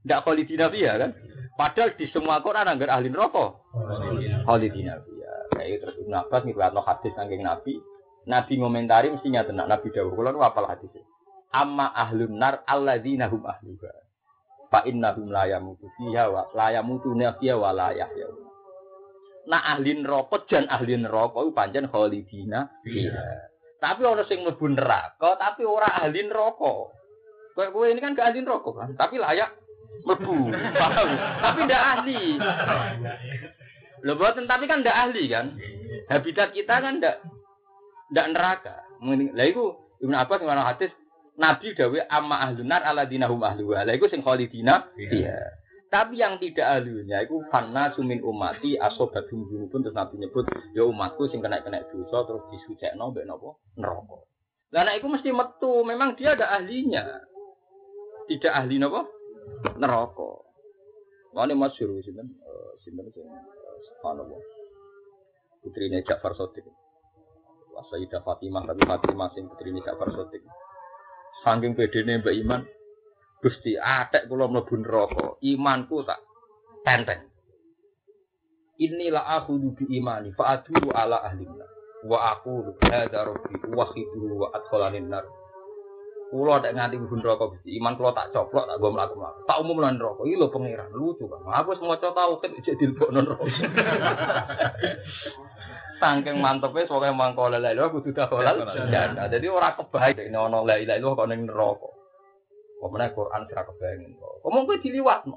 [0.00, 1.12] tidak khalidina fiha kan.
[1.56, 3.60] Padahal di semua Quran anggar ahli neraka
[4.48, 5.36] khalidina fiha.
[5.52, 7.74] Kayak terus Ibnu Abbas ngriwayatno hadis saking Nabi.
[8.26, 10.16] Nabi ngomentari mestinya tenak Nabi dawuh.
[10.16, 10.88] Kula apal hadis.
[11.52, 14.05] Amma ahlun nar alladzina hum ahluha.
[14.66, 18.26] Fa innahum la yamutu fiha wa la yamutuna fiha wa la yahya.
[19.46, 23.54] Nah ahli neraka jan ahli neraka iku pancen khalidina fiha.
[23.78, 26.90] Tapi orang sing mlebu neraka, tapi ora ahli neraka.
[27.54, 29.50] Kayak kowe ini kan gak ahli neraka kan, tapi layak
[30.02, 30.50] mlebu.
[30.80, 31.08] Paham?
[31.40, 32.22] tapi ndak ahli.
[34.02, 35.54] Lho boten tapi kan ndak ahli kan.
[36.10, 37.22] Habitat kita kan ndak
[38.10, 38.76] ndak neraka.
[39.06, 40.92] Lah iku Ibnu Abbas ngene hadis
[41.36, 43.84] Nabi dawe amma ahlunar alladzina hum ahluha.
[43.84, 45.36] Lah iku sing khalidina iya.
[45.86, 51.30] Tapi yang tidak ahlinya itu fanna sumin umati asobatum pun terus Nabi nyebut ya umatku
[51.30, 54.18] sing kena kena dosa terus disucekno mbek napa neraka.
[54.74, 57.06] Lah nek iku mesti metu, memang dia ada ahlinya.
[58.26, 59.06] Tidak ahli napa?
[59.78, 60.42] Neraka.
[61.36, 64.40] Mane masyhur sinten eh, sinten sing eh, subhanallah.
[65.62, 66.66] Putrine Ja'far Shadiq.
[67.76, 70.42] Sayyidah Fatimah tapi Fatimah sing putrine Ja'far Shadiq.
[71.46, 72.62] Saking bedene Mbak Iman,
[73.38, 76.18] Gusti atek kula mlebu neraka, imanku tak
[76.82, 77.22] tenteng.
[78.82, 81.46] Inilah aku bi imani fa adu ala ahli
[82.04, 85.06] wa aku hadza rabbi wa khidu wa adkhalanin.
[86.26, 89.46] Kula tak nganti mlebu neraka Gusti, iman kula tak coplok tak go mlaku-mlaku.
[89.46, 90.26] Tak umum lan neraka.
[90.26, 91.38] Iki lho pangeran, lucu kan.
[91.62, 93.46] Aku wis maca tauhid ijek dilebokno neraka.
[96.02, 98.58] Saking mantepe soalnya mangko la ilaha illallah kudu dakhalal
[98.90, 99.30] jannah.
[99.30, 101.90] Jadi ora kebaik nek ono ilaha illallah kok ning neraka.
[102.76, 104.12] Pemene Quran sira kebayang.
[104.44, 105.36] Omong kowe diliwatno.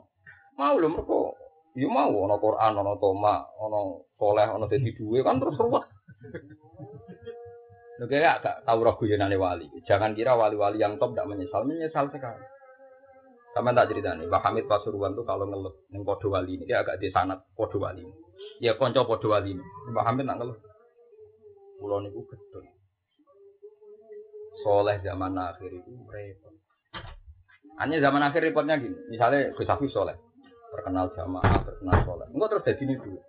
[0.59, 1.39] Mau lho mergo
[1.77, 3.79] ya mau ana Quran, ana toma, ana
[4.19, 5.85] soleh, ana dadi duwe kan terus ruwet.
[7.99, 9.67] Lho kayak gak tahu roh guyonane wali.
[9.83, 12.39] Jangan kira wali-wali yang top tidak menyesal, menyesal sekali.
[13.51, 16.79] Sama tak cerita nih, Mbak Hamid Pasuruan tuh kalau ngeluh neng podo wali ini dia
[16.79, 18.15] agak di sanat podo wali ini.
[18.63, 19.63] Ya konco podo wali ini.
[19.91, 20.57] Mbak Hamid nak ngeluh.
[21.75, 22.63] Pulau niku betul.
[24.63, 26.55] Soleh zaman akhir itu repot.
[27.83, 28.95] Hanya zaman akhir repotnya gini.
[29.11, 30.15] Misalnya Gus Hafiz soleh,
[30.71, 32.27] terkenal jamaah, terkenal soleh.
[32.31, 33.19] Enggak terus jadi ini dulu.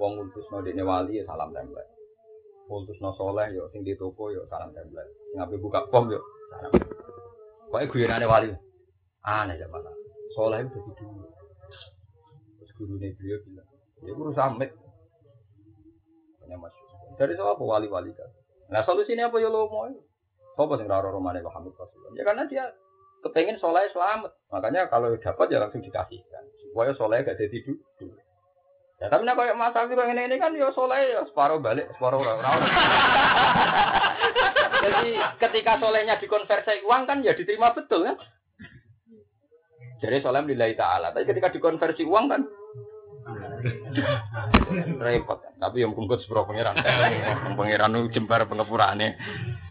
[0.00, 1.99] Wong no dekne wali ya salam tembak.
[2.70, 5.02] Ngutus no soleh yo sing di toko yo salam tembak.
[5.34, 6.22] Ngapain buka pom yo
[6.54, 6.70] salam.
[7.66, 8.50] Pokoknya guyonane wali.
[9.26, 10.06] Aneh zaman akhir.
[10.38, 11.26] Soleh itu jadi dulu.
[12.62, 13.68] Terus guru beliau bilang,
[14.06, 14.70] ya guru samit.
[16.46, 16.86] Hanya masuk.
[17.18, 18.30] Dari apa wali-wali kan?
[18.70, 19.90] Nah solusinya apa ya lo mau?
[20.54, 22.14] Sopo sing raro romane Hamid Pasuruan?
[22.14, 22.70] Ya karena dia
[23.26, 24.30] kepengen soleh selamat.
[24.54, 26.44] Makanya kalau dapat ya langsung dikasihkan.
[26.70, 27.66] Supaya soleh gak jadi
[27.98, 28.14] dulu.
[29.00, 32.20] Ya tapi nak kayak Mas Afif ini, ini kan ya soleh ya separuh balik, separuh
[32.20, 32.68] orang.
[34.84, 38.20] Jadi ketika solehnya dikonversi uang kan ya diterima betul kan?
[40.04, 41.16] Jadi soleh lillahi ta'ala.
[41.16, 42.44] Tapi ketika dikonversi uang kan
[45.08, 45.54] repot kan.
[45.56, 46.76] Tapi yang kumpul sepuro pangeran.
[47.56, 49.16] Pangeran itu jembar pengepurane.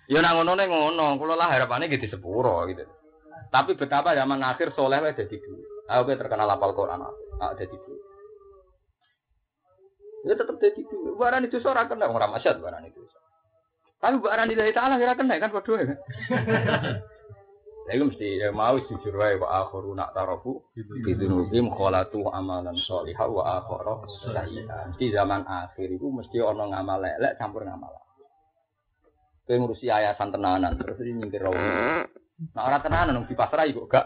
[0.09, 2.81] Ya nang ngono ngono, kula lah harapane gitu sepuro gitu.
[3.53, 5.85] Tapi betapa zaman akhir soleh wae dadi dulu.
[5.85, 7.98] Aku terkenal apal Quran, ah dadi dulu.
[10.27, 11.15] Ya tetep dadi dulu.
[11.15, 13.01] Barang itu ora kena ora masyad barang itu.
[13.99, 15.97] Tapi barang lillahi ta'ala kira kena kan padha kan.
[17.89, 23.25] Ya itu mesti ya mau jujur wae wa akhiru nak tarafu bidunubim kholatu amalan sholihah
[23.25, 24.93] wa akhiru sayyi'ah.
[24.93, 27.89] Mesti zaman akhir itu mesti ana ngamal elek campur ngamal.
[29.41, 31.57] Kowe ngurusi yayasan tenanan terus ini nyingkir rawu.
[32.53, 34.05] Nah ora tenanan wong dipasrai kok gak.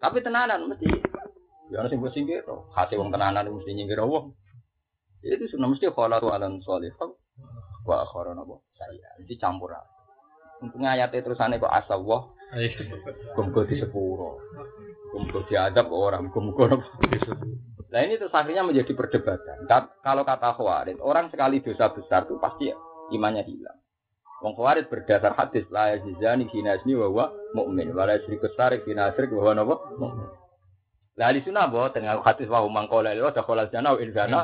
[0.00, 0.88] Tapi tenanan mesti
[1.68, 2.48] ya ana sing singkir.
[2.72, 4.32] Hati wong tenanan mesti nyingkir wong.
[5.20, 7.10] Itu sudah mesti kholatu alam sholihah
[7.84, 9.20] wa akhara napa saya.
[9.20, 9.72] Jadi campur.
[10.60, 12.22] Untungnya ayatnya terusannya kok asawah
[13.32, 14.40] Gumko di sepuro.
[15.12, 16.28] Gumko diadab orang.
[16.28, 16.66] Gumko
[17.90, 19.66] Nah ini terus akhirnya menjadi perdebatan.
[19.66, 22.70] Ka- Kalau kata Khawarid, orang sekali dosa besar itu pasti
[23.10, 23.78] imannya hilang.
[24.40, 28.86] Wong Khawarid berdasar hadis la yazani hina isni wa huwa mukmin wa la yusriku sarik
[28.86, 29.74] hina asyrik wa huwa napa?
[31.18, 34.40] Lah di sunah bahwa tengah hadis wa hum mangkola lewat dakhala jannah wa insana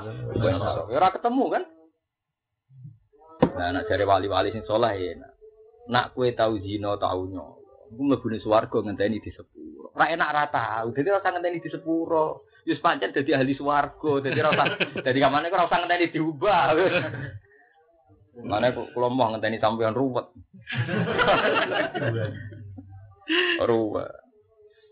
[0.91, 1.63] Ya ora ketemu kan?
[3.57, 5.17] Nah, nak cari wali-wali sing saleh ya.
[5.89, 7.57] Nak kue tahu zina tahu nyol.
[7.95, 9.95] Iku mlebune swarga ngenteni di sepuro.
[9.95, 10.93] Ora enak ra tahu.
[10.93, 12.45] Dadi ora usah ngenteni di sepuro.
[12.67, 14.13] Wis pancen dadi ahli swarga.
[14.21, 14.67] Dadi ora usah
[15.07, 16.75] dadi kamane ora usah ngenteni diubah.
[18.51, 20.27] Mana kula mau ngenteni sampean ruwet.
[23.71, 24.26] ruwet.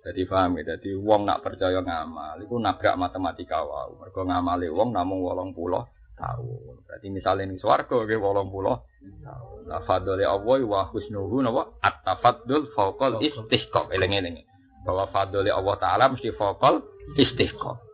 [0.05, 3.89] Jadi paham ya, jadi wong nak percaya ngamal, itu nabrak matematika wow.
[4.05, 5.89] Mereka ngamali wong namung wolong puloh
[6.20, 6.85] tahun.
[6.85, 9.60] Berarti misalnya ini swarga ke wolong puloh tahun.
[9.64, 13.97] Nah fadli Allah wa husnuhu napa at-tafaddul fawqal istihqaq.
[13.97, 14.44] Eling-eling.
[14.85, 16.85] Bahwa fadli Allah Ta'ala mesti fawqal
[17.16, 17.94] istihqaq.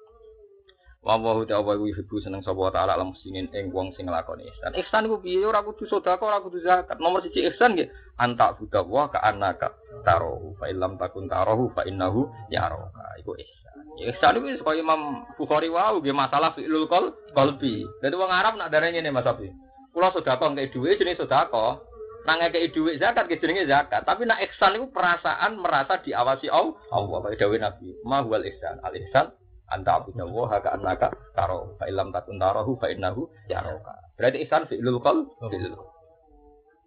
[1.00, 4.76] Wa wa ta'ala wa yuhibbu seneng sapa ta'ala lam singin ing wong sing nglakoni ihsan.
[4.76, 7.00] Ihsan ku piye ora kudu sedekah, ora kudu zakat.
[7.00, 7.88] Nomor siji ihsan nggih
[8.20, 9.72] anta budallah ka annaka
[10.04, 13.16] tarohu fa illam takun tarohu fa innahu yaraka.
[13.16, 13.76] Iku ihsan.
[13.96, 17.88] Ihsan iku kaya Imam Bukhari wau nggih masalah fi'lul qol qalbi.
[18.04, 19.48] Dadi wong Arab nak darane ngene Mas Abi.
[19.96, 21.80] Kula sedekah ngeke dhuwit jenenge sedekah.
[22.28, 24.04] Nang ngeke dhuwit zakat ki jenenge zakat.
[24.04, 26.76] Tapi nak ihsan iku perasaan merasa diawasi Allah.
[26.92, 27.88] Allah kaya dawuh Nabi.
[28.04, 28.84] Ma huwal ihsan.
[28.84, 29.32] Al ihsan
[29.70, 31.78] anta abudallaha ka annaka taro.
[31.78, 35.18] Fa illam takun tarahu fa innahu yaraka berarti ihsan qal fi'lul qal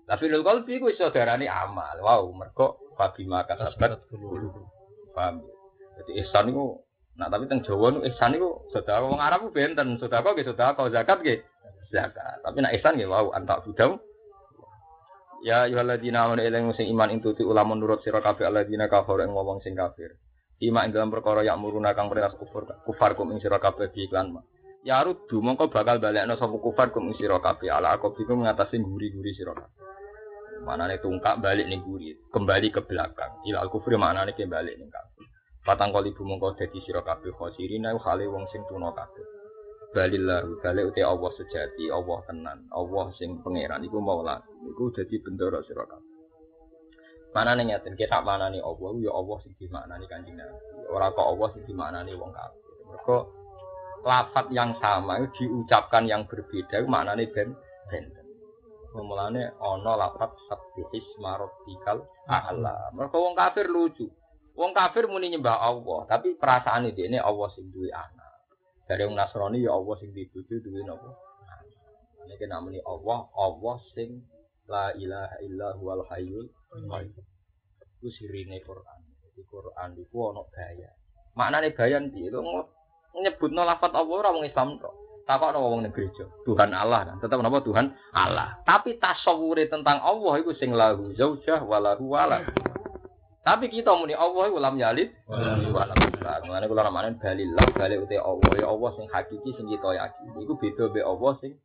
[0.04, 1.96] Lah fi'lul qalbi ku iso darani amal.
[2.04, 4.04] Wow mergo fabima kasabat.
[5.16, 5.42] Paham?
[6.04, 6.84] Jadi ihsan iku
[7.14, 9.08] nah tapi teng Jawa nu ihsan iku sedekah.
[9.08, 11.40] Wong Arab ku benten sedekah nggih sedekah zakat nggih?
[11.94, 12.44] Zakat.
[12.44, 14.02] Tapi nak ihsan nggih wow anta abudau
[15.44, 19.60] Ya ayyuhalladzina amanu ilaihi sing iman intuti ulama nurut sira kabeh alladzina kafaru ing ngomong
[19.60, 20.16] sing kafir
[20.64, 24.32] Ima ing dalam perkara yang muruna kang perintah kufur kufar kum ing sira kabeh iklan
[24.32, 24.42] ma.
[24.88, 29.36] Ya rudu mongko bakal balekno sapa kufar kum ing sira kabeh ala akobikum ngatasi guri-guri
[29.36, 29.84] sira kabeh.
[30.64, 33.44] Manane tungkak balik ning guri, kembali ke belakang.
[33.44, 35.28] Ila al kufri maknane ke balik ning kabeh.
[35.68, 39.26] Patang kali ibu mongko dadi sira kabeh khosirina hale wong sing tuna kabeh.
[39.92, 44.40] Balillahu balik uti Allah sejati, Allah tenan, Allah sing pangeran iku maula.
[44.64, 46.13] Iku dadi bendera sira kabeh.
[47.34, 50.54] Mana nih nyatin kita mana nih Allah, ya Allah sing dimaknani kanjeng Nabi.
[50.86, 52.62] Orang kok Allah sing dimaknani wong kafir.
[52.86, 53.18] Mereka
[54.06, 57.58] lafat yang sama itu diucapkan yang berbeda, mana nih ben
[57.90, 58.26] benten.
[58.94, 62.94] Mulane ono lafat sabdihis marobikal a'la.
[62.94, 64.06] Mereka wong kafir lucu.
[64.54, 68.46] Wong kafir muni nyembah Allah, tapi perasaan ini ini Allah sing duwe anak.
[68.86, 71.10] Dari wong Nasrani ya Allah sing duwe bojo duwe napa?
[72.30, 74.22] Ini muni Allah, Allah sing
[74.68, 76.48] la ilaha illa huwal hayyul
[78.04, 79.00] Iku sirine Quran.
[79.24, 80.92] Jadi Quran iku ana gaya.
[81.40, 82.44] Maknane bayan piye to
[83.16, 84.92] nyebutno lafat Allah ora wong Islam tok.
[85.24, 86.28] Takokno wong ning gereja.
[86.44, 87.16] Tuhan Allah kan.
[87.24, 88.60] Tetep napa Tuhan Allah.
[88.68, 92.44] Tapi tasawure tentang Allah iku sing lahu zaujah walahu walad.
[93.44, 96.42] Tapi kita muni Allah iku lam yalid walam yulad.
[96.44, 100.44] Mulane kula ramane balillah balik uti Allah ya Allah sing hakiki sing kita yakini.
[100.44, 101.56] Iku beda be Allah sing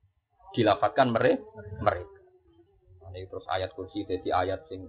[0.54, 1.42] dilafatkan mereka
[1.82, 2.17] mereka.
[3.12, 4.88] Ini terus ayat kursi jadi ayat sing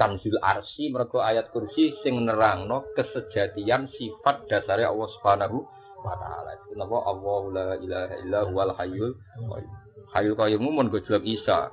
[0.00, 5.58] kanzul arsi mereka ayat kursi sing nerangno kesejatian sifat dasarnya Allah Subhanahu
[6.00, 6.50] wa taala.
[6.64, 9.76] Itu napa Allah la ilaha illa huwal hayyul qayyum.
[10.16, 11.68] Hayyul qayyum mun gojlok Isa.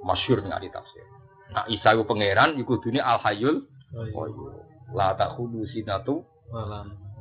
[0.00, 1.04] Masyhur ning ahli tafsir.
[1.52, 4.56] Nah Isa iku pangeran iku dunia al hayyul qayyum.
[4.96, 6.24] La takhudu sinatu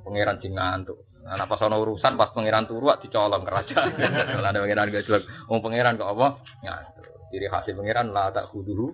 [0.07, 1.03] pangeran sing ngantuk.
[1.19, 3.91] Nah, pas ana urusan pas pangeran turu dicolong kerajaan.
[4.41, 5.27] Lah ada pangeran gojlok.
[5.51, 6.27] Wong pangeran kok apa?
[6.63, 7.18] Ngantuk.
[7.29, 8.89] Ciri khasnya pangeran la tak kuduhu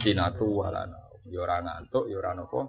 [0.00, 0.98] sinatu walana.
[1.28, 2.68] Ya ora ngantuk, ya ora napa.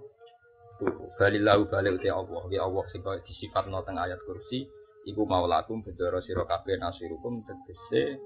[0.75, 2.43] Tuh, balillahu balik uti Allah.
[2.51, 4.67] Ya Allah sing kaya disifatno teng ayat kursi
[5.07, 8.19] iku maulakum bendera sira kabeh nasirukum tegese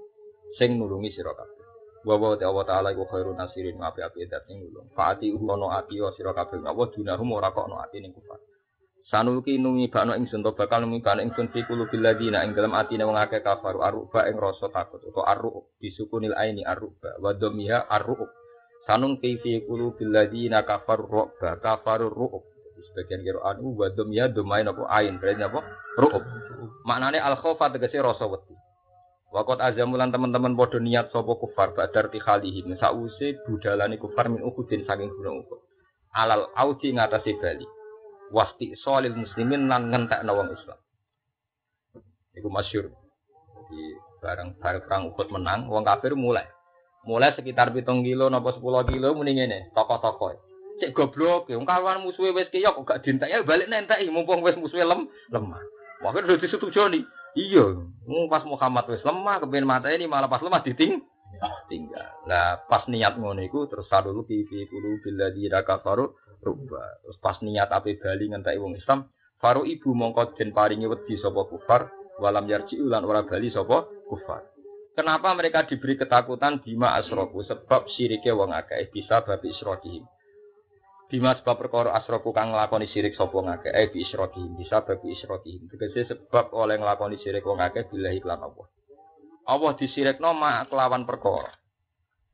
[0.58, 1.62] sing nulungi sira kabeh.
[2.02, 4.90] Wa wa ta Allah taala iku khairun nasirin api-api dat sing nulung.
[4.94, 8.38] Faati ono ati sira kabeh Allah dunahum ora kok ono ati ning kufar.
[9.10, 13.02] Sanuki nungi bakno ingsun to bakal nungi bakno ingsun fi qulubil ladina ing dalem atine
[13.02, 18.14] wong akeh kafaru aruba ing rasa takut utawa arru bisukunil aini aruba wa dhamiha arru
[18.86, 22.46] sanung fi fi qulubil ladina kafaru ruba kafaru ru'ub.
[22.80, 25.58] Sebagian kira anu wa dhamiha dhamain apa ain berarti apa?
[25.98, 26.24] Ru'ub.
[26.86, 28.54] Maknane al khaufa tegese rasa wedi.
[29.34, 35.10] Wakot azamulan teman-teman podo niat sopo kufar badar tikhalihim sause budalani kufar min ukudin saking
[35.18, 35.58] gunung ukud.
[36.14, 37.66] Alal auji ngatasi bali.
[38.30, 40.78] Wasti solil muslimin lan ngentek nawang Islam.
[42.38, 42.86] Iku masyur.
[42.90, 43.82] Jadi
[44.22, 46.46] bareng bareng perang ukut menang, wong kafir mulai.
[47.02, 50.36] Mulai sekitar pitung kilo nopo sepuluh kilo muni ngene, toko-toko.
[50.78, 54.54] Cek goblok, wong kawan musuhe wis kiyok kok gak dintek ya balik nenteki mumpung wis
[54.54, 55.60] musuhe lem lemah.
[56.06, 57.02] Wakil udah disetujoni.
[57.34, 61.02] Hmm, pas Muhammad wis lemah, kepen mata ini malah pas lemah diting
[61.70, 62.06] tinggal.
[62.26, 67.04] Lah pas niat ngono iku terus sadulu fi fi kulo bila diraka faru rubah.
[67.04, 69.08] Terus pas niat ape bali ngentai wong Islam,
[69.38, 74.44] faru ibu mongko den paringi wedi sapa kufar, walam yarji ulan ora bali sapa kufar.
[74.96, 77.40] Kenapa mereka diberi ketakutan bima asroku?
[77.46, 80.04] Sebab syiriknya wong akeh bisa babi isrokihim.
[81.10, 85.70] Bima sebab perkara asroku kang nglakoni syirik sapa ngakeh eh bi isrokihim bisa babi isrokihim.
[85.70, 88.66] Tegese sebab oleh nglakoni syirik wong akeh billahi lan Allah.
[89.50, 91.59] Allah disirikno mak kelawan perkara.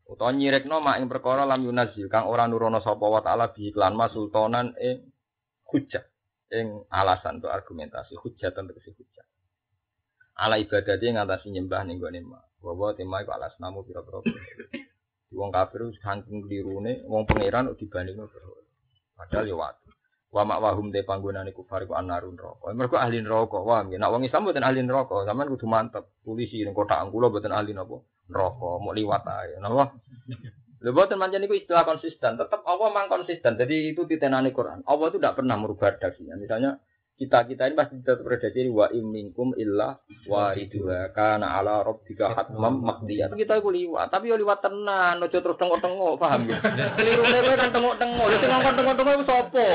[0.06, 3.98] Utawa nyirikno mak ing perkara lam yunazil kang ora nurono sapa wa taala bi iklan
[3.98, 5.02] ma sultanan ing
[5.66, 6.06] hujjah
[6.54, 9.26] ing alasan untuk argumentasi hujjah tentu hujjah.
[10.38, 12.44] Ala ibadah dia ngatasi nyembah ning gone mak.
[12.62, 14.22] Bahwa tema iku alas namu pira-pira.
[15.34, 18.30] Wong kafir saking klirune wong pangeran dibandingno.
[19.16, 19.90] Padahal ya waktu.
[20.30, 22.68] Wa mak wahum te panggonane kufar iku anarun neraka.
[22.76, 23.58] Mergo ahli neraka.
[23.58, 26.04] Wah, nek wong Islam mboten ahli neraka, sampean kudu mantep.
[26.22, 28.04] Polisi ning kotak kula mboten ahli napa?
[28.26, 29.58] Neraka, mau liwat ae.
[29.62, 29.94] Napa?
[30.82, 32.36] Lha boten pancen niku istilah konsisten.
[32.36, 33.56] Tetap Allah mang konsisten.
[33.56, 34.84] Jadi itu titenane Quran.
[34.86, 36.36] Allah itu tidak pernah merubah redaksinya.
[36.36, 36.78] Misalnya
[37.16, 39.96] kita kita ini pasti tetap redaksi wa imminkum illa
[40.28, 43.32] waridua karena ala rabbika hatmam maqdiyah.
[43.32, 46.60] Kita iku liwat, tapi yo liwat tenan, ojo terus tengok-tengok, paham ya?
[46.92, 49.68] Kelirune kowe kan tengok-tengok, lha sing ngongkon tengok-tengok iku sapa?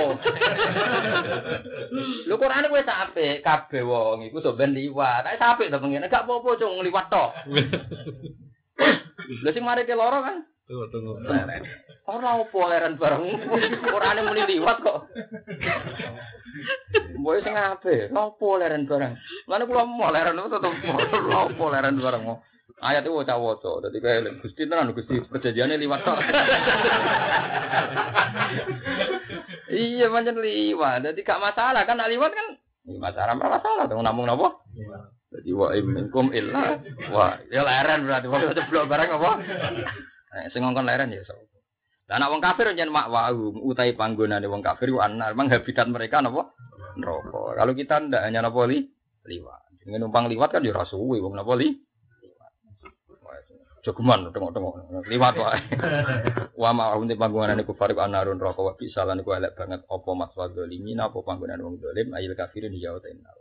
[2.29, 5.25] Lho Quran kowe tak apik, kabeh wong iku do ben liwat.
[5.25, 7.31] Nek apik to pengen, gak apa-apa cung liwat tok.
[9.41, 11.19] Lha sing mari ke loro kan Tunggu, tunggu.
[12.09, 13.23] Ora opo leren bareng.
[13.85, 14.97] Qurane muni liwat kok.
[17.21, 18.09] Mbok sing ape?
[18.09, 19.13] Opo leren bareng.
[19.45, 20.73] Lan kula mau itu tetep
[21.29, 22.23] opo leren bareng.
[22.81, 23.85] Ayat itu waca-waca.
[23.85, 26.17] Dadi kayak Gusti tenan Gusti perjanjiane liwat tok.
[29.69, 31.05] iya pancen liwat.
[31.05, 32.47] Dadi gak masalah kan liwat kan
[32.89, 34.57] Ini masalah masalah dong namung napa?
[35.29, 36.81] Jadi wa minkum illa
[37.13, 39.31] wa ya leren berarti wong ceblok barang apa?
[40.41, 41.50] Eh, sing ngongkon leren ya sapa?
[42.11, 46.19] Lah anak wong kafir mak wau utai panggonane wong kafir ku anar, memang habitat mereka
[46.19, 46.51] napa?
[46.99, 47.55] Neraka.
[47.55, 48.83] Kalau kita ndak hanya napa li?
[49.31, 49.79] Liwat.
[49.79, 51.71] Sing numpang liwat kan ya ora suwe wong napa li?
[53.87, 55.59] Jogeman tengok-tengok liwat wae.
[56.59, 60.35] Wa ma unte panggonane kufar ku anarun neraka wa bisalan ku elek banget apa mas
[60.35, 63.31] wa zalimin apa panggonane wong zalim ayil kafirin ya utaina.